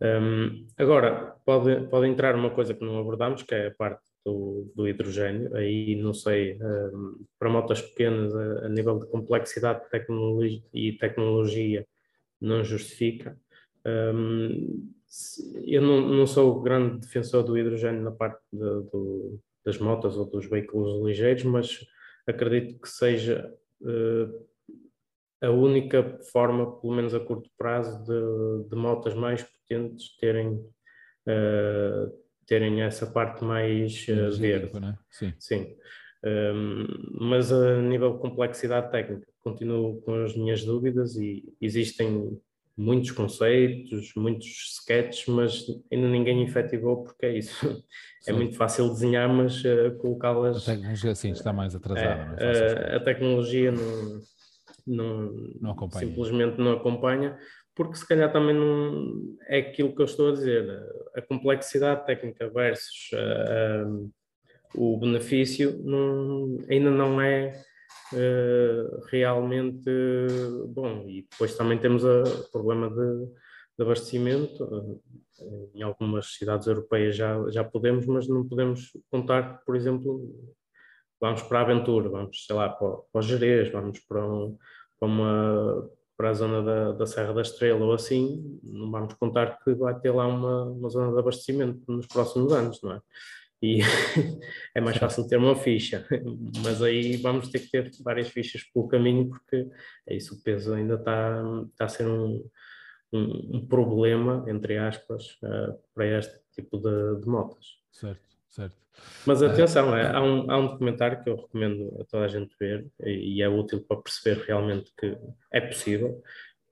Um, 0.00 0.66
agora, 0.76 1.36
pode, 1.44 1.86
pode 1.86 2.08
entrar 2.08 2.34
uma 2.34 2.50
coisa 2.50 2.74
que 2.74 2.84
não 2.84 2.98
abordamos, 2.98 3.44
que 3.44 3.54
é 3.54 3.68
a 3.68 3.74
parte 3.74 4.02
do, 4.24 4.70
do 4.74 4.88
hidrogênio. 4.88 5.54
Aí, 5.56 5.96
não 5.96 6.14
sei, 6.14 6.58
um, 6.62 7.24
para 7.38 7.50
motos 7.50 7.80
pequenas, 7.80 8.34
a, 8.34 8.66
a, 8.66 8.68
nível 8.68 9.00
de 9.00 9.06
complexidade 9.06 9.84
de 9.84 9.90
tecnologia 9.90 10.62
e 10.72 10.92
tecnologia, 10.92 11.86
não 12.40 12.64
justifica. 12.64 13.36
Um, 13.86 14.92
eu 15.64 15.82
não, 15.82 16.00
não, 16.00 16.26
sou 16.26 16.62
grande 16.62 17.00
defensor 17.00 17.42
do 17.42 17.58
hidrogênio 17.58 18.02
na 18.02 18.12
parte 18.12 18.40
de, 18.52 18.58
do, 18.58 19.38
das 19.64 19.78
motas 19.78 20.16
ou 20.16 20.24
dos 20.24 20.46
veículos 20.46 21.04
ligeiros, 21.04 21.44
mas 21.44 21.86
acredito 22.26 22.80
que 22.80 22.88
seja 22.88 23.52
uh, 23.82 24.46
a 25.42 25.50
única 25.50 26.18
forma, 26.32 26.80
pelo 26.80 26.94
menos 26.94 27.14
a 27.14 27.20
curto 27.20 27.50
prazo, 27.58 28.02
de, 28.04 28.68
de 28.68 28.76
motas 28.76 29.14
mais 29.14 29.42
potentes 29.42 30.16
terem, 30.16 30.54
uh, 31.26 32.21
terem 32.46 32.82
essa 32.82 33.06
parte 33.06 33.44
mais 33.44 34.06
uh, 34.08 34.36
verde. 34.38 34.78
Né? 34.80 34.96
Sim. 35.10 35.32
Sim. 35.38 35.76
Um, 36.24 36.86
mas 37.20 37.52
a 37.52 37.80
nível 37.82 38.12
de 38.14 38.20
complexidade 38.20 38.90
técnica, 38.90 39.26
continuo 39.42 40.00
com 40.02 40.14
as 40.22 40.36
minhas 40.36 40.64
dúvidas 40.64 41.16
e 41.16 41.42
existem 41.60 42.38
muitos 42.76 43.10
conceitos, 43.10 44.12
muitos 44.16 44.78
sketches, 44.78 45.26
mas 45.26 45.66
ainda 45.92 46.08
ninguém 46.08 46.42
efetivou 46.42 47.04
porque 47.04 47.26
é 47.26 47.38
isso. 47.38 47.82
É 48.22 48.26
Sim. 48.26 48.30
É 48.30 48.34
muito 48.34 48.56
fácil 48.56 48.88
desenhar, 48.88 49.28
mas 49.28 49.64
uh, 49.64 49.96
colocá-las. 49.98 50.68
A 50.68 50.76
tecnologia 50.76 51.12
sim 51.12 51.32
está 51.32 51.52
mais 51.52 51.74
atrasada. 51.74 52.36
É, 52.38 52.92
a, 52.92 52.96
a 52.98 53.00
tecnologia 53.00 53.72
não, 53.72 54.20
não, 54.86 55.32
não 55.60 55.90
simplesmente 55.90 56.56
não 56.56 56.70
acompanha, 56.70 57.36
porque 57.74 57.96
se 57.96 58.06
calhar 58.06 58.30
também 58.32 58.54
não 58.54 59.36
é 59.46 59.58
aquilo 59.58 59.94
que 59.94 60.02
eu 60.02 60.06
estou 60.06 60.30
a 60.30 60.32
dizer, 60.32 60.68
a 61.14 61.22
complexidade 61.22 62.04
técnica 62.06 62.48
versus 62.48 63.10
uh, 63.14 63.88
uh, 63.94 64.12
o 64.74 64.98
benefício 64.98 65.80
não, 65.82 66.58
ainda 66.68 66.90
não 66.90 67.20
é 67.20 67.52
uh, 68.12 69.04
realmente 69.10 69.90
bom. 70.68 71.08
E 71.08 71.26
depois 71.30 71.56
também 71.56 71.78
temos 71.78 72.04
o 72.04 72.50
problema 72.50 72.90
de, 72.90 73.26
de 73.78 73.82
abastecimento. 73.82 75.00
em 75.74 75.82
algumas 75.82 76.34
cidades 76.34 76.66
europeias 76.66 77.16
já, 77.16 77.36
já 77.50 77.64
podemos, 77.64 78.06
mas 78.06 78.28
não 78.28 78.46
podemos 78.46 78.92
contar, 79.10 79.62
por 79.64 79.76
exemplo, 79.76 80.20
vamos 81.20 81.42
para 81.42 81.60
a 81.60 81.62
aventura, 81.62 82.08
vamos, 82.08 82.44
sei 82.44 82.54
lá, 82.54 82.68
para, 82.68 82.96
para 83.10 83.18
o 83.18 83.22
Jerez, 83.22 83.70
vamos 83.70 84.00
para, 84.00 84.26
um, 84.26 84.58
a 86.32 86.34
zona 86.34 86.62
da, 86.62 86.92
da 86.92 87.06
Serra 87.06 87.32
da 87.32 87.42
Estrela 87.42 87.84
ou 87.84 87.92
assim, 87.92 88.60
não 88.62 88.90
vamos 88.90 89.14
contar 89.14 89.58
que 89.62 89.74
vai 89.74 89.98
ter 90.00 90.10
lá 90.10 90.26
uma, 90.26 90.64
uma 90.64 90.88
zona 90.88 91.12
de 91.12 91.18
abastecimento 91.18 91.80
nos 91.88 92.06
próximos 92.06 92.52
anos, 92.52 92.80
não 92.82 92.92
é? 92.92 93.00
E 93.62 93.78
é 94.74 94.80
mais 94.80 94.96
fácil 94.96 95.28
ter 95.28 95.36
uma 95.36 95.54
ficha, 95.54 96.04
mas 96.64 96.82
aí 96.82 97.16
vamos 97.16 97.48
ter 97.48 97.60
que 97.60 97.70
ter 97.70 97.90
várias 98.02 98.28
fichas 98.28 98.64
pelo 98.64 98.88
caminho, 98.88 99.28
porque 99.28 99.68
é 100.08 100.16
isso, 100.16 100.34
o 100.34 100.42
peso 100.42 100.74
ainda 100.74 100.94
está, 100.94 101.40
está 101.70 101.84
a 101.84 101.88
ser 101.88 102.08
um, 102.08 102.44
um, 103.12 103.58
um 103.58 103.66
problema, 103.66 104.44
entre 104.48 104.78
aspas, 104.78 105.38
uh, 105.44 105.78
para 105.94 106.18
este 106.18 106.36
tipo 106.52 106.76
de, 106.78 107.20
de 107.20 107.28
motas. 107.28 107.76
Certo 107.92 108.31
certo. 108.52 108.76
Mas 109.26 109.42
atenção, 109.42 109.96
é, 109.96 110.14
há, 110.14 110.22
um, 110.22 110.50
há 110.50 110.58
um 110.58 110.66
documentário 110.68 111.22
que 111.22 111.30
eu 111.30 111.36
recomendo 111.36 111.98
a 112.00 112.04
toda 112.04 112.26
a 112.26 112.28
gente 112.28 112.54
ver 112.60 112.86
e, 113.02 113.36
e 113.36 113.42
é 113.42 113.48
útil 113.48 113.82
para 113.82 114.00
perceber 114.00 114.44
realmente 114.44 114.92
que 114.96 115.16
é 115.50 115.60
possível, 115.60 116.22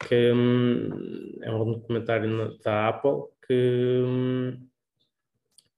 que 0.07 0.33
hum, 0.33 1.39
é 1.43 1.51
um 1.51 1.73
documentário 1.73 2.59
da 2.59 2.89
Apple 2.89 3.25
que, 3.47 4.03
hum, 4.05 4.69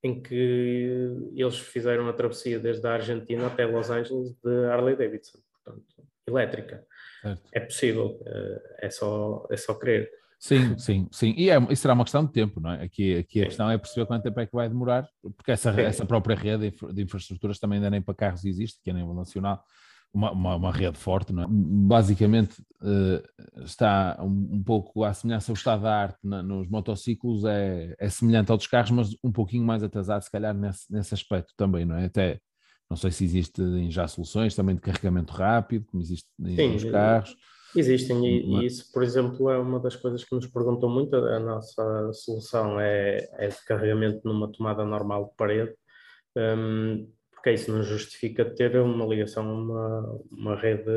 em 0.03 0.21
que 0.21 1.31
eles 1.35 1.59
fizeram 1.59 2.09
a 2.09 2.13
travessia 2.13 2.59
desde 2.59 2.87
a 2.87 2.95
Argentina 2.95 3.47
até 3.47 3.65
Los 3.65 3.89
Angeles 3.91 4.35
de 4.43 4.67
Harley 4.67 4.97
Davidson, 4.97 5.39
portanto, 5.53 5.87
elétrica. 6.27 6.85
Certo. 7.23 7.43
É 7.53 7.61
possível, 7.61 8.21
é, 8.27 8.87
é 8.87 8.91
só, 8.91 9.47
é 9.51 9.57
só 9.57 9.75
crer. 9.75 10.11
Sim, 10.43 10.77
sim, 10.77 11.07
sim. 11.13 11.35
E 11.37 11.51
é, 11.51 11.57
isso 11.71 11.83
será 11.83 11.95
uma 11.95 12.03
questão 12.03 12.27
de 12.27 12.33
tempo, 12.33 12.59
não 12.59 12.73
é? 12.73 12.83
Aqui, 12.83 13.15
aqui 13.15 13.43
a 13.43 13.47
questão 13.47 13.71
é 13.71 13.79
perceber 13.79 14.07
quanto 14.07 14.25
tempo 14.25 14.41
é 14.41 14.45
que 14.45 14.53
vai 14.53 14.69
demorar, 14.69 15.09
porque 15.37 15.53
essa, 15.53 15.71
essa 15.81 16.05
própria 16.05 16.35
rede 16.35 16.75
de 16.93 17.03
infraestruturas 17.03 17.61
também 17.61 17.77
ainda 17.77 17.89
nem 17.89 18.03
para 18.03 18.13
carros 18.13 18.45
existe, 18.45 18.81
que 18.83 18.91
é 18.91 18.93
a 18.93 18.97
nível 18.97 19.15
nacional, 19.15 19.63
uma, 20.13 20.33
uma, 20.33 20.57
uma 20.57 20.73
rede 20.73 20.99
forte, 20.99 21.33
não 21.33 21.45
é? 21.45 21.47
Basicamente 21.49 22.61
uh, 22.81 23.63
está 23.63 24.19
um, 24.21 24.57
um, 24.57 24.63
pouco 24.65 25.05
à 25.05 25.15
semelhança 25.15 25.53
do 25.53 25.57
estado 25.57 25.83
da 25.83 25.95
arte 25.95 26.19
na, 26.25 26.43
nos 26.43 26.69
motociclos, 26.69 27.45
é, 27.45 27.95
é 27.97 28.09
semelhante 28.09 28.51
ao 28.51 28.57
dos 28.57 28.67
carros, 28.67 28.91
mas 28.91 29.17
um 29.23 29.31
pouquinho 29.31 29.65
mais 29.65 29.85
atrasado, 29.85 30.23
se 30.23 30.31
calhar, 30.31 30.53
nesse, 30.53 30.93
nesse 30.93 31.15
aspecto 31.15 31.55
também, 31.57 31.85
não 31.85 31.95
é? 31.95 32.07
Até 32.07 32.41
não 32.91 32.97
sei 32.97 33.13
se 33.13 33.25
existem 33.25 33.93
já 33.93 34.09
soluções 34.09 34.57
também 34.57 34.75
de 34.75 34.81
carregamento 34.81 35.33
rápido, 35.33 35.87
como 35.87 36.03
existe 36.03 36.29
nos 36.37 36.83
carros. 36.83 37.37
Existem, 37.75 38.27
e, 38.27 38.45
e, 38.45 38.67
isso, 38.67 38.93
por 38.93 39.03
exemplo, 39.03 39.51
é 39.51 39.59
uma 39.59 39.81
das 39.81 39.97
coisas 39.97 40.23
que 40.25 40.35
nos 40.35 40.47
perguntam 40.47 40.91
muito. 40.91 41.17
A 41.17 41.41
nossa 41.41 42.13
solução 42.13 42.79
é, 42.79 43.29
é 43.39 43.49
de 43.49 43.65
carregamento 43.65 44.21
numa 44.25 44.51
tomada 44.53 44.85
normal 44.85 45.27
de 45.31 45.37
parede, 45.37 45.75
um, 46.37 47.11
porque 47.33 47.53
isso 47.53 47.73
não 47.73 47.83
justifica 47.83 48.45
ter 48.45 48.77
uma 48.77 49.07
ligação 49.07 49.49
a 49.49 49.53
uma, 49.53 50.21
uma 50.31 50.57
rede 50.57 50.91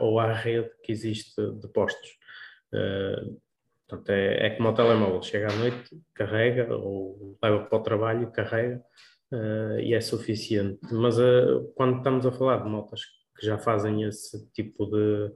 ou 0.00 0.18
à 0.20 0.32
rede 0.32 0.70
que 0.82 0.92
existe 0.92 1.34
de 1.36 1.68
postos. 1.68 2.10
Uh, 2.72 3.40
portanto, 3.88 4.10
é, 4.10 4.46
é 4.46 4.50
como 4.50 4.68
o 4.68 4.74
telemóvel: 4.74 5.22
chega 5.22 5.52
à 5.52 5.56
noite, 5.56 5.90
carrega, 6.14 6.74
ou 6.74 7.36
leva 7.42 7.64
para 7.64 7.78
o 7.78 7.82
trabalho, 7.82 8.30
carrega, 8.30 8.80
uh, 9.32 9.80
e 9.80 9.92
é 9.92 10.00
suficiente. 10.00 10.80
Mas 10.92 11.18
uh, 11.18 11.70
quando 11.74 11.98
estamos 11.98 12.24
a 12.24 12.32
falar 12.32 12.62
de 12.62 12.68
motas 12.70 13.02
que 13.36 13.44
já 13.44 13.58
fazem 13.58 14.04
esse 14.04 14.50
tipo 14.52 14.86
de 14.86 15.32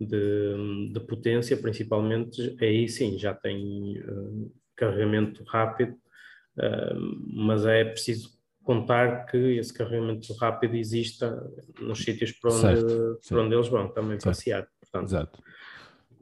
de, 0.00 0.92
de 0.92 1.00
potência, 1.00 1.56
principalmente, 1.56 2.56
aí 2.60 2.88
sim 2.88 3.18
já 3.18 3.34
tem 3.34 3.98
uh, 4.00 4.52
carregamento 4.76 5.42
rápido, 5.44 5.92
uh, 5.92 7.34
mas 7.34 7.64
é 7.64 7.84
preciso 7.84 8.36
contar 8.62 9.26
que 9.26 9.36
esse 9.36 9.72
carregamento 9.72 10.32
rápido 10.34 10.74
exista 10.74 11.40
nos 11.80 12.00
sítios 12.00 12.32
para 12.32 12.52
onde, 12.52 12.60
certo, 12.60 13.20
para 13.28 13.42
onde 13.42 13.54
eles 13.54 13.68
vão 13.68 13.88
também 13.88 14.18
certo. 14.20 14.24
passear. 14.24 14.68
Portanto. 14.80 15.08
Exato. 15.08 15.42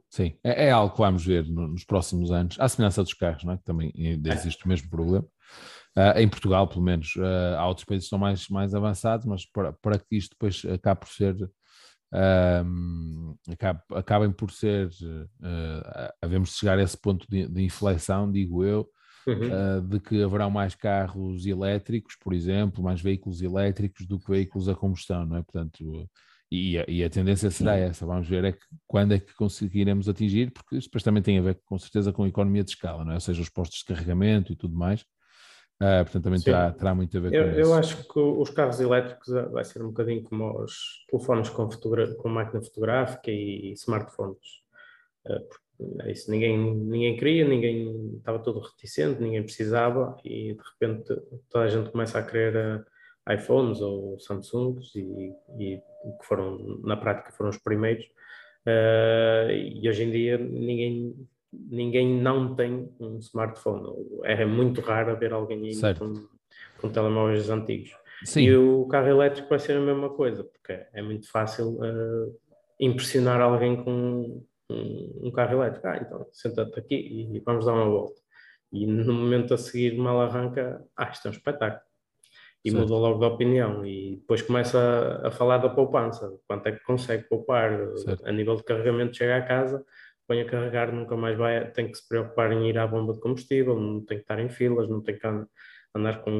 Sim, 0.09 0.37
é, 0.43 0.67
é, 0.67 0.71
algo 0.71 0.93
que 0.93 1.01
vamos 1.01 1.25
ver 1.25 1.45
nos 1.49 1.83
próximos 1.83 2.31
anos, 2.31 2.57
à 2.59 2.69
semelhança 2.69 3.03
dos 3.03 3.13
carros, 3.13 3.43
não 3.43 3.53
é? 3.53 3.57
que 3.57 3.65
também 3.65 3.91
existe 4.25 4.63
o 4.63 4.67
mesmo 4.69 4.89
problema. 4.89 5.25
Uh, 5.97 6.19
em 6.19 6.27
Portugal, 6.27 6.67
pelo 6.67 6.81
menos, 6.81 7.15
uh, 7.15 7.55
há 7.57 7.67
outros 7.67 7.85
países 7.85 8.03
que 8.03 8.07
estão 8.07 8.19
mais, 8.19 8.47
mais 8.49 8.75
avançados, 8.75 9.25
mas 9.25 9.45
para, 9.45 9.73
para 9.73 9.97
que 9.97 10.17
isto 10.17 10.31
depois 10.31 10.63
acabe 10.65 11.01
por 11.01 11.09
ser, 11.09 11.35
uh, 12.15 13.37
acabe, 13.51 13.81
acabem 13.93 14.31
por 14.31 14.51
ser, 14.51 14.87
uh, 14.87 16.13
havemos 16.21 16.49
de 16.49 16.55
chegar 16.55 16.79
a 16.79 16.83
esse 16.83 16.97
ponto 16.97 17.27
de, 17.29 17.47
de 17.47 17.63
inflexão, 17.63 18.31
digo 18.31 18.63
eu, 18.63 18.89
uhum. 19.27 19.87
de 19.87 19.99
que 19.99 20.23
haverão 20.23 20.49
mais 20.49 20.75
carros 20.75 21.45
elétricos, 21.45 22.15
por 22.19 22.33
exemplo, 22.33 22.83
mais 22.83 23.01
veículos 23.01 23.41
elétricos 23.41 24.05
do 24.05 24.19
que 24.19 24.29
veículos 24.29 24.69
a 24.69 24.75
combustão, 24.75 25.25
não 25.25 25.37
é? 25.37 25.41
Portanto, 25.41 26.07
e 26.51 26.77
a, 26.77 26.85
e 26.87 27.03
a, 27.03 27.09
tendência 27.09 27.49
será 27.49 27.75
essa. 27.75 28.05
Vamos 28.05 28.27
ver 28.27 28.43
é 28.45 28.51
que, 28.51 28.65
quando 28.87 29.13
é 29.13 29.19
que 29.19 29.33
conseguiremos 29.35 30.07
atingir, 30.07 30.51
porque 30.51 30.77
isto 30.77 30.87
depois 30.87 31.03
também 31.03 31.23
tem 31.23 31.37
a 31.39 31.41
ver 31.41 31.59
com 31.65 31.77
certeza 31.77 32.13
com 32.13 32.23
a 32.23 32.27
economia 32.27 32.63
de 32.63 32.71
escala, 32.71 33.03
não 33.03 33.11
é? 33.11 33.15
ou 33.15 33.19
seja, 33.21 33.41
os 33.41 33.49
postos 33.49 33.79
de 33.79 33.85
carregamento 33.85 34.53
e 34.53 34.55
tudo 34.55 34.75
mais. 34.75 35.03
Uh, 35.81 36.03
portanto, 36.03 36.23
também 36.23 36.39
terá, 36.39 36.71
terá, 36.71 36.95
muito 36.95 37.17
a 37.17 37.19
ver 37.19 37.33
eu, 37.33 37.43
com 37.43 37.49
isso. 37.49 37.59
Eu 37.59 37.73
acho 37.73 38.07
que 38.07 38.19
os 38.19 38.49
carros 38.49 38.79
elétricos 38.79 39.33
ah, 39.35 39.47
vai 39.49 39.63
ser 39.65 39.83
um 39.83 39.87
bocadinho 39.87 40.23
como 40.23 40.61
os 40.61 41.05
telefones 41.09 41.49
com, 41.49 41.67
com 41.67 42.29
máquina 42.29 42.61
fotográfica 42.61 43.29
e 43.29 43.73
smartphones. 43.73 44.63
Uh, 45.25 45.65
é 46.03 46.11
isso, 46.11 46.31
ninguém, 46.31 46.57
ninguém 46.57 47.17
queria, 47.17 47.45
ninguém 47.45 48.15
estava 48.17 48.39
todo 48.39 48.61
reticente, 48.61 49.21
ninguém 49.21 49.43
precisava 49.43 50.17
e 50.23 50.53
de 50.53 50.61
repente 50.73 51.13
toda 51.49 51.65
a 51.65 51.67
gente 51.67 51.91
começa 51.91 52.17
a 52.17 52.23
querer 52.23 52.85
iPhones 53.29 53.81
ou 53.81 54.17
Samsungs 54.19 54.95
e, 54.95 55.33
e, 55.59 55.81
que 56.19 56.25
foram, 56.25 56.79
na 56.83 56.95
prática, 56.95 57.31
foram 57.31 57.49
os 57.49 57.57
primeiros. 57.57 58.05
Uh, 58.65 59.51
e 59.51 59.87
hoje 59.87 60.03
em 60.03 60.11
dia 60.11 60.37
ninguém, 60.37 61.27
ninguém 61.69 62.21
não 62.21 62.55
tem 62.55 62.89
um 62.99 63.17
smartphone. 63.19 63.87
É 64.23 64.45
muito 64.45 64.81
raro 64.81 65.17
ver 65.17 65.33
alguém 65.33 65.71
com, 65.97 66.13
com 66.79 66.89
telemóveis 66.89 67.49
antigos. 67.49 67.91
Sim. 68.23 68.43
E 68.43 68.55
o 68.55 68.85
carro 68.87 69.07
elétrico 69.07 69.49
vai 69.49 69.59
ser 69.59 69.77
a 69.77 69.81
mesma 69.81 70.09
coisa, 70.09 70.43
porque 70.43 70.85
é 70.93 71.01
muito 71.01 71.29
fácil 71.29 71.77
uh, 71.79 72.39
impressionar 72.79 73.41
alguém 73.41 73.83
com 73.83 74.43
um, 74.69 75.19
um, 75.23 75.31
carro 75.31 75.53
elétrico. 75.53 75.87
Ah, 75.87 75.97
então 75.97 76.27
senta-te 76.31 76.79
aqui 76.79 76.95
e 76.95 77.39
vamos 77.39 77.65
dar 77.65 77.73
uma 77.73 77.85
volta. 77.85 78.21
E 78.71 78.85
no 78.85 79.13
momento 79.13 79.53
a 79.53 79.57
seguir, 79.57 79.97
mal 79.97 80.21
arranca, 80.21 80.83
ah, 80.95 81.09
isto 81.11 81.27
é 81.27 81.31
um 81.31 81.33
espetáculo 81.33 81.81
e 82.65 82.71
certo. 82.71 82.81
muda 82.81 82.99
logo 82.99 83.19
de 83.19 83.25
opinião 83.25 83.85
e 83.85 84.15
depois 84.15 84.41
começa 84.41 84.79
a, 85.23 85.27
a, 85.27 85.31
falar 85.31 85.59
da 85.59 85.69
poupança, 85.69 86.35
quanto 86.47 86.65
é 86.67 86.71
que 86.71 86.83
consegue 86.83 87.23
poupar 87.29 87.95
certo. 87.97 88.27
a 88.27 88.31
nível 88.31 88.55
de 88.55 88.63
carregamento, 88.63 89.15
chega 89.15 89.37
a 89.37 89.41
casa, 89.43 89.85
põe 90.27 90.41
a 90.41 90.45
carregar, 90.45 90.91
nunca 90.91 91.15
mais 91.15 91.37
vai, 91.37 91.71
tem 91.71 91.91
que 91.91 91.97
se 91.97 92.07
preocupar 92.07 92.51
em 92.51 92.69
ir 92.69 92.77
à 92.77 92.87
bomba 92.87 93.13
de 93.13 93.19
combustível, 93.19 93.79
não 93.79 94.03
tem 94.03 94.17
que 94.17 94.23
estar 94.23 94.39
em 94.39 94.49
filas, 94.49 94.89
não 94.89 95.01
tem 95.01 95.17
que 95.17 95.27
andar 95.95 96.21
com 96.23 96.31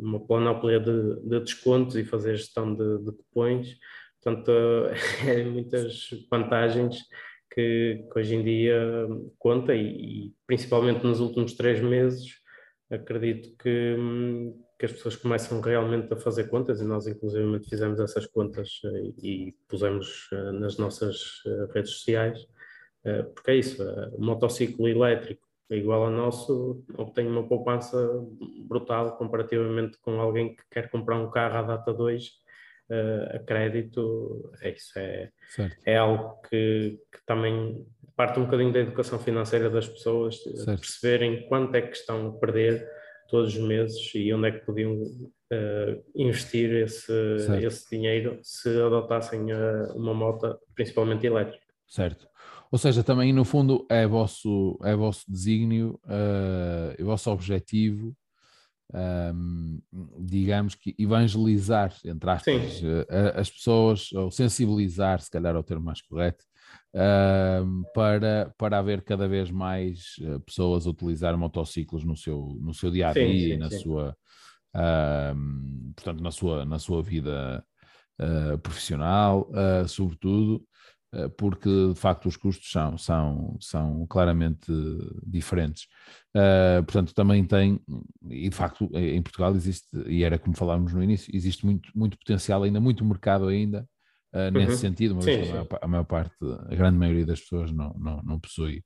uma 0.00 0.24
panóplia 0.26 0.80
de, 0.80 1.20
de 1.20 1.40
descontos 1.40 1.96
e 1.96 2.04
fazer 2.04 2.36
gestão 2.36 2.74
de, 2.74 2.98
de 3.04 3.12
cupões, 3.12 3.76
portanto 4.22 4.50
é 5.26 5.44
muitas 5.44 6.08
vantagens 6.30 6.98
que, 7.52 8.04
que, 8.10 8.18
hoje 8.18 8.34
em 8.34 8.42
dia 8.42 9.06
conta 9.38 9.74
e, 9.74 10.26
e 10.26 10.34
principalmente 10.46 11.04
nos 11.04 11.20
últimos 11.20 11.52
três 11.54 11.80
meses 11.80 12.42
acredito 12.90 13.54
que, 13.56 13.96
que 14.78 14.86
as 14.86 14.92
pessoas 14.92 15.16
começam 15.16 15.60
realmente 15.60 16.12
a 16.12 16.16
fazer 16.16 16.48
contas 16.48 16.80
e 16.80 16.84
nós 16.84 17.06
inclusive 17.06 17.60
fizemos 17.68 18.00
essas 18.00 18.26
contas 18.26 18.80
eh, 18.84 19.12
e 19.22 19.54
pusemos 19.68 20.28
eh, 20.32 20.52
nas 20.52 20.76
nossas 20.76 21.42
eh, 21.46 21.68
redes 21.72 21.92
sociais, 21.92 22.46
porque 23.34 23.50
é 23.50 23.56
isso, 23.56 23.82
o 24.12 24.24
motociclo 24.24 24.88
elétrico 24.88 25.42
é 25.70 25.76
igual 25.76 26.04
ao 26.04 26.10
nosso, 26.10 26.84
obtém 26.96 27.26
uma 27.26 27.46
poupança 27.46 27.96
brutal 28.64 29.16
comparativamente 29.16 29.98
com 30.00 30.20
alguém 30.20 30.54
que 30.54 30.62
quer 30.70 30.90
comprar 30.90 31.18
um 31.18 31.30
carro 31.30 31.58
à 31.58 31.62
data 31.62 31.92
2 31.92 32.42
a 33.34 33.38
crédito, 33.38 34.52
é 34.60 34.70
isso, 34.70 34.98
é, 34.98 35.30
é 35.86 35.96
algo 35.96 36.40
que, 36.42 36.98
que 37.10 37.24
também 37.24 37.86
parte 38.14 38.38
um 38.38 38.44
bocadinho 38.44 38.72
da 38.72 38.80
educação 38.80 39.18
financeira 39.18 39.70
das 39.70 39.88
pessoas, 39.88 40.38
perceberem 40.66 41.48
quanto 41.48 41.74
é 41.74 41.82
que 41.82 41.96
estão 41.96 42.28
a 42.28 42.32
perder 42.32 42.86
todos 43.28 43.56
os 43.56 43.60
meses 43.62 44.14
e 44.14 44.32
onde 44.34 44.48
é 44.48 44.52
que 44.52 44.66
podiam 44.66 44.92
uh, 44.92 46.04
investir 46.14 46.70
esse, 46.70 47.12
esse 47.62 47.88
dinheiro 47.90 48.38
se 48.42 48.68
adotassem 48.68 49.52
uh, 49.52 49.96
uma 49.96 50.12
moto, 50.12 50.58
principalmente 50.74 51.26
elétrica. 51.26 51.64
Certo. 51.88 52.28
Ou 52.72 52.78
seja, 52.78 53.04
também 53.04 53.34
no 53.34 53.44
fundo 53.44 53.86
é 53.90 54.06
vosso, 54.06 54.78
é 54.82 54.96
vosso 54.96 55.30
desígnio, 55.30 56.00
uh, 56.06 56.94
é 56.98 57.04
vosso 57.04 57.30
objetivo, 57.30 58.16
um, 58.94 58.98
ehm, 58.98 59.78
digamos 60.18 60.74
que 60.74 60.94
evangelizar, 60.98 61.94
entre 62.02 62.30
aspas, 62.30 62.82
as 63.34 63.50
pessoas, 63.50 64.10
ou 64.12 64.30
sensibilizar, 64.30 65.20
se 65.20 65.30
calhar 65.30 65.54
é 65.54 65.58
o 65.58 65.62
termo 65.62 65.84
mais 65.84 66.00
correto, 66.00 66.44
uh, 66.94 67.92
para, 67.92 68.54
para 68.56 68.78
haver 68.78 69.02
cada 69.02 69.28
vez 69.28 69.50
mais 69.50 70.16
eh, 70.22 70.38
pessoas 70.40 70.86
a 70.86 70.90
utilizar 70.90 71.36
motociclos 71.36 72.04
no 72.04 72.16
seu, 72.16 72.56
no 72.58 72.72
seu 72.72 72.90
dia 72.90 73.08
a 73.08 73.12
dia 73.12 73.24
sim, 73.26 73.52
sim, 73.52 73.56
na 73.58 73.70
sim. 73.70 73.78
sua 73.80 74.16
uh, 74.74 75.92
portanto 75.94 76.22
na 76.22 76.30
sua, 76.30 76.64
na 76.64 76.78
sua 76.78 77.02
vida 77.02 77.64
uh, 78.20 78.58
profissional, 78.58 79.50
sobretudo 79.86 80.64
porque 81.36 81.68
de 81.92 81.98
facto 81.98 82.26
os 82.26 82.36
custos 82.36 82.70
são, 82.70 82.96
são, 82.96 83.56
são 83.60 84.06
claramente 84.06 84.72
diferentes. 85.26 85.84
Uh, 86.34 86.82
portanto, 86.84 87.14
também 87.14 87.44
tem, 87.44 87.78
e 88.30 88.48
de 88.48 88.56
facto 88.56 88.88
em 88.94 89.20
Portugal 89.20 89.54
existe, 89.54 89.86
e 90.06 90.24
era 90.24 90.38
como 90.38 90.56
falávamos 90.56 90.92
no 90.94 91.02
início, 91.02 91.34
existe 91.34 91.66
muito, 91.66 91.90
muito 91.94 92.16
potencial 92.18 92.62
ainda, 92.62 92.80
muito 92.80 93.04
mercado 93.04 93.48
ainda 93.48 93.86
uh, 94.34 94.50
nesse 94.50 94.72
uhum. 94.72 94.78
sentido, 94.78 95.12
uma 95.12 95.22
vez 95.22 95.46
que 95.46 95.48
a 95.48 95.52
maior, 95.52 95.68
a 95.80 95.88
maior, 95.88 96.04
parte, 96.04 96.34
a 96.68 96.74
grande 96.74 96.98
maioria 96.98 97.26
das 97.26 97.40
pessoas 97.40 97.72
não, 97.72 97.94
não, 97.98 98.22
não 98.22 98.40
possui. 98.40 98.84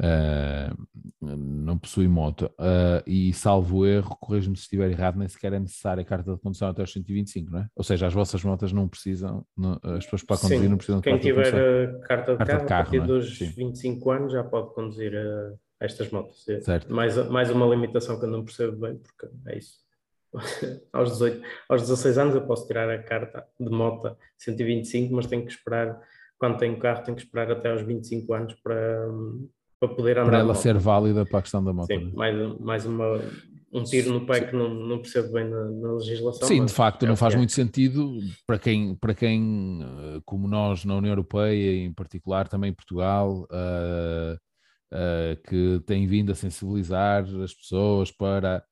Uh, 0.00 0.86
não 1.20 1.78
possui 1.78 2.08
moto 2.08 2.50
uh, 2.58 3.02
e 3.06 3.32
salvo 3.32 3.86
erro, 3.86 4.16
corrijo-me 4.20 4.56
se 4.56 4.62
estiver 4.62 4.90
errado, 4.90 5.16
nem 5.16 5.28
sequer 5.28 5.52
é 5.52 5.60
necessária 5.60 6.00
a 6.00 6.04
carta 6.04 6.32
de 6.34 6.40
condução 6.40 6.68
até 6.68 6.80
aos 6.80 6.92
125, 6.92 7.52
não 7.52 7.60
é? 7.60 7.68
Ou 7.76 7.84
seja, 7.84 8.08
as 8.08 8.12
vossas 8.12 8.42
motas 8.42 8.72
não 8.72 8.88
precisam, 8.88 9.46
não, 9.56 9.78
as 9.84 10.04
pessoas 10.04 10.24
para 10.24 10.38
conduzir 10.38 10.60
Sim, 10.60 10.68
não 10.68 10.76
precisam 10.76 11.00
de 11.00 11.04
Quem 11.04 11.18
tiver 11.18 11.54
a 11.54 11.98
carta 12.00 12.32
de 12.32 12.38
carta 12.38 12.46
carro, 12.46 12.62
de 12.62 12.66
carro, 12.66 12.80
a 12.80 12.84
partir 12.84 13.00
é? 13.00 13.06
dos 13.06 13.38
Sim. 13.38 13.52
25 13.56 14.10
anos 14.10 14.32
já 14.32 14.42
pode 14.42 14.74
conduzir 14.74 15.12
estas 15.78 16.10
motos. 16.10 16.48
É 16.48 16.60
certo. 16.60 16.92
Mais, 16.92 17.16
mais 17.28 17.50
uma 17.50 17.66
limitação 17.66 18.18
que 18.18 18.24
eu 18.24 18.30
não 18.30 18.44
percebo 18.44 18.76
bem, 18.78 18.96
porque 18.96 19.28
é 19.46 19.58
isso. 19.58 19.81
aos, 20.92 21.12
18, 21.12 21.42
aos 21.68 21.82
16 21.82 22.18
anos 22.18 22.34
eu 22.34 22.46
posso 22.46 22.66
tirar 22.66 22.88
a 22.90 23.02
carta 23.02 23.46
de 23.58 23.70
moto 23.70 24.16
125, 24.38 25.14
mas 25.14 25.26
tenho 25.26 25.44
que 25.44 25.52
esperar, 25.52 26.00
quando 26.38 26.58
tenho 26.58 26.78
carro, 26.78 27.02
tenho 27.04 27.16
que 27.16 27.22
esperar 27.22 27.50
até 27.50 27.70
aos 27.70 27.82
25 27.82 28.32
anos 28.34 28.54
para, 28.62 29.08
para 29.78 29.88
poder 29.94 30.18
andar. 30.18 30.30
Para 30.30 30.38
ela 30.38 30.54
ser 30.54 30.78
válida 30.78 31.26
para 31.26 31.38
a 31.38 31.42
questão 31.42 31.62
da 31.62 31.72
moto. 31.72 31.86
Sim, 31.86 32.06
né? 32.06 32.12
mais, 32.14 32.60
mais 32.60 32.86
uma, 32.86 33.20
um 33.72 33.82
tiro 33.84 34.12
no 34.12 34.26
pé 34.26 34.40
que 34.42 34.54
não, 34.54 34.72
não 34.72 34.98
percebo 34.98 35.32
bem 35.32 35.48
na, 35.48 35.64
na 35.64 35.92
legislação. 35.92 36.46
Sim, 36.46 36.64
de 36.64 36.72
facto, 36.72 37.04
é 37.04 37.08
não 37.08 37.16
faz 37.16 37.34
é. 37.34 37.36
muito 37.36 37.52
sentido 37.52 38.18
para 38.46 38.58
quem, 38.58 38.94
para 38.94 39.14
quem, 39.14 39.80
eh, 39.82 40.20
como 40.24 40.46
nós 40.46 40.84
na 40.84 40.96
União 40.96 41.12
Europeia, 41.12 41.84
em 41.84 41.92
particular 41.92 42.48
também 42.48 42.70
em 42.70 42.74
Portugal, 42.74 43.46
uh, 43.50 44.34
uh, 44.92 45.42
que 45.48 45.80
tem 45.86 46.06
vindo 46.06 46.32
a 46.32 46.34
sensibilizar 46.34 47.24
as 47.42 47.54
pessoas 47.54 48.10
para 48.10 48.62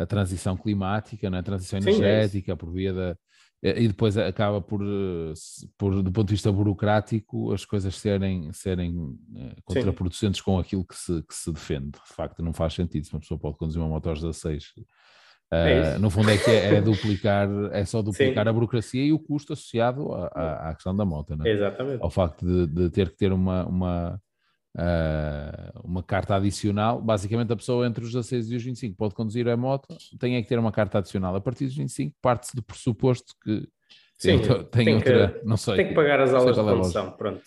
a 0.00 0.06
transição 0.06 0.56
climática, 0.56 1.28
né? 1.28 1.38
a 1.38 1.42
transição 1.42 1.78
energética, 1.78 2.46
Sim, 2.46 2.52
é 2.52 2.56
por 2.56 2.72
via 2.72 2.92
da. 2.92 3.16
E 3.62 3.86
depois 3.88 4.16
acaba 4.16 4.58
por, 4.58 4.80
por, 5.76 6.02
do 6.02 6.10
ponto 6.10 6.28
de 6.28 6.32
vista 6.32 6.50
burocrático, 6.50 7.52
as 7.52 7.62
coisas 7.66 7.94
serem, 7.94 8.50
serem 8.54 9.14
eh, 9.36 9.56
contraproducentes 9.64 10.38
Sim. 10.38 10.44
com 10.46 10.58
aquilo 10.58 10.82
que 10.82 10.96
se, 10.96 11.22
que 11.24 11.34
se 11.34 11.52
defende. 11.52 11.90
De 11.90 12.14
facto, 12.14 12.42
não 12.42 12.54
faz 12.54 12.72
sentido 12.72 13.04
se 13.04 13.12
uma 13.12 13.20
pessoa 13.20 13.38
pode 13.38 13.58
conduzir 13.58 13.78
uma 13.78 13.90
moto 13.90 14.08
aos 14.08 14.20
16. 14.22 14.64
Uh, 15.52 15.98
no 16.00 16.08
fundo 16.08 16.30
é 16.30 16.38
que 16.38 16.48
é, 16.48 16.76
é 16.76 16.80
duplicar, 16.80 17.50
é 17.72 17.84
só 17.84 18.00
duplicar 18.02 18.46
Sim. 18.46 18.48
a 18.48 18.52
burocracia 18.52 19.04
e 19.04 19.12
o 19.12 19.18
custo 19.18 19.52
associado 19.52 20.10
à, 20.10 20.70
à 20.70 20.74
questão 20.74 20.96
da 20.96 21.04
moto, 21.04 21.36
né? 21.36 21.50
Exatamente. 21.50 22.02
Ao 22.02 22.08
facto 22.08 22.46
de, 22.46 22.66
de 22.66 22.88
ter 22.88 23.10
que 23.10 23.16
ter 23.18 23.30
uma, 23.30 23.66
uma, 23.66 24.22
uh, 24.76 25.80
uma 25.84 26.02
carta 26.02 26.36
adicional. 26.36 27.00
Basicamente, 27.00 27.52
a 27.52 27.56
pessoa 27.56 27.86
entre 27.86 28.04
os 28.04 28.12
16 28.12 28.50
e 28.50 28.56
os 28.56 28.62
25 28.62 28.96
pode 28.96 29.14
conduzir 29.14 29.48
a 29.48 29.56
moto, 29.56 29.96
tem 30.18 30.36
é 30.36 30.42
que 30.42 30.48
ter 30.48 30.58
uma 30.58 30.72
carta 30.72 30.98
adicional. 30.98 31.34
A 31.34 31.40
partir 31.40 31.66
dos 31.66 31.76
25, 31.76 32.16
parte-se 32.20 32.54
do 32.54 32.62
pressuposto 32.62 33.34
que 33.42 33.68
Sim, 34.18 34.38
tem, 34.38 34.64
tem, 34.84 34.94
outra, 34.94 35.28
que, 35.28 35.46
não 35.46 35.56
sei. 35.56 35.76
Tem 35.76 35.88
que 35.88 35.94
pagar 35.94 36.20
as 36.20 36.34
aulas 36.34 36.54
de 36.54 36.60
é 36.60 36.64
condução, 36.64 37.10
pronto. 37.12 37.42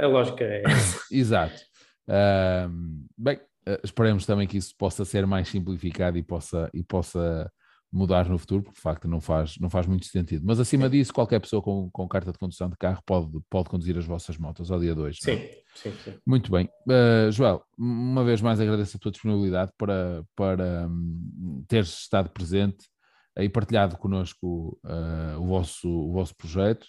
A 0.00 0.06
lógica 0.06 0.44
é 0.44 0.62
essa. 0.64 1.04
Exato. 1.14 1.62
Uh, 2.08 3.06
bem, 3.16 3.40
esperemos 3.82 4.26
também 4.26 4.46
que 4.46 4.56
isso 4.56 4.74
possa 4.76 5.04
ser 5.04 5.26
mais 5.26 5.48
simplificado 5.48 6.18
e 6.18 6.22
possa, 6.22 6.70
e 6.74 6.82
possa 6.82 7.50
mudar 7.96 8.28
no 8.28 8.38
futuro, 8.38 8.62
porque 8.62 8.76
de 8.76 8.82
facto 8.82 9.08
não 9.08 9.20
faz, 9.20 9.56
não 9.58 9.70
faz 9.70 9.86
muito 9.86 10.04
sentido. 10.06 10.44
Mas 10.46 10.60
acima 10.60 10.88
disso, 10.88 11.14
qualquer 11.14 11.40
pessoa 11.40 11.62
com, 11.62 11.88
com 11.90 12.06
carta 12.06 12.30
de 12.30 12.38
condução 12.38 12.68
de 12.68 12.76
carro 12.76 13.02
pode, 13.06 13.40
pode 13.48 13.70
conduzir 13.70 13.96
as 13.96 14.04
vossas 14.04 14.36
motos 14.36 14.70
ao 14.70 14.78
dia 14.78 14.94
2. 14.94 15.18
Sim, 15.18 15.38
sim, 15.74 15.92
sim. 16.04 16.14
Muito 16.26 16.52
bem. 16.52 16.68
Uh, 16.86 17.32
Joel, 17.32 17.64
uma 17.78 18.22
vez 18.22 18.42
mais 18.42 18.60
agradeço 18.60 18.98
a 18.98 19.00
tua 19.00 19.10
disponibilidade 19.10 19.72
para, 19.78 20.22
para 20.36 20.86
um, 20.86 21.64
teres 21.66 21.88
estado 21.88 22.28
presente 22.28 22.86
e 23.38 23.48
partilhado 23.48 23.96
connosco 23.96 24.78
uh, 24.84 25.40
o, 25.40 25.46
vosso, 25.46 25.88
o 25.88 26.12
vosso 26.12 26.36
projeto. 26.36 26.86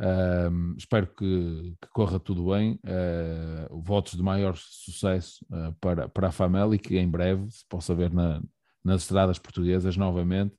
Uh, 0.00 0.76
espero 0.76 1.06
que, 1.06 1.74
que, 1.80 1.88
corra 1.92 2.18
tudo 2.18 2.50
bem. 2.50 2.80
Uh, 2.84 3.80
votos 3.80 4.14
de 4.14 4.22
maior 4.24 4.56
sucesso 4.56 5.46
para, 5.80 6.08
para 6.08 6.28
a 6.28 6.32
Famel 6.32 6.74
e 6.74 6.78
que 6.78 6.98
em 6.98 7.08
breve 7.08 7.48
se 7.48 7.64
possa 7.68 7.94
ver 7.94 8.12
na, 8.12 8.40
nas 8.84 9.02
estradas 9.02 9.38
portuguesas 9.38 9.96
novamente 9.96 10.54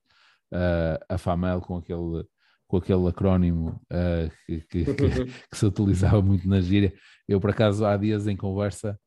a 1.08 1.18
Famel 1.18 1.62
com 1.62 1.78
aquele, 1.78 2.26
com 2.68 2.78
aquele 2.78 3.08
acrónimo 3.08 3.80
que, 4.46 4.62
que, 4.62 4.86
que, 4.86 4.94
que, 5.52 5.58
se 5.58 5.66
utilizava 5.66 6.22
muito 6.22 6.48
na 6.48 6.60
gíria. 6.60 6.94
Eu, 7.28 7.40
por 7.40 7.52
acaso, 7.52 7.86
há 7.86 7.96
dias 7.96 8.26
em 8.28 8.36
conversa 8.36 9.00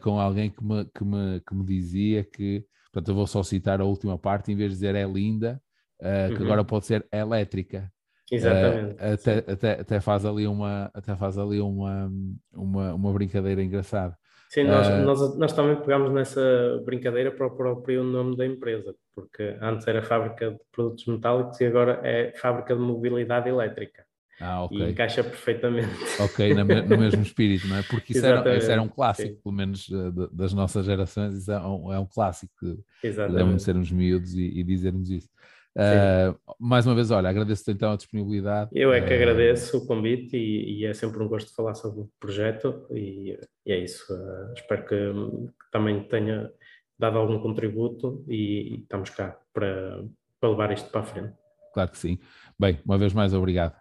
com 0.00 0.20
alguém 0.20 0.48
que 0.48 0.62
me, 0.62 0.84
que, 0.84 1.04
me, 1.04 1.40
que 1.40 1.54
me 1.54 1.64
dizia 1.64 2.22
que, 2.22 2.64
portanto, 2.92 3.08
eu 3.08 3.14
vou 3.14 3.26
só 3.26 3.42
citar 3.42 3.80
a 3.80 3.84
última 3.84 4.16
parte, 4.16 4.52
em 4.52 4.56
vez 4.56 4.70
de 4.70 4.76
dizer 4.76 4.94
é 4.94 5.04
linda, 5.04 5.60
que 6.00 6.36
uhum. 6.36 6.44
agora 6.44 6.64
pode 6.64 6.86
ser 6.86 7.06
elétrica. 7.12 7.92
Exatamente. 8.30 8.94
Uh, 8.94 9.12
até, 9.12 9.38
até, 9.52 9.80
até, 9.80 10.00
faz 10.00 10.24
ali, 10.24 10.46
uma, 10.46 10.90
até 10.94 11.16
faz 11.16 11.36
ali 11.36 11.60
uma, 11.60 12.10
uma, 12.52 12.94
uma 12.94 13.12
brincadeira 13.12 13.62
engraçada. 13.62 14.16
Sim, 14.50 14.64
nós, 14.64 14.88
uh, 14.88 15.02
nós, 15.02 15.38
nós 15.38 15.52
também 15.52 15.76
pegámos 15.76 16.12
nessa 16.12 16.82
brincadeira 16.84 17.30
para 17.30 17.46
o 17.46 17.56
próprio 17.56 18.02
nome 18.02 18.36
da 18.36 18.44
empresa, 18.44 18.92
porque 19.14 19.56
antes 19.62 19.86
era 19.86 20.02
fábrica 20.02 20.50
de 20.50 20.58
produtos 20.72 21.06
metálicos 21.06 21.60
e 21.60 21.66
agora 21.66 22.00
é 22.02 22.32
fábrica 22.36 22.74
de 22.74 22.80
mobilidade 22.80 23.48
elétrica. 23.48 24.04
Ah, 24.40 24.64
ok. 24.64 24.76
E 24.76 24.90
encaixa 24.90 25.22
perfeitamente. 25.22 25.94
Ok, 26.18 26.52
no, 26.54 26.64
mesmo 26.64 27.22
espírito, 27.22 27.68
não 27.68 27.76
é? 27.76 27.82
Porque 27.84 28.12
isso, 28.12 28.26
era, 28.26 28.40
isso 28.56 28.70
era, 28.72 28.82
um 28.82 28.88
clássico, 28.88 29.28
sim. 29.28 29.40
pelo 29.40 29.54
menos 29.54 29.88
uh, 29.88 30.10
das 30.32 30.52
nossas 30.52 30.84
gerações, 30.84 31.34
isso 31.34 31.52
é 31.52 31.60
um, 31.60 31.92
é 31.92 31.98
um 32.00 32.06
clássico. 32.06 32.52
Devemos 33.00 33.62
sermos 33.62 33.92
miúdos 33.92 34.34
e, 34.34 34.58
e 34.58 34.64
dizermos 34.64 35.10
isso. 35.10 35.28
Uh, 35.76 36.36
mais 36.58 36.84
uma 36.86 36.94
vez, 36.94 37.10
olha, 37.10 37.28
agradeço-te 37.28 37.70
então 37.70 37.92
a 37.92 37.96
disponibilidade. 37.96 38.70
Eu 38.72 38.92
é 38.92 39.00
que 39.00 39.12
uh, 39.12 39.16
agradeço 39.16 39.78
o 39.78 39.86
convite 39.86 40.36
e, 40.36 40.80
e, 40.80 40.84
é 40.84 40.92
sempre 40.92 41.22
um 41.22 41.28
gosto 41.28 41.54
falar 41.54 41.74
sobre 41.74 42.00
o 42.00 42.10
projeto 42.18 42.86
e, 42.90 43.38
e 43.64 43.72
é 43.72 43.78
isso. 43.78 44.12
Uh, 44.12 44.52
espero 44.54 44.84
que, 44.84 44.96
que, 44.96 45.70
também 45.70 46.02
tenha 46.04 46.50
dado 46.98 47.18
algum 47.18 47.38
contributo 47.38 48.24
e, 48.28 48.74
e 48.74 48.80
estamos 48.80 49.10
cá 49.10 49.38
para, 49.54 50.04
para, 50.40 50.50
levar 50.50 50.72
isto 50.72 50.90
para 50.90 51.00
a 51.02 51.04
frente. 51.04 51.34
Claro 51.72 51.90
que 51.90 51.98
sim. 51.98 52.18
Bem, 52.58 52.80
uma 52.84 52.98
vez 52.98 53.12
mais, 53.12 53.32
obrigado. 53.32 53.76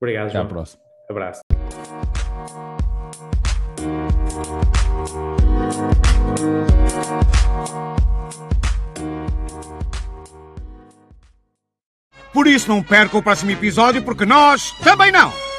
Obrigado, 0.00 0.26
Até 0.26 0.34
João. 0.34 0.46
à 0.46 0.48
próxima. 0.48 0.82
Abraço. 1.08 1.49
Isso 12.54 12.68
não 12.68 12.82
perca 12.82 13.16
o 13.16 13.22
próximo 13.22 13.50
episódio, 13.50 14.02
porque 14.02 14.24
nós 14.24 14.72
também 14.82 15.10
não! 15.12 15.49